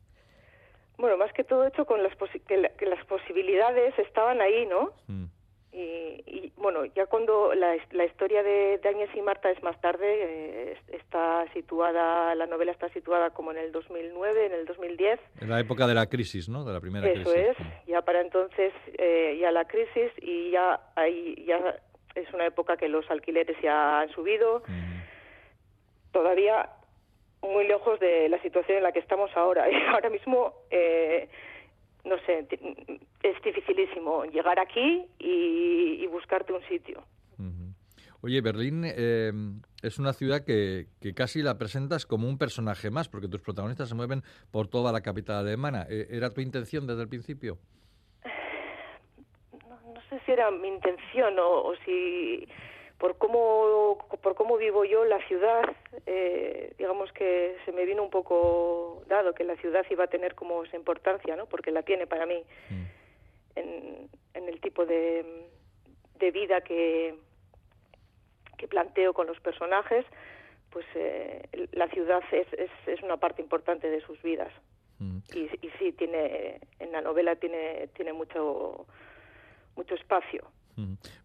Bueno, 0.98 1.16
más 1.16 1.32
que 1.32 1.44
todo 1.44 1.66
hecho 1.66 1.84
con 1.84 2.02
las 2.02 2.16
posi- 2.18 2.42
que, 2.46 2.56
la- 2.56 2.70
que 2.70 2.86
las 2.86 3.04
posibilidades 3.06 3.98
estaban 3.98 4.40
ahí, 4.40 4.66
¿no? 4.66 4.92
Mm. 5.08 5.24
Y, 5.72 6.22
y, 6.26 6.52
bueno, 6.56 6.86
ya 6.86 7.04
cuando 7.04 7.52
la, 7.54 7.76
la 7.90 8.04
historia 8.06 8.42
de, 8.42 8.78
de 8.78 8.88
Áñez 8.88 9.10
y 9.14 9.20
Marta 9.20 9.50
es 9.50 9.62
más 9.62 9.78
tarde, 9.82 10.06
eh, 10.08 10.72
es- 10.72 10.94
está 11.00 11.44
situada, 11.52 12.34
la 12.34 12.46
novela 12.46 12.72
está 12.72 12.88
situada 12.90 13.28
como 13.30 13.50
en 13.50 13.58
el 13.58 13.72
2009, 13.72 14.46
en 14.46 14.52
el 14.52 14.64
2010. 14.64 15.20
En 15.42 15.50
la 15.50 15.60
época 15.60 15.86
de 15.86 15.92
la 15.92 16.06
crisis, 16.06 16.48
¿no? 16.48 16.64
De 16.64 16.72
la 16.72 16.80
primera 16.80 17.06
Eso 17.06 17.30
crisis. 17.30 17.50
es, 17.50 17.86
ya 17.86 18.00
para 18.00 18.22
entonces 18.22 18.72
eh, 18.96 19.36
ya 19.38 19.50
la 19.50 19.66
crisis 19.66 20.10
y 20.22 20.50
ya 20.52 20.80
es 22.14 22.32
una 22.32 22.46
época 22.46 22.78
que 22.78 22.88
los 22.88 23.04
alquileres 23.10 23.58
ya 23.62 24.00
han 24.00 24.08
subido. 24.12 24.62
Mm. 24.66 24.96
Todavía 26.12 26.70
muy 27.42 27.66
lejos 27.66 27.98
de 28.00 28.28
la 28.28 28.40
situación 28.42 28.78
en 28.78 28.82
la 28.84 28.92
que 28.92 29.00
estamos 29.00 29.30
ahora. 29.36 29.68
Y 29.70 29.74
ahora 29.86 30.10
mismo, 30.10 30.54
eh, 30.70 31.28
no 32.04 32.16
sé, 32.26 32.46
es 33.22 33.42
dificilísimo 33.42 34.24
llegar 34.24 34.58
aquí 34.58 35.06
y, 35.18 35.98
y 36.02 36.06
buscarte 36.06 36.52
un 36.52 36.62
sitio. 36.68 37.02
Oye, 38.26 38.40
Berlín 38.40 38.82
eh, 38.84 39.30
es 39.84 40.00
una 40.00 40.12
ciudad 40.12 40.44
que, 40.44 40.86
que 41.00 41.14
casi 41.14 41.42
la 41.42 41.58
presentas 41.58 42.06
como 42.06 42.28
un 42.28 42.38
personaje 42.38 42.90
más, 42.90 43.08
porque 43.08 43.28
tus 43.28 43.40
protagonistas 43.40 43.88
se 43.88 43.94
mueven 43.94 44.22
por 44.50 44.66
toda 44.66 44.90
la 44.90 45.00
capital 45.00 45.36
alemana. 45.36 45.86
Eh, 45.88 46.08
¿Era 46.10 46.30
tu 46.30 46.40
intención 46.40 46.88
desde 46.88 47.02
el 47.02 47.08
principio? 47.08 47.58
no, 49.68 49.94
no 49.94 50.00
sé 50.08 50.20
si 50.26 50.32
era 50.32 50.50
mi 50.50 50.66
intención 50.66 51.38
o, 51.38 51.68
o 51.68 51.74
si 51.84 52.48
por 52.98 53.18
cómo 53.18 53.98
por 54.22 54.34
cómo 54.34 54.56
vivo 54.56 54.84
yo 54.84 55.04
la 55.04 55.20
ciudad 55.26 55.64
eh, 56.06 56.72
digamos 56.78 57.12
que 57.12 57.56
se 57.64 57.72
me 57.72 57.84
vino 57.84 58.02
un 58.02 58.10
poco 58.10 59.02
dado 59.06 59.34
que 59.34 59.44
la 59.44 59.56
ciudad 59.56 59.84
iba 59.90 60.04
a 60.04 60.08
tener 60.08 60.34
como 60.34 60.64
esa 60.64 60.76
importancia 60.76 61.36
no 61.36 61.46
porque 61.46 61.70
la 61.70 61.82
tiene 61.82 62.06
para 62.06 62.26
mí 62.26 62.42
en, 63.54 64.08
en 64.34 64.48
el 64.48 64.60
tipo 64.60 64.86
de, 64.86 65.46
de 66.18 66.30
vida 66.30 66.60
que 66.62 67.14
que 68.56 68.68
planteo 68.68 69.12
con 69.12 69.26
los 69.26 69.38
personajes 69.40 70.04
pues 70.70 70.86
eh, 70.94 71.68
la 71.72 71.88
ciudad 71.88 72.22
es, 72.32 72.50
es, 72.54 72.70
es 72.86 73.02
una 73.02 73.18
parte 73.18 73.42
importante 73.42 73.90
de 73.90 74.00
sus 74.00 74.20
vidas 74.22 74.52
Mm. 74.98 75.18
y, 75.34 75.40
y 75.60 75.70
sí 75.78 75.92
tiene 75.92 76.58
en 76.78 76.92
la 76.92 77.02
novela 77.02 77.36
tiene 77.36 77.88
tiene 77.94 78.12
mucho 78.14 78.86
mucho 79.76 79.94
espacio. 79.94 80.50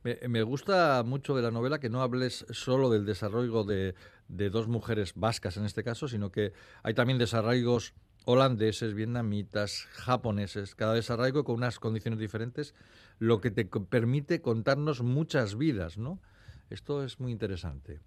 Me, 0.03 0.43
gusta 0.43 1.03
mucho 1.03 1.35
de 1.35 1.41
la 1.41 1.51
novela 1.51 1.79
que 1.79 1.89
no 1.89 2.01
hables 2.01 2.45
solo 2.51 2.89
del 2.89 3.05
desarrollo 3.05 3.63
de, 3.63 3.95
dos 4.27 4.67
mujeres 4.67 5.13
vascas 5.15 5.57
en 5.57 5.65
este 5.65 5.83
caso, 5.83 6.07
sino 6.07 6.31
que 6.31 6.53
hay 6.83 6.93
también 6.93 7.19
desarraigos 7.19 7.93
holandeses, 8.25 8.93
vietnamitas, 8.93 9.87
japoneses, 9.91 10.75
cada 10.75 10.93
desarraigo 10.93 11.43
con 11.43 11.55
unas 11.55 11.79
condiciones 11.79 12.19
diferentes, 12.19 12.75
lo 13.19 13.41
que 13.41 13.51
te 13.51 13.65
permite 13.65 14.41
contarnos 14.41 15.01
muchas 15.01 15.57
vidas, 15.57 15.97
¿no? 15.97 16.21
Esto 16.69 17.03
es 17.03 17.19
muy 17.19 17.31
interesante. 17.31 17.99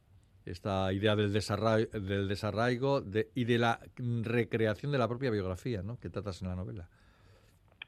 Esta 0.47 0.93
idea 0.93 1.17
del 1.17 1.33
desarraigo, 1.33 1.91
del 1.99 2.29
desarraigo 2.29 3.01
de- 3.01 3.31
y 3.35 3.45
de 3.45 3.59
la 3.59 3.81
recreación 3.97 4.93
de 4.93 4.99
la 4.99 5.09
propia 5.09 5.31
biografía, 5.31 5.83
¿no? 5.83 5.99
Que 5.99 6.11
tratas 6.11 6.43
en 6.43 6.49
la 6.49 6.57
novela. 6.57 6.89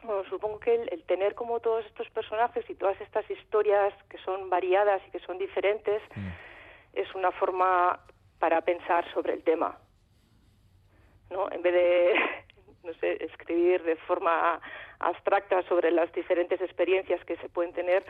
Bueno, 0.02 0.24
supongo 0.28 0.60
que 0.60 0.74
el, 0.74 0.88
el 0.92 1.02
tener 1.04 1.34
como 1.34 1.60
todos 1.60 1.84
estos 1.86 2.08
personajes 2.10 2.68
y 2.68 2.74
todas 2.74 3.00
estas 3.00 3.28
historias 3.30 3.92
que 4.08 4.18
son 4.18 4.50
variadas 4.50 5.02
y 5.08 5.10
que 5.10 5.20
son 5.20 5.38
diferentes 5.38 6.02
es 6.92 7.14
una 7.14 7.30
forma 7.32 8.00
para 8.38 8.60
pensar 8.62 9.10
sobre 9.12 9.34
el 9.34 9.42
tema, 9.42 9.78
¿no? 11.30 11.50
En 11.50 11.62
vez 11.62 11.72
de, 11.72 12.14
no 12.84 12.94
sé, 12.94 13.22
escribir 13.24 13.82
de 13.82 13.96
forma 13.96 14.60
abstracta 14.98 15.62
sobre 15.64 15.90
las 15.90 16.12
diferentes 16.12 16.60
experiencias 16.60 17.24
que 17.24 17.36
se 17.36 17.48
pueden 17.48 17.72
tener 17.72 18.04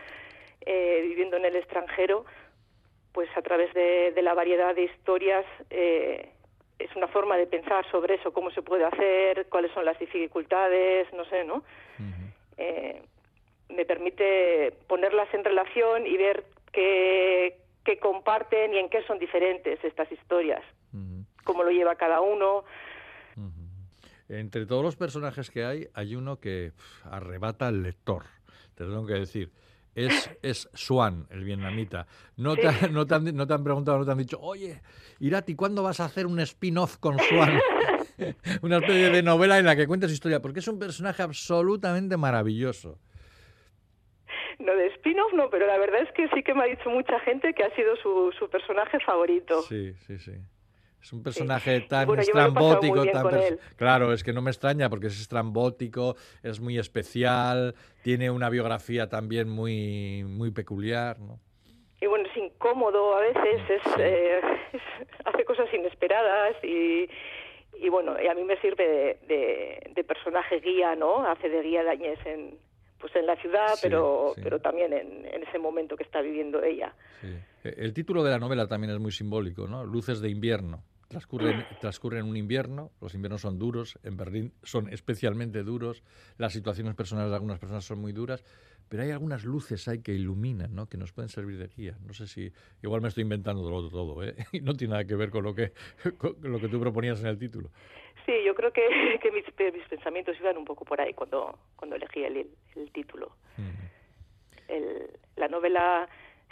eh, 0.61 1.01
viviendo 1.03 1.37
en 1.37 1.44
el 1.44 1.57
extranjero, 1.57 2.25
pues 3.12 3.29
a 3.37 3.42
través 3.42 3.72
de, 3.75 4.12
de 4.12 4.22
la 4.22 4.35
variedad 4.35 4.75
de 4.75 4.85
historias 4.85 5.46
eh, 5.70 6.31
es 6.78 6.94
una 6.94 7.08
forma 7.08 7.36
de 7.36 7.46
pensar 7.46 7.88
sobre 7.90 8.14
eso, 8.14 8.32
cómo 8.32 8.50
se 8.50 8.62
puede 8.62 8.84
hacer, 8.84 9.46
cuáles 9.48 9.72
son 9.72 9.84
las 9.84 9.98
dificultades, 9.98 11.12
no 11.14 11.24
sé, 11.24 11.44
¿no? 11.44 11.62
Eh, 12.58 13.02
me 13.68 13.84
permite 13.84 14.72
ponerlas 14.86 15.32
en 15.34 15.44
relación 15.44 16.06
y 16.06 16.16
ver 16.16 16.44
qué, 16.72 17.58
qué 17.84 17.98
comparten 17.98 18.74
y 18.74 18.78
en 18.78 18.88
qué 18.88 19.02
son 19.04 19.18
diferentes 19.18 19.82
estas 19.84 20.10
historias, 20.12 20.62
cómo 21.44 21.64
lo 21.64 21.70
lleva 21.70 21.96
cada 21.96 22.20
uno. 22.20 22.64
Entre 24.28 24.66
todos 24.66 24.82
los 24.82 24.96
personajes 24.96 25.50
que 25.50 25.64
hay, 25.64 25.88
hay 25.94 26.16
uno 26.16 26.40
que 26.40 26.72
arrebata 27.04 27.68
al 27.68 27.82
lector. 27.82 28.24
Te 28.74 28.84
tengo 28.84 29.06
que 29.06 29.14
decir. 29.14 29.50
Es, 29.96 30.30
es 30.42 30.68
Swan, 30.74 31.26
el 31.30 31.42
vietnamita. 31.42 32.06
No 32.37 32.54
te, 32.54 32.70
Sí. 32.70 32.87
no, 32.92 33.06
te 33.06 33.14
han, 33.14 33.24
no 33.35 33.46
te 33.46 33.54
han 33.54 33.64
preguntado, 33.64 33.98
no 33.98 34.04
te 34.04 34.11
han 34.12 34.18
dicho, 34.18 34.38
oye, 34.40 34.80
Irati, 35.20 35.54
¿cuándo 35.56 35.82
vas 35.82 35.98
a 36.00 36.04
hacer 36.04 36.26
un 36.26 36.38
spin-off 36.40 36.98
con 36.98 37.18
Swan? 37.18 37.59
Una 38.62 38.76
especie 38.76 39.11
de 39.11 39.22
novela 39.22 39.59
en 39.59 39.64
la 39.66 39.74
que 39.74 39.87
cuentes 39.87 40.12
historia, 40.12 40.40
porque 40.40 40.61
es 40.61 40.68
un 40.68 40.78
personaje 40.78 41.22
absolutamente 41.22 42.16
maravilloso. 42.16 42.98
No 44.59 44.74
de 44.74 44.87
spin-off, 44.88 45.32
no, 45.35 45.50
pero 45.50 45.66
la 45.66 45.78
verdad 45.78 46.02
es 46.02 46.12
que 46.12 46.28
sí 46.35 46.42
que 46.42 46.54
me 46.54 46.62
ha 46.62 46.66
dicho 46.66 46.88
mucha 46.90 47.18
gente 47.20 47.52
que 47.54 47.62
ha 47.64 47.74
sido 47.74 47.94
su, 47.96 48.32
su 48.38 48.48
personaje 48.48 48.98
favorito. 49.00 49.62
Sí, 49.62 49.92
sí, 50.06 50.18
sí. 50.18 50.32
Es 51.07 51.12
un 51.12 51.23
personaje 51.23 51.83
tan 51.83 52.05
Bueno, 52.09 52.21
estrambótico, 52.23 53.05
tan 53.07 53.29
claro, 53.77 54.12
es 54.12 54.25
que 54.25 54.33
no 54.33 54.42
me 54.42 54.51
extraña 54.51 54.90
porque 54.90 55.07
es 55.07 55.21
estrambótico, 55.21 56.16
es 56.42 56.59
muy 56.59 56.79
especial, 56.79 57.77
tiene 58.03 58.29
una 58.29 58.51
biografía 58.51 59.09
también 59.09 59.49
muy 59.49 60.25
muy 60.25 60.51
peculiar, 60.51 61.21
¿no? 61.21 61.38
Y 62.01 62.07
bueno, 62.07 62.29
es 62.29 62.37
incómodo 62.37 63.14
a 63.14 63.21
veces, 63.21 63.61
es, 63.71 63.92
eh, 64.01 64.40
es- 64.73 65.09
hace 65.27 65.45
cosas 65.45 65.73
inesperadas 65.73 66.57
y, 66.64 67.09
y 67.81 67.88
bueno, 67.88 68.16
y 68.21 68.27
a 68.27 68.35
mí 68.35 68.42
me 68.42 68.61
sirve 68.61 68.85
de, 68.88 69.19
de- 69.29 69.92
de 69.95 70.03
personaje 70.03 70.59
guía, 70.59 70.97
¿no? 70.97 71.25
Hace 71.25 71.49
de 71.49 71.62
guía 71.62 71.85
de 71.85 71.90
Añez 71.90 72.19
en, 72.27 72.59
pues 72.99 73.14
en 73.14 73.27
la 73.27 73.37
ciudad, 73.37 73.75
Sí, 73.75 73.81
pero, 73.83 74.33
sí. 74.35 74.40
pero 74.42 74.59
también 74.59 74.92
en, 74.92 75.25
en 75.25 75.42
ese 75.45 75.61
momento 75.61 75.97
que 75.97 76.03
está 76.03 76.21
viviendo 76.21 76.61
ella. 76.64 76.92
Sí. 77.21 77.29
Eh, 77.62 77.75
El 77.79 77.92
título 77.95 78.25
de 78.25 78.33
la 78.33 78.40
novela 78.40 78.66
también 78.66 78.92
es 78.92 78.99
muy 78.99 79.12
simbólico, 79.12 79.69
¿no? 79.69 79.85
Luces 79.85 80.21
de 80.21 80.31
invierno. 80.31 80.83
Transcurre 81.09 81.51
en, 81.51 81.66
transcurre 81.79 82.19
en 82.19 82.27
un 82.27 82.37
invierno, 82.37 82.90
los 83.01 83.14
inviernos 83.14 83.42
son 83.42 83.59
duros, 83.59 83.99
en 84.03 84.16
Berlín 84.16 84.53
son 84.64 84.88
especialmente 84.92 85.62
duros, 85.62 86.03
las 86.37 86.53
situaciones 86.53 86.95
personales 86.97 87.31
de 87.31 87.37
algunas 87.37 87.59
personas 87.61 87.85
son 87.85 88.01
muy 88.01 88.12
duras, 88.12 88.45
pero 88.88 89.03
hay 89.05 89.11
algunas 89.12 89.45
luces 89.45 89.87
ahí 89.88 90.01
que 90.01 90.12
iluminan, 90.12 90.75
¿no? 90.75 90.88
que 90.88 90.97
nos 90.97 91.12
pueden 91.12 91.29
servir 91.29 91.59
de 91.59 91.69
guía. 91.69 91.97
No 92.05 92.12
sé 92.12 92.27
si, 92.27 92.53
igual 92.83 93.03
me 93.03 93.09
estoy 93.09 93.23
inventando 93.23 93.62
todo, 93.62 93.88
todo 93.88 94.25
¿eh? 94.25 94.35
y 94.53 94.61
no 94.61 94.75
tiene 94.75 94.92
nada 94.92 95.05
que 95.05 95.14
ver 95.14 95.31
con 95.31 95.45
lo 95.45 95.55
que, 95.55 95.73
con 96.19 96.37
lo 96.42 96.59
que 96.61 96.69
tú 96.69 96.81
proponías 96.81 97.21
en 97.21 97.27
el 97.27 97.38
título. 97.38 97.71
Sí, 98.25 98.33
yo 98.45 98.55
creo 98.57 98.73
que, 98.73 98.83
que 99.23 99.31
mis, 99.31 99.45
mis 99.75 99.88
pensamientos 99.88 100.37
iban 100.40 100.57
un 100.57 100.64
poco 100.64 100.85
por 100.85 101.01
ahí 101.01 101.14
cuando, 101.14 101.57
cuando 101.77 101.95
elegí 101.97 102.25
el, 102.25 102.49
el 102.75 102.90
título. 102.92 103.37
El- 104.69 105.11
la 105.37 105.49
novela 105.49 106.09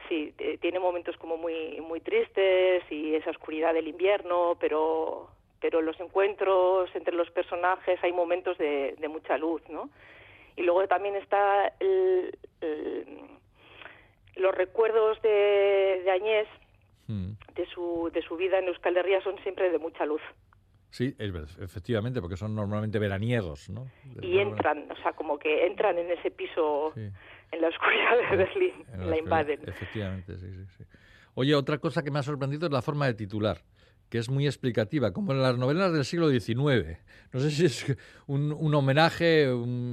sí 0.08 0.34
eh, 0.38 0.58
tiene 0.58 0.78
momentos 0.78 1.16
como 1.16 1.36
muy 1.36 1.80
muy 1.80 2.00
tristes 2.00 2.82
y 2.90 3.14
esa 3.14 3.30
oscuridad 3.30 3.74
del 3.74 3.88
invierno, 3.88 4.56
pero 4.60 5.28
pero 5.60 5.80
los 5.80 5.98
encuentros 6.00 6.90
entre 6.94 7.14
los 7.14 7.30
personajes 7.30 7.98
hay 8.02 8.12
momentos 8.12 8.58
de, 8.58 8.96
de 8.98 9.08
mucha 9.08 9.38
luz, 9.38 9.62
¿no? 9.70 9.88
Y 10.56 10.62
luego 10.62 10.86
también 10.86 11.16
está 11.16 11.72
el- 11.80 12.36
el- 12.60 13.20
los 14.36 14.54
recuerdos 14.54 15.20
de, 15.22 16.02
de 16.04 16.10
Añés 16.10 16.48
Mm. 17.06 17.32
de 17.54 17.66
su 17.66 18.10
de 18.14 18.22
su 18.22 18.34
vida 18.36 18.58
en 18.58 18.68
Euskal 18.68 18.96
Herria 18.96 19.20
son 19.22 19.36
siempre 19.42 19.70
de 19.70 19.78
mucha 19.78 20.06
luz 20.06 20.22
Sí, 20.90 21.14
es 21.18 21.32
efectivamente, 21.60 22.20
porque 22.20 22.36
son 22.36 22.54
normalmente 22.54 22.98
veraniegos, 23.00 23.68
¿no? 23.68 23.86
y 24.22 24.38
entran, 24.38 24.90
o 24.92 24.96
sea, 25.02 25.12
como 25.12 25.38
que 25.40 25.66
entran 25.66 25.98
en 25.98 26.08
ese 26.10 26.30
piso 26.30 26.92
Sí. 26.94 27.10
En 27.52 27.60
la 27.60 27.68
oscuridad 27.68 28.30
de 28.30 28.36
Berlín, 28.36 28.72
la 28.98 29.06
las 29.06 29.18
invaden. 29.18 29.60
Efectivamente, 29.66 30.36
sí, 30.38 30.46
sí, 30.52 30.64
sí. 30.76 30.84
Oye, 31.34 31.54
otra 31.54 31.78
cosa 31.78 32.02
que 32.02 32.10
me 32.10 32.18
ha 32.18 32.22
sorprendido 32.22 32.66
es 32.66 32.72
la 32.72 32.82
forma 32.82 33.06
de 33.06 33.14
titular, 33.14 33.58
que 34.08 34.18
es 34.18 34.28
muy 34.28 34.46
explicativa, 34.46 35.12
como 35.12 35.32
en 35.32 35.42
las 35.42 35.56
novelas 35.58 35.92
del 35.92 36.04
siglo 36.04 36.28
XIX. 36.28 36.98
No 37.32 37.40
sé 37.40 37.50
si 37.50 37.64
es 37.66 37.96
un, 38.26 38.52
un 38.52 38.74
homenaje. 38.74 39.46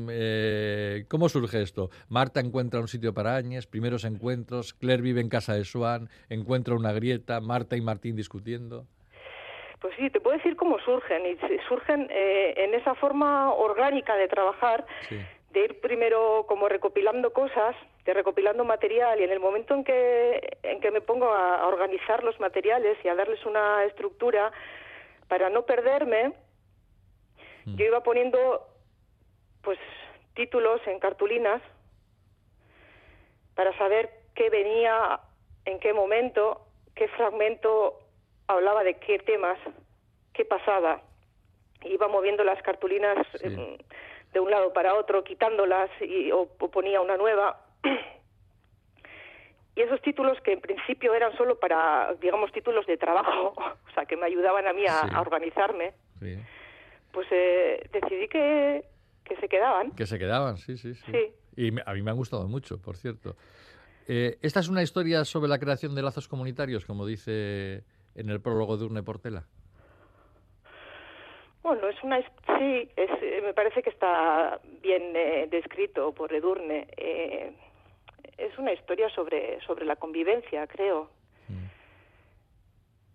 eh, 0.09 1.05
¿Cómo 1.07 1.29
surge 1.29 1.61
esto? 1.61 1.89
Marta 2.09 2.39
encuentra 2.39 2.79
un 2.79 2.87
sitio 2.87 3.13
para 3.13 3.35
Áñez, 3.35 3.65
primeros 3.67 4.03
encuentros, 4.05 4.73
Claire 4.75 5.01
vive 5.01 5.21
en 5.21 5.29
casa 5.29 5.55
de 5.55 5.65
Swan, 5.65 6.09
encuentra 6.29 6.75
una 6.75 6.91
grieta, 6.93 7.41
Marta 7.41 7.75
y 7.75 7.81
Martín 7.81 8.15
discutiendo. 8.15 8.85
Pues 9.79 9.95
sí, 9.97 10.11
te 10.11 10.19
puedo 10.21 10.37
decir 10.37 10.55
cómo 10.55 10.77
surgen. 10.85 11.23
Y 11.25 11.35
surgen 11.67 12.07
eh, 12.11 12.53
en 12.55 12.75
esa 12.75 12.93
forma 12.93 13.51
orgánica 13.51 14.15
de 14.15 14.27
trabajar, 14.27 14.85
Sí. 15.09 15.17
De 15.51 15.59
ir 15.65 15.81
primero 15.81 16.45
como 16.47 16.69
recopilando 16.69 17.33
cosas, 17.33 17.75
de 18.05 18.13
recopilando 18.13 18.63
material, 18.63 19.19
y 19.19 19.23
en 19.23 19.31
el 19.31 19.39
momento 19.39 19.73
en 19.73 19.83
que, 19.83 20.57
en 20.63 20.79
que 20.79 20.91
me 20.91 21.01
pongo 21.01 21.31
a, 21.31 21.61
a 21.61 21.67
organizar 21.67 22.23
los 22.23 22.39
materiales 22.39 22.97
y 23.03 23.07
a 23.09 23.15
darles 23.15 23.45
una 23.45 23.83
estructura, 23.85 24.51
para 25.27 25.49
no 25.49 25.65
perderme, 25.65 26.33
yo 27.65 27.85
iba 27.85 28.03
poniendo 28.03 28.67
pues 29.61 29.79
títulos 30.33 30.81
en 30.87 30.99
cartulinas 30.99 31.61
para 33.55 33.77
saber 33.77 34.09
qué 34.35 34.49
venía, 34.49 35.21
en 35.63 35.79
qué 35.79 35.93
momento, 35.93 36.65
qué 36.95 37.07
fragmento 37.09 37.99
hablaba 38.47 38.83
de 38.83 38.95
qué 38.95 39.19
temas, 39.19 39.57
qué 40.33 40.43
pasaba. 40.43 41.01
Iba 41.83 42.07
moviendo 42.09 42.43
las 42.43 42.61
cartulinas 42.61 43.25
Sí. 43.39 43.45
em, 43.45 43.77
de 44.33 44.39
un 44.39 44.49
lado 44.51 44.71
para 44.73 44.95
otro, 44.95 45.23
quitándolas 45.23 45.89
y, 46.01 46.31
o, 46.31 46.49
o 46.59 46.71
ponía 46.71 47.01
una 47.01 47.17
nueva. 47.17 47.59
Y 49.75 49.81
esos 49.81 50.01
títulos 50.01 50.37
que 50.43 50.51
en 50.51 50.59
principio 50.61 51.13
eran 51.13 51.35
solo 51.37 51.57
para, 51.57 52.13
digamos, 52.21 52.51
títulos 52.51 52.85
de 52.87 52.97
trabajo, 52.97 53.53
o 53.57 53.93
sea, 53.93 54.05
que 54.05 54.17
me 54.17 54.25
ayudaban 54.25 54.67
a 54.67 54.73
mí 54.73 54.85
a, 54.85 55.01
Sí. 55.01 55.07
a 55.13 55.21
organizarme, 55.21 55.93
Sí. 56.19 56.37
pues 57.13 57.25
eh, 57.31 57.89
decidí 57.93 58.27
que, 58.27 58.83
que 59.23 59.35
se 59.37 59.47
quedaban. 59.47 59.91
Que 59.91 60.05
se 60.05 60.19
quedaban, 60.19 60.57
sí, 60.57 60.75
sí, 60.77 60.93
sí. 60.93 61.11
Sí. 61.11 61.33
Y 61.55 61.71
me- 61.71 61.83
a 61.85 61.93
mí 61.93 62.01
me 62.01 62.11
han 62.11 62.17
gustado 62.17 62.47
mucho, 62.49 62.81
por 62.81 62.97
cierto. 62.97 63.37
Eh, 64.07 64.37
esta 64.41 64.59
es 64.59 64.67
una 64.67 64.83
historia 64.83 65.23
sobre 65.23 65.47
la 65.47 65.57
creación 65.57 65.95
de 65.95 66.01
lazos 66.01 66.27
comunitarios, 66.27 66.85
como 66.85 67.05
dice 67.05 67.83
en 68.15 68.29
el 68.29 68.41
prólogo 68.41 68.75
de 68.75 68.83
Urne 68.85 69.03
Portela. 69.03 69.45
Bueno, 71.63 71.87
es 71.87 72.03
una 72.03 72.19
sí, 72.19 72.89
es, 72.95 73.09
eh, 73.21 73.41
me 73.43 73.53
parece 73.53 73.83
que 73.83 73.91
está 73.91 74.59
bien 74.81 75.13
eh, 75.15 75.47
descrito 75.49 76.11
por 76.11 76.33
Edurne. 76.33 76.87
Eh, 76.97 77.53
es 78.37 78.57
una 78.57 78.73
historia 78.73 79.09
sobre 79.09 79.61
sobre 79.61 79.85
la 79.85 79.95
convivencia, 79.95 80.65
creo. 80.67 81.09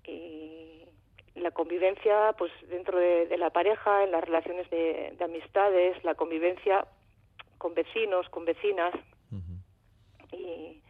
Y 0.09 0.85
la 1.35 1.51
convivencia, 1.51 2.33
pues 2.39 2.53
dentro 2.69 2.97
de, 2.99 3.27
de 3.27 3.37
la 3.37 3.51
pareja, 3.51 4.05
en 4.05 4.13
las 4.13 4.23
relaciones 4.23 4.71
de, 4.71 5.13
de 5.19 5.25
amistades, 5.25 6.03
la 6.05 6.15
convivencia 6.15 6.87
con 7.59 7.75
vecinos, 7.75 8.29
con 8.29 8.45
vecinas 8.45 8.95
y, 10.33 10.81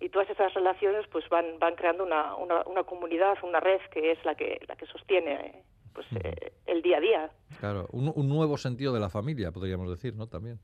y 0.00 0.08
todas 0.08 0.28
esas 0.30 0.52
relaciones, 0.54 1.06
pues 1.12 1.28
van 1.28 1.60
van 1.60 1.76
creando 1.76 2.02
una, 2.02 2.34
una, 2.34 2.64
una 2.66 2.82
comunidad, 2.82 3.38
una 3.44 3.60
red 3.60 3.80
que 3.92 4.10
es 4.10 4.24
la 4.24 4.34
que 4.34 4.60
la 4.66 4.74
que 4.74 4.86
sostiene 4.86 5.34
eh, 5.34 5.62
pues 5.94 6.06
eh, 6.22 6.52
el 6.66 6.82
día 6.82 6.98
a 6.98 7.00
día. 7.00 7.30
Claro, 7.60 7.86
un, 7.92 8.12
un 8.14 8.28
nuevo 8.28 8.58
sentido 8.58 8.92
de 8.92 9.00
la 9.00 9.08
familia, 9.08 9.52
podríamos 9.52 9.88
decir, 9.88 10.14
¿no? 10.14 10.26
También. 10.26 10.58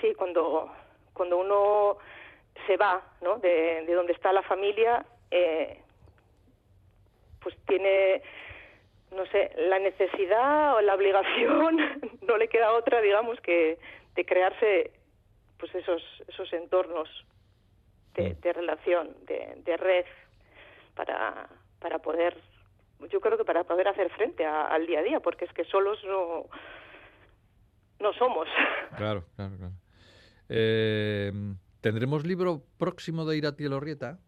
Sí, 0.00 0.14
cuando, 0.16 0.72
cuando 1.12 1.38
uno 1.38 1.98
se 2.66 2.76
va 2.76 3.02
¿no? 3.20 3.38
de, 3.38 3.84
de 3.86 3.94
donde 3.94 4.12
está 4.12 4.32
la 4.32 4.42
familia, 4.42 5.04
eh, 5.30 5.80
pues 7.40 7.56
tiene, 7.66 8.22
no 9.12 9.26
sé, 9.26 9.50
la 9.56 9.78
necesidad 9.78 10.76
o 10.76 10.80
la 10.80 10.94
obligación, 10.94 12.00
no 12.26 12.36
le 12.36 12.48
queda 12.48 12.72
otra, 12.72 13.00
digamos, 13.00 13.40
que 13.40 13.78
de 14.14 14.24
crearse 14.24 14.92
pues 15.58 15.74
esos, 15.74 16.02
esos 16.28 16.52
entornos 16.52 17.08
de, 18.14 18.34
de 18.34 18.52
relación, 18.52 19.14
de, 19.26 19.60
de 19.64 19.76
red, 19.76 20.06
para, 20.94 21.48
para 21.80 21.98
poder, 21.98 22.36
yo 23.10 23.20
creo 23.20 23.38
que 23.38 23.44
para 23.44 23.64
poder 23.64 23.88
hacer 23.88 24.10
frente 24.10 24.44
a- 24.44 24.66
al 24.66 24.86
día 24.86 25.00
a 25.00 25.02
día, 25.02 25.20
porque 25.20 25.44
es 25.44 25.52
que 25.52 25.64
solos 25.64 25.98
no, 26.04 26.46
no 28.00 28.12
somos. 28.14 28.48
Claro, 28.96 29.24
claro, 29.36 29.56
claro. 29.58 29.72
Eh, 30.48 31.30
¿Tendremos 31.82 32.24
libro 32.26 32.62
próximo 32.78 33.24
de 33.26 33.36
Irati 33.36 33.64
Elorrieta? 33.66 34.18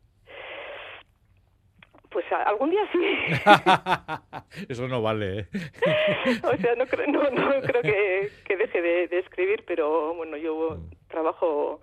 Pues 2.10 2.24
algún 2.32 2.70
día 2.70 2.82
sí. 2.92 4.64
Eso 4.68 4.86
no 4.88 5.00
vale, 5.00 5.40
¿eh? 5.40 5.48
o 6.44 6.56
sea, 6.58 6.74
no 6.74 6.86
creo, 6.86 7.06
no, 7.06 7.30
no 7.30 7.60
creo 7.62 7.82
que, 7.82 8.30
que 8.44 8.56
deje 8.56 8.82
de, 8.82 9.08
de 9.08 9.18
escribir, 9.20 9.64
pero 9.66 10.14
bueno, 10.14 10.36
yo 10.36 10.78
trabajo 11.08 11.80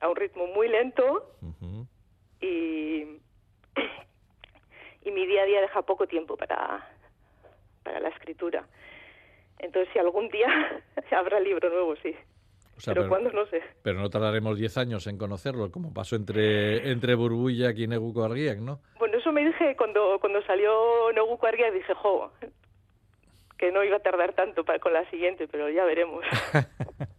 a 0.00 0.08
un 0.08 0.16
ritmo 0.16 0.46
muy 0.48 0.68
lento 0.68 1.32
y, 2.40 3.18
y 5.06 5.12
mi 5.12 5.24
día 5.24 5.42
a 5.42 5.46
día 5.46 5.60
deja 5.60 5.82
poco 5.82 6.06
tiempo 6.08 6.36
para, 6.36 6.84
para 7.84 8.00
la 8.00 8.08
escritura. 8.08 8.66
Entonces, 9.60 9.88
si 9.92 10.00
algún 10.00 10.28
día 10.28 10.82
habrá 11.12 11.38
libro 11.38 11.70
nuevo, 11.70 11.94
sí. 12.02 12.14
O 12.76 12.80
sea, 12.80 12.92
pero, 12.92 13.08
cuándo, 13.08 13.30
no 13.30 13.46
sé. 13.46 13.62
pero 13.82 13.98
no 14.00 14.10
tardaremos 14.10 14.58
10 14.58 14.76
años 14.78 15.06
en 15.06 15.16
conocerlo, 15.16 15.70
como 15.70 15.94
pasó 15.94 16.16
entre, 16.16 16.90
entre 16.90 17.14
Burbulla 17.14 17.70
y 17.70 17.86
Neguco 17.86 18.22
Arguiak, 18.22 18.58
¿no? 18.58 18.80
Bueno, 18.98 19.16
eso 19.16 19.32
me 19.32 19.46
dije 19.46 19.76
cuando, 19.76 20.18
cuando 20.20 20.42
salió 20.42 21.10
Noguco 21.14 21.46
Arguia, 21.46 21.70
dije, 21.70 21.94
jo, 21.94 22.32
que 23.56 23.72
no 23.72 23.82
iba 23.82 23.96
a 23.96 24.00
tardar 24.00 24.34
tanto 24.34 24.64
para, 24.64 24.78
con 24.78 24.92
la 24.92 25.08
siguiente, 25.08 25.48
pero 25.48 25.70
ya 25.70 25.84
veremos. 25.84 26.22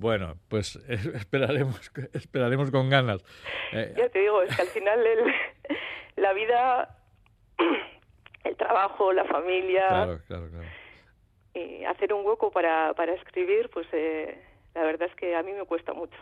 Bueno, 0.00 0.36
pues 0.48 0.76
esperaremos, 0.88 1.78
esperaremos 2.14 2.70
con 2.70 2.88
ganas. 2.88 3.22
Eh, 3.72 3.92
Ya 3.98 4.08
te 4.08 4.20
digo, 4.20 4.40
es 4.42 4.56
que 4.56 4.62
al 4.62 4.68
final 4.68 5.06
el- 5.06 5.34
la 6.16 6.32
vida, 6.32 6.96
el 8.44 8.56
trabajo, 8.56 9.12
la 9.12 9.24
familia, 9.26 9.86
claro, 9.88 10.20
claro, 10.26 10.48
claro. 10.48 10.66
y 11.54 11.84
hacer 11.84 12.14
un 12.14 12.24
hueco 12.26 12.50
para, 12.50 12.94
para 12.94 13.12
escribir, 13.12 13.68
pues 13.68 13.86
eh, 13.92 14.42
la 14.74 14.84
verdad 14.84 15.08
es 15.10 15.14
que 15.16 15.36
a 15.36 15.42
mí 15.42 15.52
me 15.52 15.64
cuesta 15.66 15.92
mucho. 15.92 16.16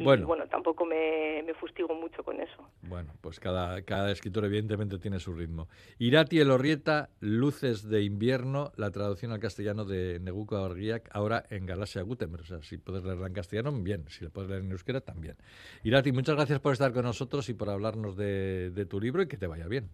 Y 0.00 0.04
Bueno. 0.04 0.26
bueno, 0.26 0.46
tampoco 0.48 0.86
me, 0.86 1.42
me 1.44 1.52
fustigo 1.54 1.94
mucho 1.94 2.24
con 2.24 2.40
eso. 2.40 2.70
Bueno, 2.82 3.12
pues 3.20 3.38
cada, 3.38 3.82
cada 3.82 4.10
escritor 4.10 4.46
evidentemente 4.46 4.98
tiene 4.98 5.20
su 5.20 5.34
ritmo. 5.34 5.68
Irati 5.98 6.40
Elorrieta, 6.40 7.10
Luces 7.20 7.88
de 7.88 8.02
invierno, 8.02 8.72
la 8.76 8.90
traducción 8.90 9.32
al 9.32 9.40
castellano 9.40 9.84
de 9.84 10.18
Neguco 10.20 10.56
Arguiak, 10.56 11.10
ahora 11.12 11.44
en 11.50 11.66
Galaxia 11.66 12.00
Gutenberg. 12.02 12.42
O 12.44 12.46
sea, 12.46 12.62
si 12.62 12.78
puedes 12.78 13.04
leerla 13.04 13.26
en 13.26 13.34
castellano, 13.34 13.72
bien. 13.72 14.06
Si 14.08 14.24
la 14.24 14.30
puedes 14.30 14.48
leer 14.48 14.62
en 14.62 14.72
euskera, 14.72 15.02
también. 15.02 15.36
Irati, 15.84 16.12
muchas 16.12 16.34
gracias 16.34 16.60
por 16.60 16.72
estar 16.72 16.92
con 16.94 17.04
nosotros 17.04 17.48
y 17.50 17.54
por 17.54 17.68
hablarnos 17.68 18.16
de, 18.16 18.70
de 18.70 18.86
tu 18.86 19.00
libro 19.00 19.22
y 19.22 19.28
que 19.28 19.36
te 19.36 19.46
vaya 19.46 19.66
bien. 19.66 19.90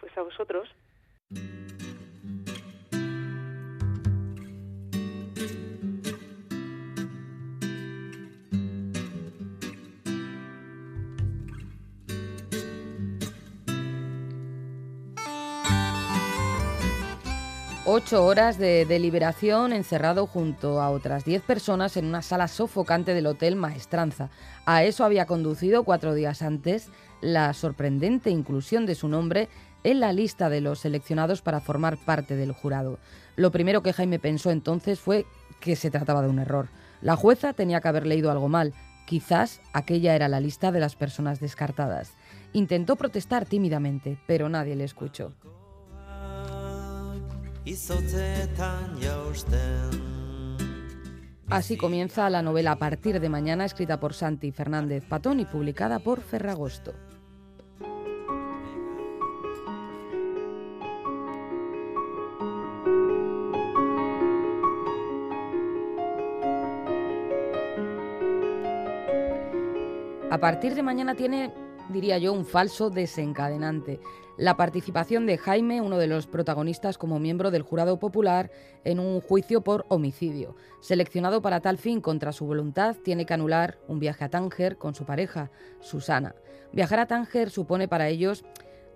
Pues 0.00 0.16
a 0.18 0.22
vosotros. 0.22 0.68
Ocho 17.88 18.24
horas 18.26 18.58
de 18.58 18.84
deliberación 18.84 19.72
encerrado 19.72 20.26
junto 20.26 20.82
a 20.82 20.90
otras 20.90 21.24
diez 21.24 21.40
personas 21.40 21.96
en 21.96 22.06
una 22.06 22.20
sala 22.20 22.48
sofocante 22.48 23.14
del 23.14 23.28
Hotel 23.28 23.54
Maestranza. 23.54 24.28
A 24.64 24.82
eso 24.82 25.04
había 25.04 25.26
conducido 25.26 25.84
cuatro 25.84 26.12
días 26.12 26.42
antes 26.42 26.88
la 27.20 27.54
sorprendente 27.54 28.28
inclusión 28.30 28.86
de 28.86 28.96
su 28.96 29.06
nombre 29.06 29.48
en 29.84 30.00
la 30.00 30.12
lista 30.12 30.48
de 30.48 30.60
los 30.60 30.80
seleccionados 30.80 31.42
para 31.42 31.60
formar 31.60 31.96
parte 31.96 32.34
del 32.34 32.50
jurado. 32.50 32.98
Lo 33.36 33.52
primero 33.52 33.84
que 33.84 33.92
Jaime 33.92 34.18
pensó 34.18 34.50
entonces 34.50 34.98
fue 34.98 35.24
que 35.60 35.76
se 35.76 35.92
trataba 35.92 36.22
de 36.22 36.28
un 36.28 36.40
error. 36.40 36.66
La 37.02 37.14
jueza 37.14 37.52
tenía 37.52 37.80
que 37.80 37.86
haber 37.86 38.04
leído 38.04 38.32
algo 38.32 38.48
mal. 38.48 38.74
Quizás 39.06 39.60
aquella 39.72 40.16
era 40.16 40.26
la 40.26 40.40
lista 40.40 40.72
de 40.72 40.80
las 40.80 40.96
personas 40.96 41.38
descartadas. 41.38 42.14
Intentó 42.52 42.96
protestar 42.96 43.46
tímidamente, 43.46 44.18
pero 44.26 44.48
nadie 44.48 44.74
le 44.74 44.82
escuchó. 44.82 45.34
Así 51.48 51.76
comienza 51.76 52.30
la 52.30 52.40
novela 52.40 52.70
A 52.70 52.76
partir 52.76 53.18
de 53.18 53.28
mañana, 53.28 53.64
escrita 53.64 53.98
por 53.98 54.14
Santi 54.14 54.52
Fernández 54.52 55.04
Patón 55.04 55.40
y 55.40 55.46
publicada 55.46 55.98
por 55.98 56.20
Ferragosto. 56.20 56.94
A 70.30 70.38
partir 70.38 70.76
de 70.76 70.82
mañana 70.84 71.16
tiene 71.16 71.52
diría 71.88 72.18
yo, 72.18 72.32
un 72.32 72.44
falso 72.44 72.90
desencadenante. 72.90 74.00
La 74.36 74.58
participación 74.58 75.24
de 75.24 75.38
Jaime, 75.38 75.80
uno 75.80 75.96
de 75.96 76.06
los 76.06 76.26
protagonistas 76.26 76.98
como 76.98 77.18
miembro 77.18 77.50
del 77.50 77.62
jurado 77.62 77.98
popular, 77.98 78.50
en 78.84 79.00
un 79.00 79.22
juicio 79.22 79.62
por 79.62 79.86
homicidio. 79.88 80.56
Seleccionado 80.80 81.40
para 81.40 81.60
tal 81.60 81.78
fin 81.78 82.02
contra 82.02 82.32
su 82.32 82.44
voluntad, 82.44 82.96
tiene 83.02 83.24
que 83.24 83.32
anular 83.32 83.78
un 83.88 83.98
viaje 83.98 84.24
a 84.24 84.28
Tánger 84.28 84.76
con 84.76 84.94
su 84.94 85.06
pareja, 85.06 85.50
Susana. 85.80 86.34
Viajar 86.72 87.00
a 87.00 87.06
Tánger 87.06 87.48
supone 87.48 87.88
para 87.88 88.08
ellos 88.08 88.44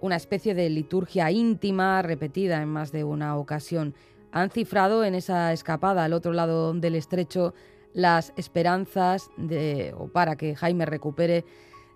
una 0.03 0.16
especie 0.16 0.55
de 0.55 0.68
liturgia 0.68 1.30
íntima 1.30 2.03
repetida 2.03 2.61
en 2.61 2.68
más 2.68 2.93
de 2.93 3.05
una 3.05 3.36
ocasión. 3.36 3.95
Han 4.32 4.51
cifrado 4.51 5.05
en 5.05 5.14
esa 5.14 5.55
escapada 5.55 6.05
al 6.05 6.12
otro 6.12 6.34
lado 6.34 6.74
del 6.74 6.97
estrecho 6.97 7.55
las 7.95 8.34
esperanzas 8.36 9.30
de, 9.38 9.95
o 9.97 10.09
para 10.09 10.36
que 10.36 10.55
Jaime 10.55 10.84
recupere 10.84 11.45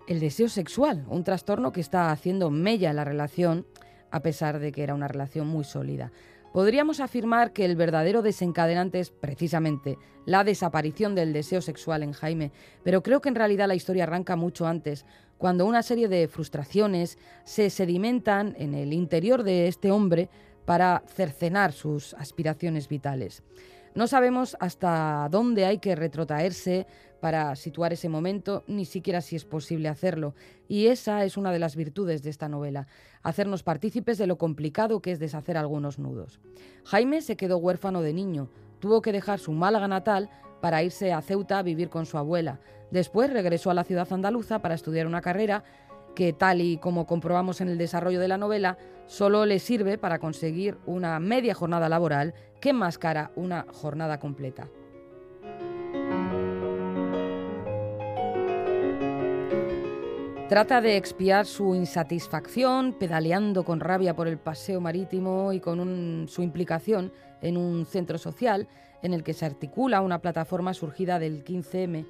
el 0.07 0.19
deseo 0.19 0.49
sexual, 0.49 1.05
un 1.09 1.23
trastorno 1.23 1.71
que 1.71 1.81
está 1.81 2.11
haciendo 2.11 2.49
mella 2.49 2.93
la 2.93 3.03
relación 3.03 3.65
a 4.11 4.21
pesar 4.21 4.59
de 4.59 4.71
que 4.71 4.83
era 4.83 4.93
una 4.93 5.07
relación 5.07 5.47
muy 5.47 5.63
sólida. 5.63 6.11
Podríamos 6.53 7.01
afirmar 7.01 7.51
que 7.51 7.65
el 7.65 7.75
verdadero 7.75 8.21
desencadenante 8.21 9.01
es 9.01 9.09
precisamente 9.09 9.97
la 10.25 10.45
desaparición 10.45 11.13
del 11.13 11.33
deseo 11.33 11.61
sexual 11.61 12.01
en 12.01 12.13
Jaime, 12.13 12.53
pero 12.81 13.03
creo 13.03 13.19
que 13.19 13.27
en 13.27 13.35
realidad 13.35 13.67
la 13.67 13.75
historia 13.75 14.03
arranca 14.03 14.37
mucho 14.37 14.65
antes, 14.65 15.05
cuando 15.37 15.65
una 15.65 15.83
serie 15.83 16.07
de 16.07 16.29
frustraciones 16.29 17.17
se 17.43 17.69
sedimentan 17.69 18.55
en 18.57 18.73
el 18.73 18.93
interior 18.93 19.43
de 19.43 19.67
este 19.67 19.91
hombre 19.91 20.29
para 20.63 21.03
cercenar 21.07 21.73
sus 21.73 22.13
aspiraciones 22.13 22.87
vitales. 22.87 23.43
No 23.95 24.07
sabemos 24.07 24.57
hasta 24.59 25.29
dónde 25.31 25.65
hay 25.65 25.77
que 25.77 25.95
retrotraerse 25.95 26.85
para 27.21 27.55
situar 27.55 27.93
ese 27.93 28.09
momento, 28.09 28.65
ni 28.67 28.83
siquiera 28.83 29.21
si 29.21 29.37
es 29.37 29.45
posible 29.45 29.87
hacerlo. 29.87 30.35
Y 30.67 30.87
esa 30.87 31.23
es 31.23 31.37
una 31.37 31.53
de 31.53 31.59
las 31.59 31.77
virtudes 31.77 32.21
de 32.21 32.29
esta 32.29 32.49
novela, 32.49 32.87
hacernos 33.23 33.63
partícipes 33.63 34.17
de 34.17 34.27
lo 34.27 34.37
complicado 34.37 35.01
que 35.01 35.13
es 35.13 35.19
deshacer 35.19 35.55
algunos 35.55 35.97
nudos. 35.97 36.41
Jaime 36.83 37.21
se 37.21 37.37
quedó 37.37 37.57
huérfano 37.57 38.01
de 38.01 38.13
niño, 38.13 38.49
tuvo 38.79 39.01
que 39.01 39.13
dejar 39.13 39.39
su 39.39 39.53
Málaga 39.53 39.87
natal 39.87 40.29
para 40.61 40.83
irse 40.83 41.13
a 41.13 41.21
Ceuta 41.21 41.59
a 41.59 41.63
vivir 41.63 41.87
con 41.87 42.05
su 42.05 42.17
abuela. 42.17 42.59
Después 42.91 43.31
regresó 43.31 43.71
a 43.71 43.73
la 43.73 43.85
ciudad 43.85 44.11
andaluza 44.11 44.59
para 44.59 44.75
estudiar 44.75 45.07
una 45.07 45.21
carrera 45.21 45.63
que, 46.15 46.33
tal 46.33 46.61
y 46.61 46.77
como 46.77 47.05
comprobamos 47.05 47.61
en 47.61 47.69
el 47.69 47.77
desarrollo 47.77 48.19
de 48.19 48.27
la 48.27 48.37
novela, 48.37 48.77
solo 49.05 49.45
le 49.45 49.59
sirve 49.59 49.97
para 49.97 50.19
conseguir 50.19 50.77
una 50.85 51.19
media 51.19 51.53
jornada 51.53 51.89
laboral 51.89 52.33
que 52.59 52.69
enmascara 52.69 53.31
una 53.35 53.67
jornada 53.71 54.19
completa. 54.19 54.67
Trata 60.49 60.79
de 60.79 60.95
expiar 60.95 61.47
su 61.47 61.73
insatisfacción 61.73 62.93
pedaleando 62.93 63.65
con 63.65 63.79
rabia 63.79 64.15
por 64.15 64.27
el 64.27 64.37
paseo 64.37 64.79
marítimo 64.79 65.51
y 65.53 65.59
con 65.59 66.27
su 66.29 66.43
implicación 66.43 67.11
en 67.41 67.57
un 67.57 67.87
centro 67.87 68.19
social 68.19 68.67
en 69.01 69.13
el 69.13 69.23
que 69.23 69.33
se 69.33 69.45
articula 69.45 70.01
una 70.01 70.19
plataforma 70.19 70.75
surgida 70.75 71.17
del 71.17 71.43
15M. 71.43 72.05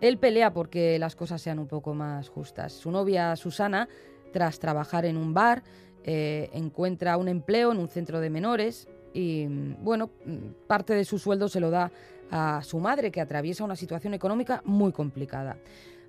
Él 0.00 0.18
pelea 0.18 0.52
porque 0.52 0.98
las 0.98 1.16
cosas 1.16 1.40
sean 1.40 1.58
un 1.58 1.66
poco 1.66 1.94
más 1.94 2.28
justas. 2.28 2.72
Su 2.72 2.90
novia 2.90 3.34
Susana, 3.36 3.88
tras 4.32 4.58
trabajar 4.58 5.04
en 5.06 5.16
un 5.16 5.32
bar, 5.32 5.62
eh, 6.04 6.50
encuentra 6.52 7.16
un 7.16 7.28
empleo 7.28 7.72
en 7.72 7.78
un 7.78 7.88
centro 7.88 8.20
de 8.20 8.30
menores 8.30 8.88
y, 9.14 9.46
bueno, 9.80 10.10
parte 10.66 10.94
de 10.94 11.04
su 11.04 11.18
sueldo 11.18 11.48
se 11.48 11.60
lo 11.60 11.70
da 11.70 11.90
a 12.30 12.60
su 12.62 12.78
madre, 12.78 13.10
que 13.10 13.20
atraviesa 13.20 13.64
una 13.64 13.76
situación 13.76 14.14
económica 14.14 14.60
muy 14.64 14.92
complicada. 14.92 15.56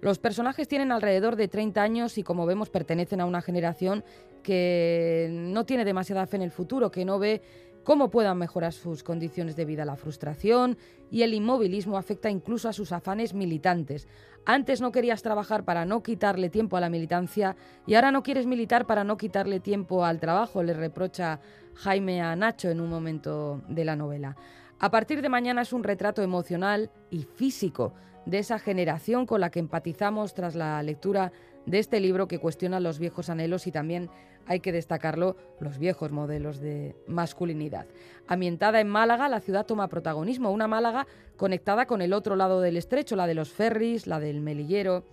Los 0.01 0.19
personajes 0.19 0.67
tienen 0.67 0.91
alrededor 0.91 1.35
de 1.35 1.47
30 1.47 1.81
años 1.81 2.17
y 2.17 2.23
como 2.23 2.45
vemos 2.45 2.69
pertenecen 2.69 3.21
a 3.21 3.25
una 3.25 3.41
generación 3.41 4.03
que 4.43 5.27
no 5.31 5.65
tiene 5.65 5.85
demasiada 5.85 6.27
fe 6.27 6.35
en 6.37 6.43
el 6.43 6.51
futuro, 6.51 6.91
que 6.91 7.03
no 7.03 7.17
ve 7.17 7.41
cómo 7.87 8.11
puedan 8.11 8.37
mejorar 8.37 8.73
sus 8.73 9.01
condiciones 9.01 9.55
de 9.55 9.63
vida. 9.63 9.85
La 9.85 9.95
frustración 9.95 10.77
y 11.09 11.21
el 11.21 11.33
inmovilismo 11.33 11.97
afecta 11.97 12.29
incluso 12.29 12.67
a 12.67 12.73
sus 12.73 12.91
afanes 12.91 13.33
militantes. 13.33 14.09
Antes 14.45 14.81
no 14.81 14.91
querías 14.91 15.23
trabajar 15.23 15.63
para 15.63 15.85
no 15.85 16.03
quitarle 16.03 16.49
tiempo 16.49 16.75
a 16.75 16.81
la 16.81 16.89
militancia 16.89 17.55
y 17.85 17.93
ahora 17.93 18.11
no 18.11 18.23
quieres 18.23 18.45
militar 18.45 18.87
para 18.87 19.05
no 19.05 19.15
quitarle 19.15 19.61
tiempo 19.61 20.03
al 20.03 20.19
trabajo, 20.19 20.63
le 20.63 20.73
reprocha 20.73 21.39
Jaime 21.75 22.21
a 22.21 22.35
Nacho 22.35 22.69
en 22.69 22.81
un 22.81 22.89
momento 22.89 23.61
de 23.69 23.85
la 23.85 23.95
novela. 23.95 24.35
A 24.79 24.91
partir 24.91 25.21
de 25.21 25.29
mañana 25.29 25.61
es 25.61 25.71
un 25.71 25.85
retrato 25.85 26.21
emocional 26.21 26.91
y 27.09 27.23
físico 27.23 27.93
de 28.25 28.39
esa 28.39 28.59
generación 28.59 29.25
con 29.25 29.39
la 29.39 29.49
que 29.49 29.59
empatizamos 29.59 30.33
tras 30.33 30.55
la 30.55 30.83
lectura 30.83 31.31
de 31.65 31.79
este 31.79 32.01
libro 32.01 32.27
que 32.27 32.39
cuestiona 32.39 32.81
los 32.81 32.99
viejos 32.99 33.29
anhelos 33.29 33.65
y 33.65 33.71
también, 33.71 34.09
hay 34.47 34.59
que 34.61 34.71
destacarlo, 34.71 35.35
los 35.59 35.77
viejos 35.77 36.11
modelos 36.11 36.59
de 36.59 36.95
masculinidad. 37.05 37.85
Ambientada 38.27 38.79
en 38.79 38.87
Málaga, 38.87 39.29
la 39.29 39.41
ciudad 39.41 39.65
toma 39.65 39.87
protagonismo, 39.87 40.51
una 40.51 40.67
Málaga 40.67 41.05
conectada 41.35 41.85
con 41.85 42.01
el 42.01 42.13
otro 42.13 42.35
lado 42.35 42.61
del 42.61 42.77
estrecho, 42.77 43.15
la 43.15 43.27
de 43.27 43.35
los 43.35 43.51
ferries, 43.51 44.07
la 44.07 44.19
del 44.19 44.41
melillero, 44.41 45.03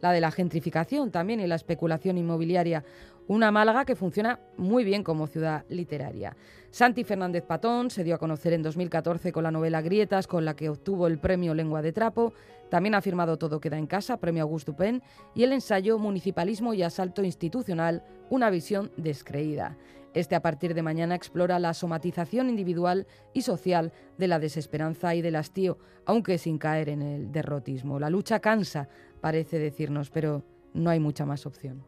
la 0.00 0.12
de 0.12 0.20
la 0.20 0.30
gentrificación 0.30 1.10
también 1.10 1.40
y 1.40 1.46
la 1.46 1.54
especulación 1.54 2.18
inmobiliaria. 2.18 2.84
Una 3.26 3.50
Málaga 3.50 3.84
que 3.84 3.94
funciona 3.94 4.40
muy 4.56 4.84
bien 4.84 5.02
como 5.02 5.26
ciudad 5.26 5.64
literaria. 5.68 6.34
Santi 6.70 7.04
Fernández 7.04 7.44
Patón 7.44 7.90
se 7.90 8.04
dio 8.04 8.14
a 8.14 8.18
conocer 8.18 8.54
en 8.54 8.62
2014 8.62 9.32
con 9.32 9.44
la 9.44 9.50
novela 9.50 9.82
Grietas, 9.82 10.26
con 10.26 10.44
la 10.44 10.54
que 10.54 10.70
obtuvo 10.70 11.06
el 11.06 11.18
premio 11.18 11.54
Lengua 11.54 11.82
de 11.82 11.92
Trapo. 11.92 12.32
También 12.68 12.94
ha 12.94 13.00
firmado 13.00 13.38
Todo 13.38 13.60
queda 13.60 13.78
en 13.78 13.86
casa, 13.86 14.18
premio 14.18 14.42
Augusto 14.42 14.76
Pen, 14.76 15.02
y 15.34 15.44
el 15.44 15.52
ensayo 15.52 15.98
Municipalismo 15.98 16.74
y 16.74 16.82
Asalto 16.82 17.22
Institucional, 17.22 18.04
una 18.30 18.50
visión 18.50 18.90
descreída. 18.96 19.76
Este 20.14 20.34
a 20.34 20.42
partir 20.42 20.74
de 20.74 20.82
mañana 20.82 21.14
explora 21.14 21.58
la 21.58 21.74
somatización 21.74 22.48
individual 22.48 23.06
y 23.34 23.42
social 23.42 23.92
de 24.16 24.28
la 24.28 24.38
desesperanza 24.38 25.14
y 25.14 25.22
del 25.22 25.36
hastío, 25.36 25.78
aunque 26.06 26.38
sin 26.38 26.58
caer 26.58 26.88
en 26.88 27.02
el 27.02 27.30
derrotismo. 27.30 27.98
La 28.00 28.10
lucha 28.10 28.40
cansa, 28.40 28.88
parece 29.20 29.58
decirnos, 29.58 30.10
pero 30.10 30.42
no 30.72 30.90
hay 30.90 30.98
mucha 30.98 31.26
más 31.26 31.46
opción. 31.46 31.84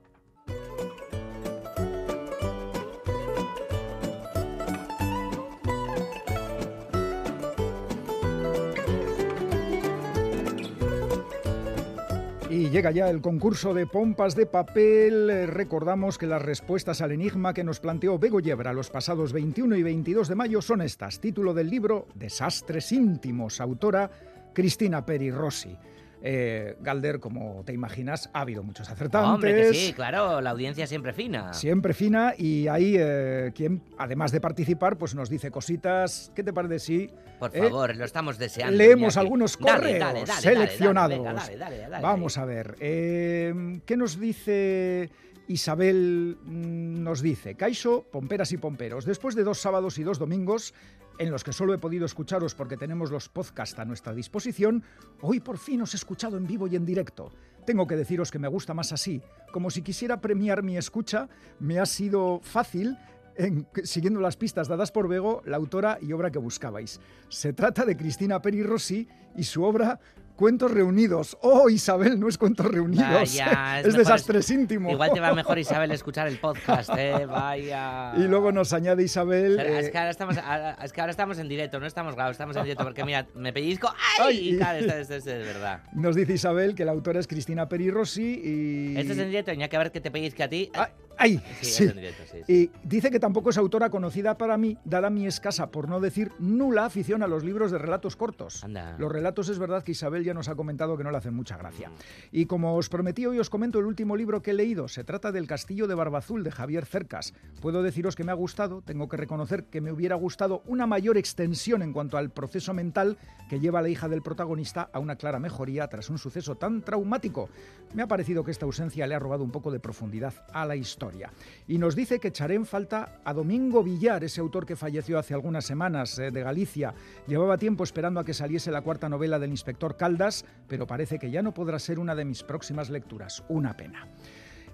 Llega 12.80 12.92
ya 12.92 13.10
el 13.10 13.20
concurso 13.20 13.74
de 13.74 13.86
pompas 13.86 14.34
de 14.34 14.46
papel. 14.46 15.28
Eh, 15.28 15.46
Recordamos 15.46 16.16
que 16.16 16.26
las 16.26 16.40
respuestas 16.40 17.02
al 17.02 17.12
enigma 17.12 17.52
que 17.52 17.62
nos 17.62 17.78
planteó 17.78 18.18
Bego 18.18 18.40
Yebra 18.40 18.72
los 18.72 18.88
pasados 18.88 19.34
21 19.34 19.76
y 19.76 19.82
22 19.82 20.28
de 20.28 20.34
mayo 20.34 20.62
son 20.62 20.80
estas. 20.80 21.20
Título 21.20 21.52
del 21.52 21.68
libro 21.68 22.06
Desastres 22.14 22.90
íntimos, 22.92 23.60
autora 23.60 24.10
Cristina 24.54 25.04
Peri 25.04 25.30
Rossi. 25.30 25.76
Eh, 26.22 26.76
Galder, 26.80 27.18
como 27.18 27.62
te 27.64 27.72
imaginas, 27.72 28.28
ha 28.34 28.42
habido 28.42 28.62
muchos 28.62 28.90
acertantes. 28.90 29.30
Hombre, 29.30 29.54
que 29.54 29.74
sí, 29.74 29.92
claro, 29.94 30.40
la 30.40 30.50
audiencia 30.50 30.86
siempre 30.86 31.12
fina. 31.14 31.52
Siempre 31.54 31.94
fina 31.94 32.34
y 32.36 32.68
ahí 32.68 32.94
eh, 32.98 33.52
quien, 33.54 33.82
además 33.96 34.30
de 34.30 34.40
participar, 34.40 34.98
pues 34.98 35.14
nos 35.14 35.30
dice 35.30 35.50
cositas. 35.50 36.30
¿Qué 36.34 36.42
te 36.42 36.52
parece 36.52 36.78
si 36.78 37.10
Por 37.38 37.56
eh, 37.56 37.60
favor, 37.62 37.96
lo 37.96 38.04
estamos 38.04 38.36
deseando. 38.38 38.76
leemos 38.76 39.14
Iñaki. 39.14 39.18
algunos 39.18 39.56
correos 39.56 39.98
dale, 39.98 40.24
dale, 40.26 40.42
seleccionados? 40.42 41.24
Dale. 41.58 41.88
Vamos 42.02 42.36
a 42.36 42.44
ver. 42.44 42.76
eh, 42.80 43.80
¿Qué 43.86 43.96
nos 43.96 44.20
dice 44.20 45.08
Isabel? 45.50 46.38
Mm, 46.44 47.02
Nos 47.02 47.20
dice, 47.22 47.54
Caixo, 47.56 48.04
pomperas 48.10 48.52
y 48.52 48.56
pomperos, 48.56 49.04
después 49.04 49.34
de 49.34 49.42
dos 49.44 49.58
sábados 49.60 49.98
y 49.98 50.04
dos 50.04 50.18
domingos 50.18 50.74
en 51.18 51.30
los 51.30 51.44
que 51.44 51.52
solo 51.52 51.74
he 51.74 51.78
podido 51.78 52.06
escucharos 52.06 52.54
porque 52.54 52.76
tenemos 52.78 53.10
los 53.10 53.28
podcasts 53.28 53.78
a 53.78 53.84
nuestra 53.84 54.14
disposición, 54.14 54.82
hoy 55.20 55.40
por 55.40 55.58
fin 55.58 55.82
os 55.82 55.92
he 55.92 55.96
escuchado 55.98 56.36
en 56.38 56.46
vivo 56.46 56.66
y 56.66 56.76
en 56.76 56.86
directo. 56.86 57.30
Tengo 57.66 57.86
que 57.86 57.96
deciros 57.96 58.30
que 58.30 58.38
me 58.38 58.48
gusta 58.48 58.72
más 58.74 58.92
así. 58.92 59.20
Como 59.52 59.70
si 59.70 59.82
quisiera 59.82 60.20
premiar 60.20 60.62
mi 60.62 60.78
escucha, 60.78 61.28
me 61.58 61.78
ha 61.78 61.84
sido 61.86 62.40
fácil 62.42 62.96
en- 63.36 63.66
siguiendo 63.84 64.20
las 64.20 64.36
pistas 64.36 64.66
dadas 64.68 64.92
por 64.92 65.08
Bego, 65.08 65.42
la 65.44 65.56
autora 65.58 65.98
y 66.00 66.12
obra 66.12 66.30
que 66.30 66.38
buscabais. 66.38 67.00
Se 67.28 67.52
trata 67.52 67.84
de 67.84 67.96
Cristina 67.96 68.40
Peri 68.40 68.62
Rossi 68.62 69.06
y 69.36 69.42
su 69.44 69.62
obra 69.62 70.00
Cuentos 70.40 70.70
Reunidos. 70.70 71.36
¡Oh, 71.42 71.68
Isabel, 71.68 72.18
no 72.18 72.26
es 72.26 72.38
Cuentos 72.38 72.64
Reunidos! 72.64 73.06
Vaya, 73.12 73.80
es 73.80 73.86
mejor 73.88 73.98
Desastres 73.98 74.50
Íntimo. 74.50 74.90
Igual 74.90 75.12
te 75.12 75.20
va 75.20 75.34
mejor, 75.34 75.58
Isabel, 75.58 75.90
escuchar 75.90 76.28
el 76.28 76.38
podcast, 76.38 76.88
¿eh? 76.96 77.26
Vaya. 77.26 78.14
Y 78.16 78.20
luego 78.22 78.50
nos 78.50 78.72
añade 78.72 79.02
Isabel... 79.02 79.56
Pero 79.58 79.74
es, 79.76 79.88
eh, 79.88 79.90
que 79.90 79.98
ahora 79.98 80.08
estamos, 80.10 80.36
es 80.82 80.92
que 80.94 81.00
ahora 81.02 81.10
estamos 81.10 81.38
en 81.38 81.46
directo, 81.46 81.78
no 81.78 81.84
estamos 81.84 82.14
grabados, 82.14 82.36
estamos 82.36 82.56
en 82.56 82.62
directo 82.62 82.84
porque 82.84 83.04
mira, 83.04 83.26
me 83.34 83.52
pellizco. 83.52 83.92
¡Ay! 84.18 84.56
Claro, 84.56 84.78
esto, 84.78 84.94
esto- 84.94 85.14
esto 85.16 85.30
es 85.30 85.46
verdad. 85.46 85.82
Nos 85.92 86.16
dice 86.16 86.32
Isabel 86.32 86.74
que 86.74 86.86
la 86.86 86.92
autora 86.92 87.20
es 87.20 87.26
Cristina 87.26 87.68
Peri 87.68 87.90
Rossi 87.90 88.40
y... 88.42 88.96
Esto 88.96 89.12
es 89.12 89.18
en 89.18 89.28
directo, 89.28 89.52
ya 89.52 89.68
que 89.68 89.76
ver 89.76 89.92
que 89.92 90.00
te 90.00 90.10
pellizque 90.10 90.42
a 90.42 90.48
ti. 90.48 90.70
Ah, 90.74 90.88
¡Ay! 91.18 91.38
Sí, 91.60 91.66
sí. 91.70 91.84
es 91.84 91.90
en 91.90 91.96
directo, 91.96 92.22
sí. 92.32 92.38
sí. 92.46 92.52
Y 92.54 92.70
dice 92.88 93.10
que 93.10 93.20
tampoco 93.20 93.50
es 93.50 93.58
autora 93.58 93.90
conocida 93.90 94.38
para 94.38 94.56
mí, 94.56 94.78
dada 94.86 95.10
mi 95.10 95.26
escasa, 95.26 95.70
por 95.70 95.86
no 95.86 96.00
decir 96.00 96.32
nula 96.38 96.86
afición 96.86 97.22
a 97.22 97.26
los 97.26 97.44
libros 97.44 97.70
de 97.70 97.76
relatos 97.76 98.16
cortos. 98.16 98.64
Anda. 98.64 98.96
Los 98.98 99.12
relatos 99.12 99.50
es 99.50 99.58
verdad 99.58 99.82
que 99.82 99.92
Isabel 99.92 100.24
ya 100.24 100.29
nos 100.34 100.48
ha 100.48 100.54
comentado 100.54 100.96
que 100.96 101.04
no 101.04 101.10
le 101.10 101.18
hacen 101.18 101.34
mucha 101.34 101.56
gracia. 101.56 101.90
Y 102.32 102.46
como 102.46 102.76
os 102.76 102.88
prometí, 102.88 103.26
hoy 103.26 103.38
os 103.38 103.50
comento 103.50 103.78
el 103.78 103.86
último 103.86 104.16
libro 104.16 104.42
que 104.42 104.52
he 104.52 104.54
leído. 104.54 104.88
Se 104.88 105.04
trata 105.04 105.32
del 105.32 105.46
Castillo 105.46 105.86
de 105.86 105.94
Barbazul 105.94 106.44
de 106.44 106.50
Javier 106.50 106.86
Cercas. 106.86 107.34
Puedo 107.60 107.82
deciros 107.82 108.16
que 108.16 108.24
me 108.24 108.32
ha 108.32 108.34
gustado, 108.34 108.82
tengo 108.82 109.08
que 109.08 109.16
reconocer 109.16 109.64
que 109.64 109.80
me 109.80 109.92
hubiera 109.92 110.16
gustado 110.16 110.62
una 110.66 110.86
mayor 110.86 111.16
extensión 111.16 111.82
en 111.82 111.92
cuanto 111.92 112.16
al 112.16 112.30
proceso 112.30 112.74
mental 112.74 113.18
que 113.48 113.60
lleva 113.60 113.80
a 113.80 113.82
la 113.82 113.88
hija 113.88 114.08
del 114.08 114.22
protagonista 114.22 114.88
a 114.92 114.98
una 114.98 115.16
clara 115.16 115.38
mejoría 115.38 115.88
tras 115.88 116.10
un 116.10 116.18
suceso 116.18 116.56
tan 116.56 116.82
traumático. 116.82 117.48
Me 117.94 118.02
ha 118.02 118.08
parecido 118.08 118.44
que 118.44 118.52
esta 118.52 118.66
ausencia 118.66 119.06
le 119.06 119.14
ha 119.14 119.18
robado 119.18 119.42
un 119.42 119.50
poco 119.50 119.70
de 119.70 119.80
profundidad 119.80 120.34
a 120.52 120.64
la 120.64 120.76
historia. 120.76 121.32
Y 121.66 121.78
nos 121.78 121.96
dice 121.96 122.20
que 122.20 122.28
echaré 122.28 122.54
en 122.54 122.66
falta 122.66 123.20
a 123.24 123.34
Domingo 123.34 123.82
Villar, 123.82 124.22
ese 124.22 124.40
autor 124.40 124.64
que 124.64 124.76
falleció 124.76 125.18
hace 125.18 125.34
algunas 125.34 125.64
semanas 125.64 126.18
eh, 126.18 126.30
de 126.30 126.42
Galicia. 126.42 126.94
Llevaba 127.26 127.58
tiempo 127.58 127.82
esperando 127.82 128.20
a 128.20 128.24
que 128.24 128.34
saliese 128.34 128.70
la 128.70 128.82
cuarta 128.82 129.08
novela 129.08 129.38
del 129.38 129.50
inspector 129.50 129.96
Caldas, 129.96 130.19
pero 130.68 130.86
parece 130.86 131.18
que 131.18 131.30
ya 131.30 131.42
no 131.42 131.54
podrá 131.54 131.78
ser 131.78 131.98
una 131.98 132.14
de 132.14 132.24
mis 132.24 132.42
próximas 132.42 132.90
lecturas. 132.90 133.42
Una 133.48 133.76
pena. 133.76 134.06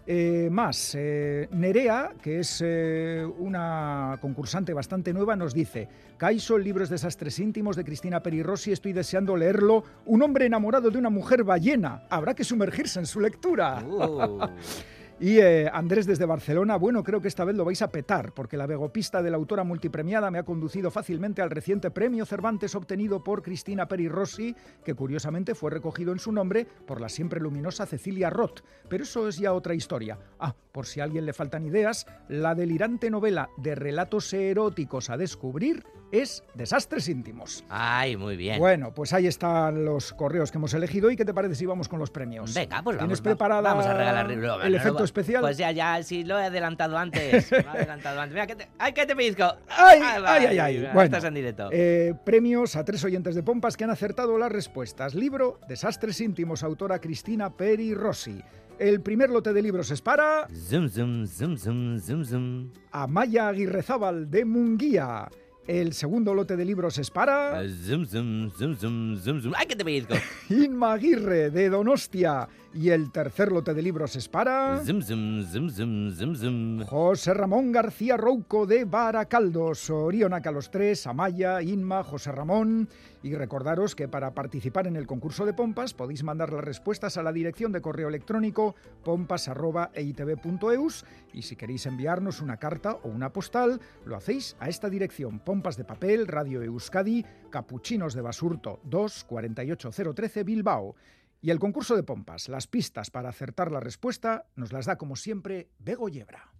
Eh, 0.08 0.48
más, 0.52 0.94
eh, 0.94 1.48
Nerea, 1.50 2.12
que 2.22 2.38
es 2.38 2.62
eh, 2.64 3.26
una 3.38 4.18
concursante 4.20 4.72
bastante 4.72 5.12
nueva, 5.12 5.34
nos 5.34 5.52
dice, 5.52 5.88
Caiso, 6.16 6.56
el 6.56 6.62
libro 6.62 6.84
es 6.84 6.90
desastres 6.90 7.40
íntimos 7.40 7.74
de 7.74 7.84
Cristina 7.84 8.22
Perirossi, 8.22 8.70
estoy 8.70 8.92
deseando 8.92 9.36
leerlo. 9.36 9.82
Un 10.04 10.22
hombre 10.22 10.46
enamorado 10.46 10.90
de 10.90 10.98
una 10.98 11.10
mujer 11.10 11.42
ballena. 11.42 12.04
Habrá 12.08 12.34
que 12.34 12.44
sumergirse 12.44 13.00
en 13.00 13.06
su 13.06 13.20
lectura. 13.20 13.82
Uh. 13.84 14.48
Y 15.18 15.38
eh, 15.38 15.70
Andrés 15.72 16.04
desde 16.04 16.26
Barcelona, 16.26 16.76
bueno, 16.76 17.02
creo 17.02 17.22
que 17.22 17.28
esta 17.28 17.46
vez 17.46 17.56
lo 17.56 17.64
vais 17.64 17.80
a 17.80 17.90
petar, 17.90 18.32
porque 18.34 18.58
la 18.58 18.66
vegopista 18.66 19.22
de 19.22 19.30
la 19.30 19.38
autora 19.38 19.64
multipremiada 19.64 20.30
me 20.30 20.38
ha 20.38 20.42
conducido 20.42 20.90
fácilmente 20.90 21.40
al 21.40 21.48
reciente 21.48 21.90
premio 21.90 22.26
Cervantes 22.26 22.74
obtenido 22.74 23.24
por 23.24 23.42
Cristina 23.42 23.88
Peri 23.88 24.08
Rossi, 24.08 24.54
que 24.84 24.92
curiosamente 24.92 25.54
fue 25.54 25.70
recogido 25.70 26.12
en 26.12 26.18
su 26.18 26.32
nombre 26.32 26.66
por 26.86 27.00
la 27.00 27.08
siempre 27.08 27.40
luminosa 27.40 27.86
Cecilia 27.86 28.28
Roth. 28.28 28.60
Pero 28.90 29.04
eso 29.04 29.26
es 29.26 29.38
ya 29.38 29.54
otra 29.54 29.72
historia. 29.72 30.18
Ah, 30.38 30.54
por 30.70 30.84
si 30.84 31.00
a 31.00 31.04
alguien 31.04 31.24
le 31.24 31.32
faltan 31.32 31.64
ideas, 31.64 32.06
la 32.28 32.54
delirante 32.54 33.08
novela 33.08 33.48
de 33.56 33.74
relatos 33.74 34.34
eróticos 34.34 35.08
a 35.08 35.16
descubrir 35.16 35.82
es 36.12 36.42
Desastres 36.54 37.08
íntimos. 37.08 37.64
Ay, 37.68 38.16
muy 38.16 38.36
bien. 38.36 38.58
Bueno, 38.58 38.92
pues 38.94 39.12
ahí 39.12 39.26
están 39.26 39.84
los 39.84 40.12
correos 40.12 40.50
que 40.52 40.58
hemos 40.58 40.72
elegido. 40.74 41.10
¿Y 41.10 41.16
qué 41.16 41.24
te 41.24 41.34
parece 41.34 41.54
si 41.54 41.66
vamos 41.66 41.88
con 41.88 41.98
los 41.98 42.10
premios? 42.10 42.54
Venga, 42.54 42.82
pues 42.82 42.96
vamos. 42.96 43.08
¿Tienes 43.08 43.20
preparada 43.20 43.62
Vamos 43.62 43.86
a 43.86 43.94
regalar 43.94 44.30
el 44.30 44.74
efecto 44.74 45.04
especial? 45.04 45.40
Pues 45.42 45.56
ya, 45.58 45.72
ya, 45.72 46.02
sí, 46.02 46.24
lo 46.24 46.38
he 46.38 46.44
adelantado 46.44 46.96
antes. 46.96 47.50
lo 47.50 47.58
he 47.58 47.60
adelantado 47.68 48.20
antes. 48.20 48.34
Mira, 48.34 48.46
que 48.46 48.56
te, 48.56 48.68
¡ay, 48.78 48.92
que 48.92 49.04
te 49.06 49.16
pellizco! 49.16 49.44
¡Ay, 49.68 50.00
va, 50.00 50.32
ay, 50.34 50.46
ay! 50.46 50.58
ay. 50.58 50.76
mira, 50.78 50.92
Bueno, 50.92 51.04
Estás 51.06 51.24
en 51.24 51.34
directo. 51.34 51.68
eh, 51.72 52.14
premios 52.24 52.76
a 52.76 52.84
tres 52.84 53.02
oyentes 53.04 53.34
de 53.34 53.42
Pompas 53.42 53.76
que 53.76 53.84
han 53.84 53.90
acertado 53.90 54.38
las 54.38 54.52
respuestas. 54.52 55.14
Libro 55.14 55.60
Desastres 55.68 56.20
íntimos, 56.20 56.62
autora 56.62 57.00
Cristina 57.00 57.50
Peri 57.56 57.94
Rossi. 57.94 58.40
El 58.78 59.00
primer 59.00 59.30
lote 59.30 59.52
de 59.54 59.62
libros 59.62 59.90
es 59.90 60.02
para 60.02 60.46
Zoom, 60.48 60.88
zoom, 60.90 61.26
zoom, 61.26 61.56
zoom, 61.56 61.98
zoom, 61.98 62.24
zoom. 62.24 62.70
Amaya 62.92 63.48
Aguirrezábal 63.48 64.30
de 64.30 64.44
Munguía. 64.44 65.28
El 65.66 65.94
segundo 65.94 66.32
lote 66.32 66.56
de 66.56 66.64
libros 66.64 66.96
es 66.98 67.10
para 67.10 67.60
Zoom, 67.68 68.06
zoom, 68.06 68.50
zoom, 68.52 68.76
zoom, 68.76 69.16
zoom, 69.16 69.40
zoom. 69.42 69.52
¡Ay, 69.56 69.66
que 69.66 69.74
te 69.74 69.84
pellizco! 69.84 70.14
Inma 70.48 70.92
Aguirre 70.92 71.50
de 71.50 71.68
Donostia. 71.68 72.48
Y 72.78 72.90
el 72.90 73.10
tercer 73.10 73.52
lote 73.52 73.72
de 73.72 73.80
libros 73.80 74.16
es 74.16 74.28
para 74.28 74.82
zoom, 74.84 75.00
zoom, 75.00 76.10
zoom. 76.10 76.84
José 76.84 77.32
Ramón 77.32 77.72
García 77.72 78.18
Rouco 78.18 78.66
de 78.66 78.84
Baracaldo. 78.84 79.74
Sorionaca 79.74 80.50
los 80.50 80.70
tres, 80.70 81.06
Amaya, 81.06 81.62
Inma, 81.62 82.04
José 82.04 82.32
Ramón. 82.32 82.86
Y 83.22 83.34
recordaros 83.34 83.94
que 83.94 84.08
para 84.08 84.34
participar 84.34 84.86
en 84.86 84.96
el 84.96 85.06
concurso 85.06 85.46
de 85.46 85.54
pompas 85.54 85.94
podéis 85.94 86.22
mandar 86.22 86.52
las 86.52 86.62
respuestas 86.62 87.16
a 87.16 87.22
la 87.22 87.32
dirección 87.32 87.72
de 87.72 87.80
correo 87.80 88.08
electrónico 88.08 88.74
pompas.eitv.eus 89.04 91.06
y 91.32 91.40
si 91.42 91.56
queréis 91.56 91.86
enviarnos 91.86 92.42
una 92.42 92.58
carta 92.58 92.98
o 93.02 93.08
una 93.08 93.32
postal, 93.32 93.80
lo 94.04 94.16
hacéis 94.16 94.54
a 94.60 94.68
esta 94.68 94.90
dirección 94.90 95.38
Pompas 95.38 95.78
de 95.78 95.84
Papel, 95.84 96.26
Radio 96.26 96.62
Euskadi, 96.62 97.24
Capuchinos 97.48 98.12
de 98.12 98.20
Basurto 98.20 98.80
2 98.84 99.24
48013 99.24 100.44
Bilbao. 100.44 100.94
Y 101.40 101.50
el 101.50 101.58
concurso 101.58 101.96
de 101.96 102.02
pompas, 102.02 102.48
las 102.48 102.66
pistas 102.66 103.10
para 103.10 103.28
acertar 103.28 103.70
la 103.70 103.80
respuesta, 103.80 104.46
nos 104.56 104.72
las 104.72 104.86
da 104.86 104.96
como 104.96 105.16
siempre 105.16 105.68
Bego 105.78 106.08
Yebra. 106.08 106.52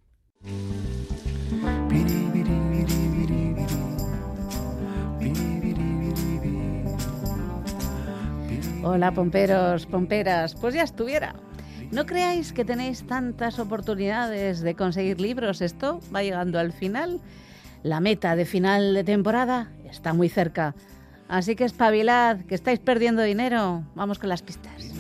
Hola, 8.83 9.13
pomperos, 9.13 9.87
pomperas. 9.87 10.55
Pues 10.55 10.75
ya 10.75 10.85
estuviera. 10.85 11.35
No 11.91 12.07
creáis 12.07 12.53
que 12.53 12.65
tenéis 12.65 13.05
tantas 13.07 13.59
oportunidades 13.59 14.61
de 14.61 14.77
conseguir 14.77 15.21
libros. 15.21 15.61
Esto 15.61 16.01
va 16.15 16.23
llegando 16.23 16.59
al 16.61 16.73
final. 16.73 17.21
La 17.83 18.01
meta 18.01 18.37
de 18.37 18.45
final 18.45 18.95
de 18.95 19.03
temporada 19.03 19.73
está 19.91 20.13
muy 20.13 20.29
cerca. 20.29 20.75
Así 21.29 21.57
que 21.57 21.65
espabilad, 21.65 22.45
que 22.47 22.55
estáis 22.55 22.79
perdiendo 22.79 23.23
dinero. 23.23 23.83
Vamos 23.95 24.19
con 24.19 24.29
las 24.29 24.43
pistas. 24.43 24.93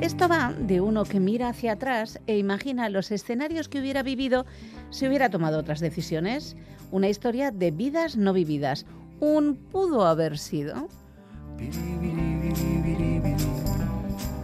Esto 0.00 0.28
va 0.28 0.54
de 0.58 0.80
uno 0.80 1.04
que 1.04 1.20
mira 1.20 1.48
hacia 1.48 1.72
atrás 1.72 2.20
e 2.26 2.38
imagina 2.38 2.88
los 2.88 3.10
escenarios 3.10 3.68
que 3.68 3.80
hubiera 3.80 4.02
vivido 4.02 4.46
si 4.90 5.06
hubiera 5.06 5.28
tomado 5.28 5.58
otras 5.58 5.80
decisiones. 5.80 6.56
Una 6.90 7.08
historia 7.08 7.50
de 7.50 7.70
vidas 7.70 8.16
no 8.16 8.32
vividas. 8.32 8.86
Un 9.20 9.56
pudo 9.56 10.06
haber 10.06 10.38
sido. 10.38 10.88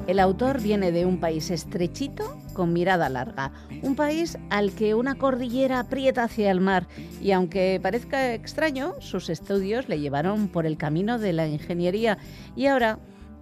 El 0.07 0.21
autor 0.21 0.61
viene 0.61 0.93
de 0.93 1.07
un 1.07 1.19
país 1.19 1.51
estrechito 1.51 2.37
con 2.53 2.75
mirada 2.75 3.09
larga, 3.09 3.53
un 3.83 3.97
país 3.97 4.37
al 4.51 4.73
que 4.73 4.95
una 4.95 5.15
cordillera 5.15 5.81
aprieta 5.81 6.25
hacia 6.25 6.51
el 6.51 6.61
mar 6.61 6.87
y 7.23 7.33
aunque 7.33 7.81
parezca 7.83 8.35
extraño, 8.35 8.95
sus 9.01 9.31
estudios 9.31 9.89
le 9.89 10.01
llevaron 10.01 10.49
por 10.49 10.67
el 10.67 10.77
camino 10.77 11.19
de 11.19 11.33
la 11.33 11.49
ingeniería 11.49 12.19
y 12.55 12.67
ahora 12.67 12.99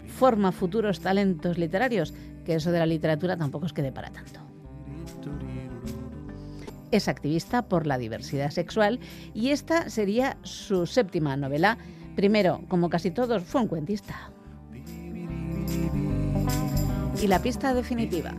forma 0.06 0.52
futuros 0.52 1.00
talentos 1.00 1.58
literarios, 1.58 2.14
que 2.44 2.54
eso 2.54 2.70
de 2.70 2.78
la 2.78 2.86
literatura 2.86 3.36
tampoco 3.36 3.66
es 3.66 3.72
que 3.72 3.82
dé 3.82 3.90
para 3.90 4.10
tanto. 4.10 4.38
Es 6.92 7.08
activista 7.08 7.62
por 7.62 7.88
la 7.88 7.98
diversidad 7.98 8.50
sexual 8.50 9.00
y 9.34 9.48
esta 9.48 9.90
sería 9.90 10.36
su 10.42 10.86
séptima 10.86 11.36
novela. 11.36 11.76
Primero, 12.14 12.60
como 12.68 12.88
casi 12.88 13.10
todos, 13.10 13.42
fue 13.42 13.62
un 13.62 13.66
cuentista. 13.66 14.30
Y 17.22 17.28
la 17.28 17.40
pista 17.40 17.72
definitiva. 17.72 18.34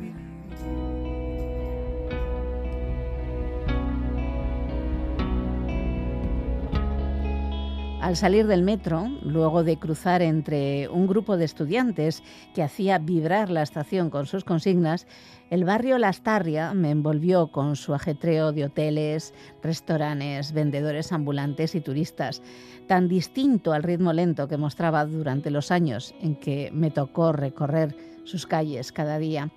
Al 8.01 8.17
salir 8.17 8.45
del 8.47 8.61
metro, 8.63 9.07
luego 9.21 9.63
de 9.63 9.79
cruzar 9.79 10.21
entre 10.21 10.89
un 10.89 11.07
grupo 11.07 11.37
de 11.37 11.45
estudiantes 11.45 12.23
que 12.53 12.61
hacía 12.61 12.97
vibrar 12.97 13.49
la 13.49 13.61
estación 13.61 14.09
con 14.09 14.25
sus 14.25 14.43
consignas, 14.43 15.07
el 15.49 15.63
barrio 15.63 15.97
Lastarria 15.97 16.73
me 16.73 16.91
envolvió 16.91 17.53
con 17.53 17.77
su 17.77 17.93
ajetreo 17.93 18.51
de 18.51 18.65
hoteles, 18.65 19.33
restaurantes, 19.61 20.51
vendedores 20.51 21.13
ambulantes 21.13 21.73
y 21.75 21.79
turistas, 21.79 22.41
tan 22.89 23.07
distinto 23.07 23.71
al 23.71 23.83
ritmo 23.83 24.11
lento 24.11 24.49
que 24.49 24.57
mostraba 24.57 25.05
durante 25.05 25.51
los 25.51 25.71
años 25.71 26.13
en 26.19 26.35
que 26.35 26.69
me 26.73 26.91
tocó 26.91 27.31
recorrer 27.31 28.12
sus 28.23 28.45
calles 28.45 28.91
cada 28.91 29.19
día. 29.19 29.51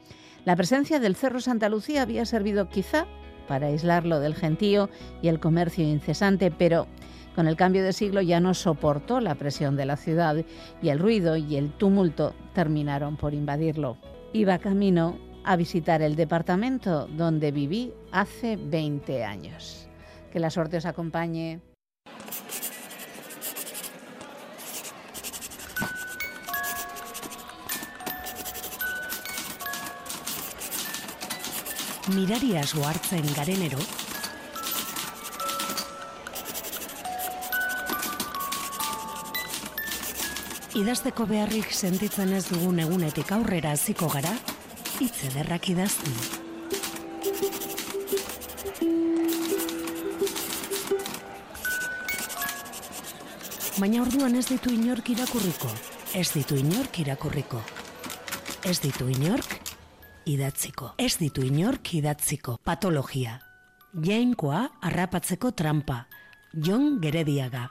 La 0.44 0.56
presencia 0.56 1.00
del 1.00 1.16
Cerro 1.16 1.40
Santa 1.40 1.68
Lucía 1.68 2.02
había 2.02 2.24
servido 2.24 2.68
quizá 2.68 3.06
para 3.48 3.68
aislarlo 3.68 4.20
del 4.20 4.34
gentío 4.34 4.90
y 5.22 5.28
el 5.28 5.40
comercio 5.40 5.84
incesante, 5.84 6.50
pero 6.50 6.86
con 7.34 7.48
el 7.48 7.56
cambio 7.56 7.84
de 7.84 7.92
siglo 7.92 8.22
ya 8.22 8.40
no 8.40 8.54
soportó 8.54 9.20
la 9.20 9.34
presión 9.34 9.76
de 9.76 9.86
la 9.86 9.96
ciudad 9.96 10.36
y 10.82 10.88
el 10.88 10.98
ruido 10.98 11.36
y 11.36 11.56
el 11.56 11.70
tumulto 11.72 12.34
terminaron 12.54 13.16
por 13.16 13.34
invadirlo. 13.34 13.98
Iba 14.32 14.58
camino 14.58 15.18
a 15.44 15.56
visitar 15.56 16.02
el 16.02 16.16
departamento 16.16 17.06
donde 17.06 17.52
viví 17.52 17.92
hace 18.10 18.56
20 18.56 19.24
años. 19.24 19.88
Que 20.32 20.40
la 20.40 20.50
suerte 20.50 20.76
os 20.76 20.86
acompañe. 20.86 21.60
Mirariaz 32.14 32.74
ohartzen 32.78 33.26
garenero, 33.34 33.80
idazteko 40.78 41.26
beharrik 41.26 41.74
sentitzen 41.74 42.32
ez 42.38 42.44
dugun 42.46 42.78
egunetik 42.86 43.32
aurrera 43.34 43.74
hasiko 43.74 44.08
gara, 44.12 44.32
hitz 45.00 45.14
ederrak 45.32 45.70
idazten. 45.74 46.36
baina 53.76 54.00
orduan 54.00 54.36
ez 54.38 54.46
ditu 54.48 54.72
inork 54.72 55.10
irakurriko. 55.12 55.68
Ez 56.16 56.30
ditu 56.32 56.56
inork 56.56 56.98
irakurriko. 57.02 57.60
Ez 58.64 58.78
ditu 58.80 59.08
inork 59.12 59.65
idatziko. 60.26 60.92
Ez 60.98 61.16
ditu 61.20 61.44
inork 61.46 61.94
idatziko. 61.98 62.58
Patologia. 62.64 63.38
Jainkoa 64.04 64.66
harrapatzeko 64.82 65.52
trampa. 65.56 66.04
Jon 66.52 66.98
Gerediaga. 67.00 67.68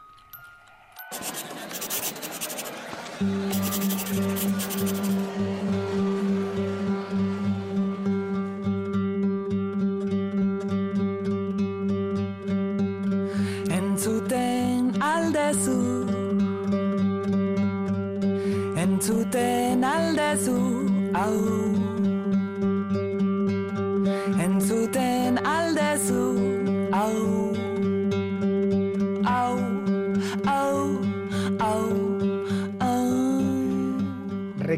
Entzuten 13.76 14.92
aldezu 15.02 15.78
Entzuten 18.76 19.84
aldezu 19.84 20.58
Au 21.16 21.65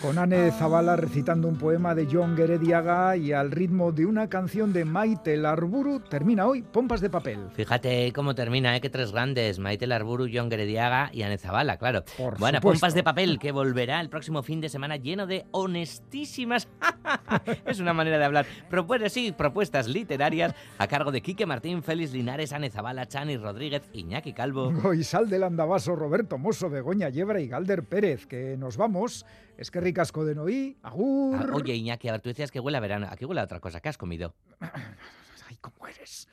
Con 0.00 0.16
Anne 0.18 0.50
Zavala 0.50 0.96
recitando 0.96 1.46
un 1.46 1.58
poema 1.58 1.94
de 1.94 2.08
John 2.10 2.34
Gerediaga 2.34 3.18
y 3.18 3.32
al 3.32 3.50
ritmo 3.50 3.92
de 3.92 4.06
una 4.06 4.30
canción 4.30 4.72
de 4.72 4.86
Maite 4.86 5.36
Larburu, 5.36 6.00
termina 6.00 6.46
hoy 6.46 6.62
Pompas 6.62 7.02
de 7.02 7.10
Papel. 7.10 7.50
Fíjate 7.52 8.10
cómo 8.14 8.34
termina, 8.34 8.74
¿eh? 8.74 8.80
que 8.80 8.88
tres 8.88 9.12
grandes, 9.12 9.58
Maite 9.58 9.86
Larburu, 9.86 10.26
John 10.32 10.50
Gerediaga 10.50 11.10
y 11.12 11.22
Ane 11.22 11.36
Zabala, 11.36 11.76
claro. 11.76 12.02
Por 12.16 12.38
bueno, 12.38 12.58
supuesto. 12.58 12.80
Pompas 12.80 12.94
de 12.94 13.02
Papel, 13.02 13.38
que 13.38 13.52
volverá 13.52 14.00
el 14.00 14.08
próximo 14.08 14.42
fin 14.42 14.62
de 14.62 14.70
semana 14.70 14.96
lleno 14.96 15.26
de 15.26 15.44
honestísimas... 15.50 16.66
es 17.66 17.78
una 17.78 17.92
manera 17.92 18.16
de 18.16 18.24
hablar. 18.24 18.46
Propuestas, 18.70 19.12
sí, 19.12 19.32
propuestas 19.36 19.86
literarias 19.86 20.54
a 20.78 20.86
cargo 20.86 21.12
de 21.12 21.20
Quique 21.20 21.44
Martín, 21.44 21.82
Félix 21.82 22.12
Linares, 22.12 22.54
Ane 22.54 22.70
Zabala, 22.70 23.06
Chani 23.06 23.36
Rodríguez, 23.36 23.82
Iñaki 23.92 24.32
Calvo. 24.32 24.72
Goizal 24.72 25.28
del 25.28 25.42
Andabaso, 25.42 25.94
Roberto 25.94 26.38
Mosso, 26.38 26.70
Begoña 26.70 27.10
Yebra 27.10 27.38
y 27.38 27.48
Galder 27.48 27.84
Pérez, 27.84 28.26
que 28.26 28.56
nos 28.56 28.78
vamos. 28.78 29.26
Es 29.60 29.70
que 29.70 29.78
ricasco 29.78 30.24
de 30.24 30.34
Noí, 30.34 30.78
agur. 30.82 31.36
Ah, 31.38 31.52
oye, 31.52 31.74
Iñaki, 31.74 32.08
a 32.08 32.12
ver, 32.12 32.22
tú 32.22 32.30
decías 32.30 32.50
que 32.50 32.60
huele 32.60 32.78
a 32.78 32.80
verano. 32.80 33.06
Aquí 33.10 33.26
huele 33.26 33.42
a 33.42 33.44
otra 33.44 33.60
cosa. 33.60 33.78
¿Qué 33.82 33.90
has 33.90 33.98
comido? 33.98 34.34
Ay, 34.60 35.58
cómo 35.60 35.86
eres. 35.86 36.26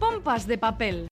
Pompas 0.00 0.46
de 0.46 0.56
papel. 0.56 1.06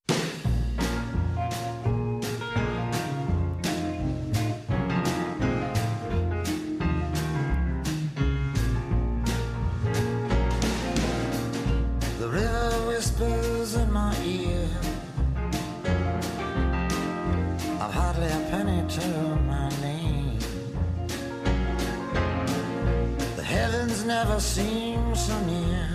Seem 24.42 25.14
so 25.14 25.38
near. 25.44 25.88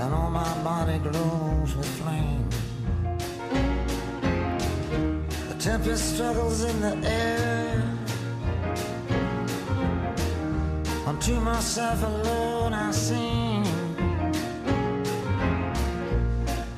And 0.00 0.14
all 0.14 0.30
my 0.30 0.54
body 0.62 0.98
glows 0.98 1.74
with 1.74 1.90
flame. 1.98 2.48
The 5.48 5.56
tempest 5.58 6.14
struggles 6.14 6.62
in 6.62 6.80
the 6.80 6.94
air. 7.08 7.82
Unto 11.06 11.40
myself 11.40 12.02
alone 12.02 12.72
I 12.74 12.90
sing. 12.92 13.64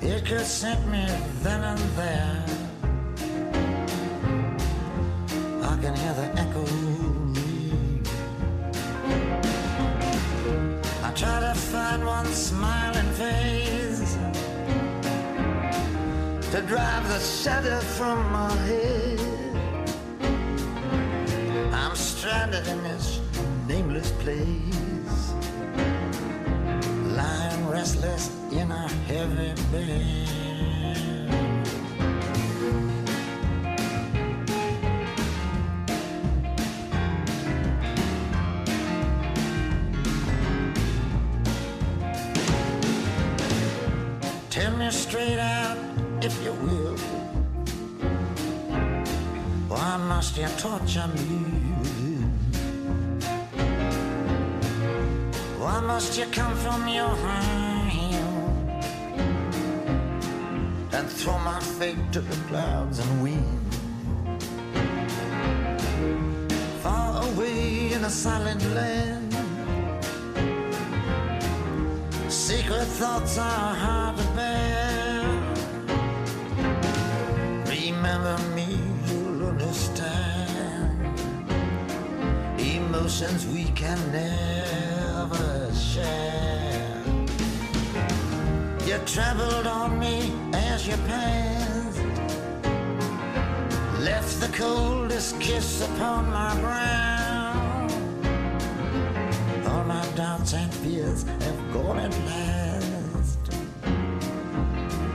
It 0.01 0.25
could 0.25 0.47
sink 0.47 0.81
me 0.87 1.07
then 1.43 1.63
and 1.65 1.81
there. 1.97 2.62
Drive 16.73 17.07
the 17.07 17.21
shadow 17.21 17.81
from 17.81 18.33
my 18.33 18.51
head. 18.65 19.02
Why 49.93 49.99
must 49.99 50.39
you 50.39 50.49
torture 50.57 51.07
me? 51.09 51.21
Why 55.59 55.81
must 55.81 56.19
you 56.19 56.25
come 56.33 56.57
from 56.57 56.89
your 56.89 57.15
hill 57.97 58.35
and 60.93 61.07
throw 61.11 61.39
my 61.41 61.61
fate 61.61 62.11
to 62.13 62.21
the 62.23 62.37
clouds 62.49 63.01
and 63.01 63.23
wind? 63.23 63.75
Far 66.83 67.23
away 67.29 67.93
in 67.93 68.03
a 68.05 68.11
silent 68.11 68.65
land, 68.73 69.35
secret 72.33 72.89
thoughts 73.01 73.37
are 73.37 73.75
hard 73.85 74.17
to 74.17 74.25
bear. 74.37 75.43
Remember 77.67 78.39
emotions 83.03 83.49
we 83.49 83.65
can 83.75 83.99
never 84.13 85.75
share. 85.75 87.03
You 88.87 88.97
traveled 89.07 89.67
on 89.67 89.99
me 89.99 90.33
as 90.55 90.87
you 90.87 90.95
passed, 91.09 91.99
left 93.99 94.39
the 94.41 94.49
coldest 94.57 95.41
kiss 95.41 95.83
upon 95.83 96.31
my 96.31 96.55
brow. 96.61 97.89
All 99.67 99.85
my 99.85 100.07
doubts 100.15 100.55
and 100.55 100.73
fears 100.73 101.25
have 101.25 101.73
gone 101.73 101.99
at 101.99 102.13
last. 102.31 103.41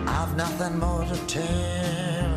I've 0.07 0.35
nothing 0.35 0.77
more 0.77 1.05
to 1.05 1.17
tell 1.27 2.36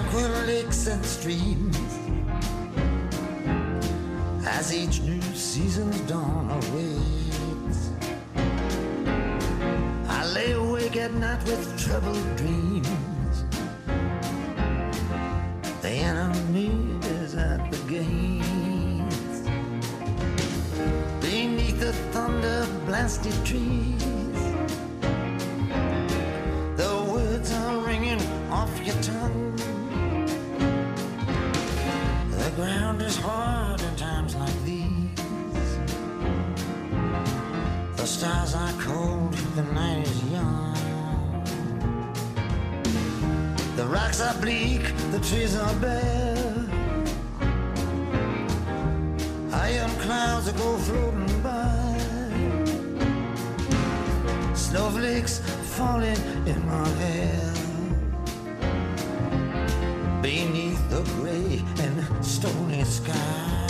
tranquil 0.00 0.46
lakes 0.46 0.86
and 0.86 1.04
streams. 1.04 1.76
as 4.46 4.72
each 4.74 5.00
new 5.02 5.20
season's 5.34 6.00
dawn 6.02 6.50
awaits. 6.50 7.90
I 10.08 10.26
lay 10.34 10.52
awake 10.52 10.96
at 10.96 11.12
night 11.14 11.42
with 11.44 11.78
troubled 11.78 12.36
dreams. 12.36 12.79
Ground 32.60 33.00
is 33.00 33.16
hard 33.16 33.80
in 33.80 33.96
times 33.96 34.34
like 34.34 34.58
these. 34.64 35.72
The 37.96 38.06
stars 38.06 38.54
are 38.54 38.74
cold, 38.88 39.32
the 39.58 39.62
night 39.72 40.06
is 40.06 40.22
young. 40.24 40.74
The 43.76 43.86
rocks 43.86 44.20
are 44.20 44.38
bleak, 44.42 44.82
the 45.10 45.20
trees 45.20 45.56
are 45.56 45.74
bare. 45.76 46.66
Iron 49.68 49.92
clouds 50.04 50.44
that 50.46 50.56
go 50.58 50.76
floating 50.86 51.42
by. 51.42 51.96
Snowflakes 54.54 55.38
falling 55.78 56.20
in 56.52 56.58
my 56.66 56.88
hair. 57.00 57.59
Beneath 60.30 60.88
the 60.90 61.02
gray 61.16 61.60
and 61.80 62.24
stony 62.24 62.84
sky. 62.84 63.66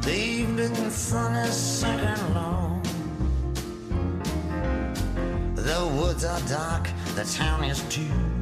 The 0.00 0.14
evening 0.14 0.90
sun 0.90 1.36
is 1.36 1.54
sinking 1.54 2.34
low. 2.34 2.80
The 5.54 5.86
woods 6.00 6.24
are 6.24 6.40
dark, 6.48 6.88
the 7.14 7.24
town 7.24 7.64
is 7.64 7.82
too. 7.90 8.37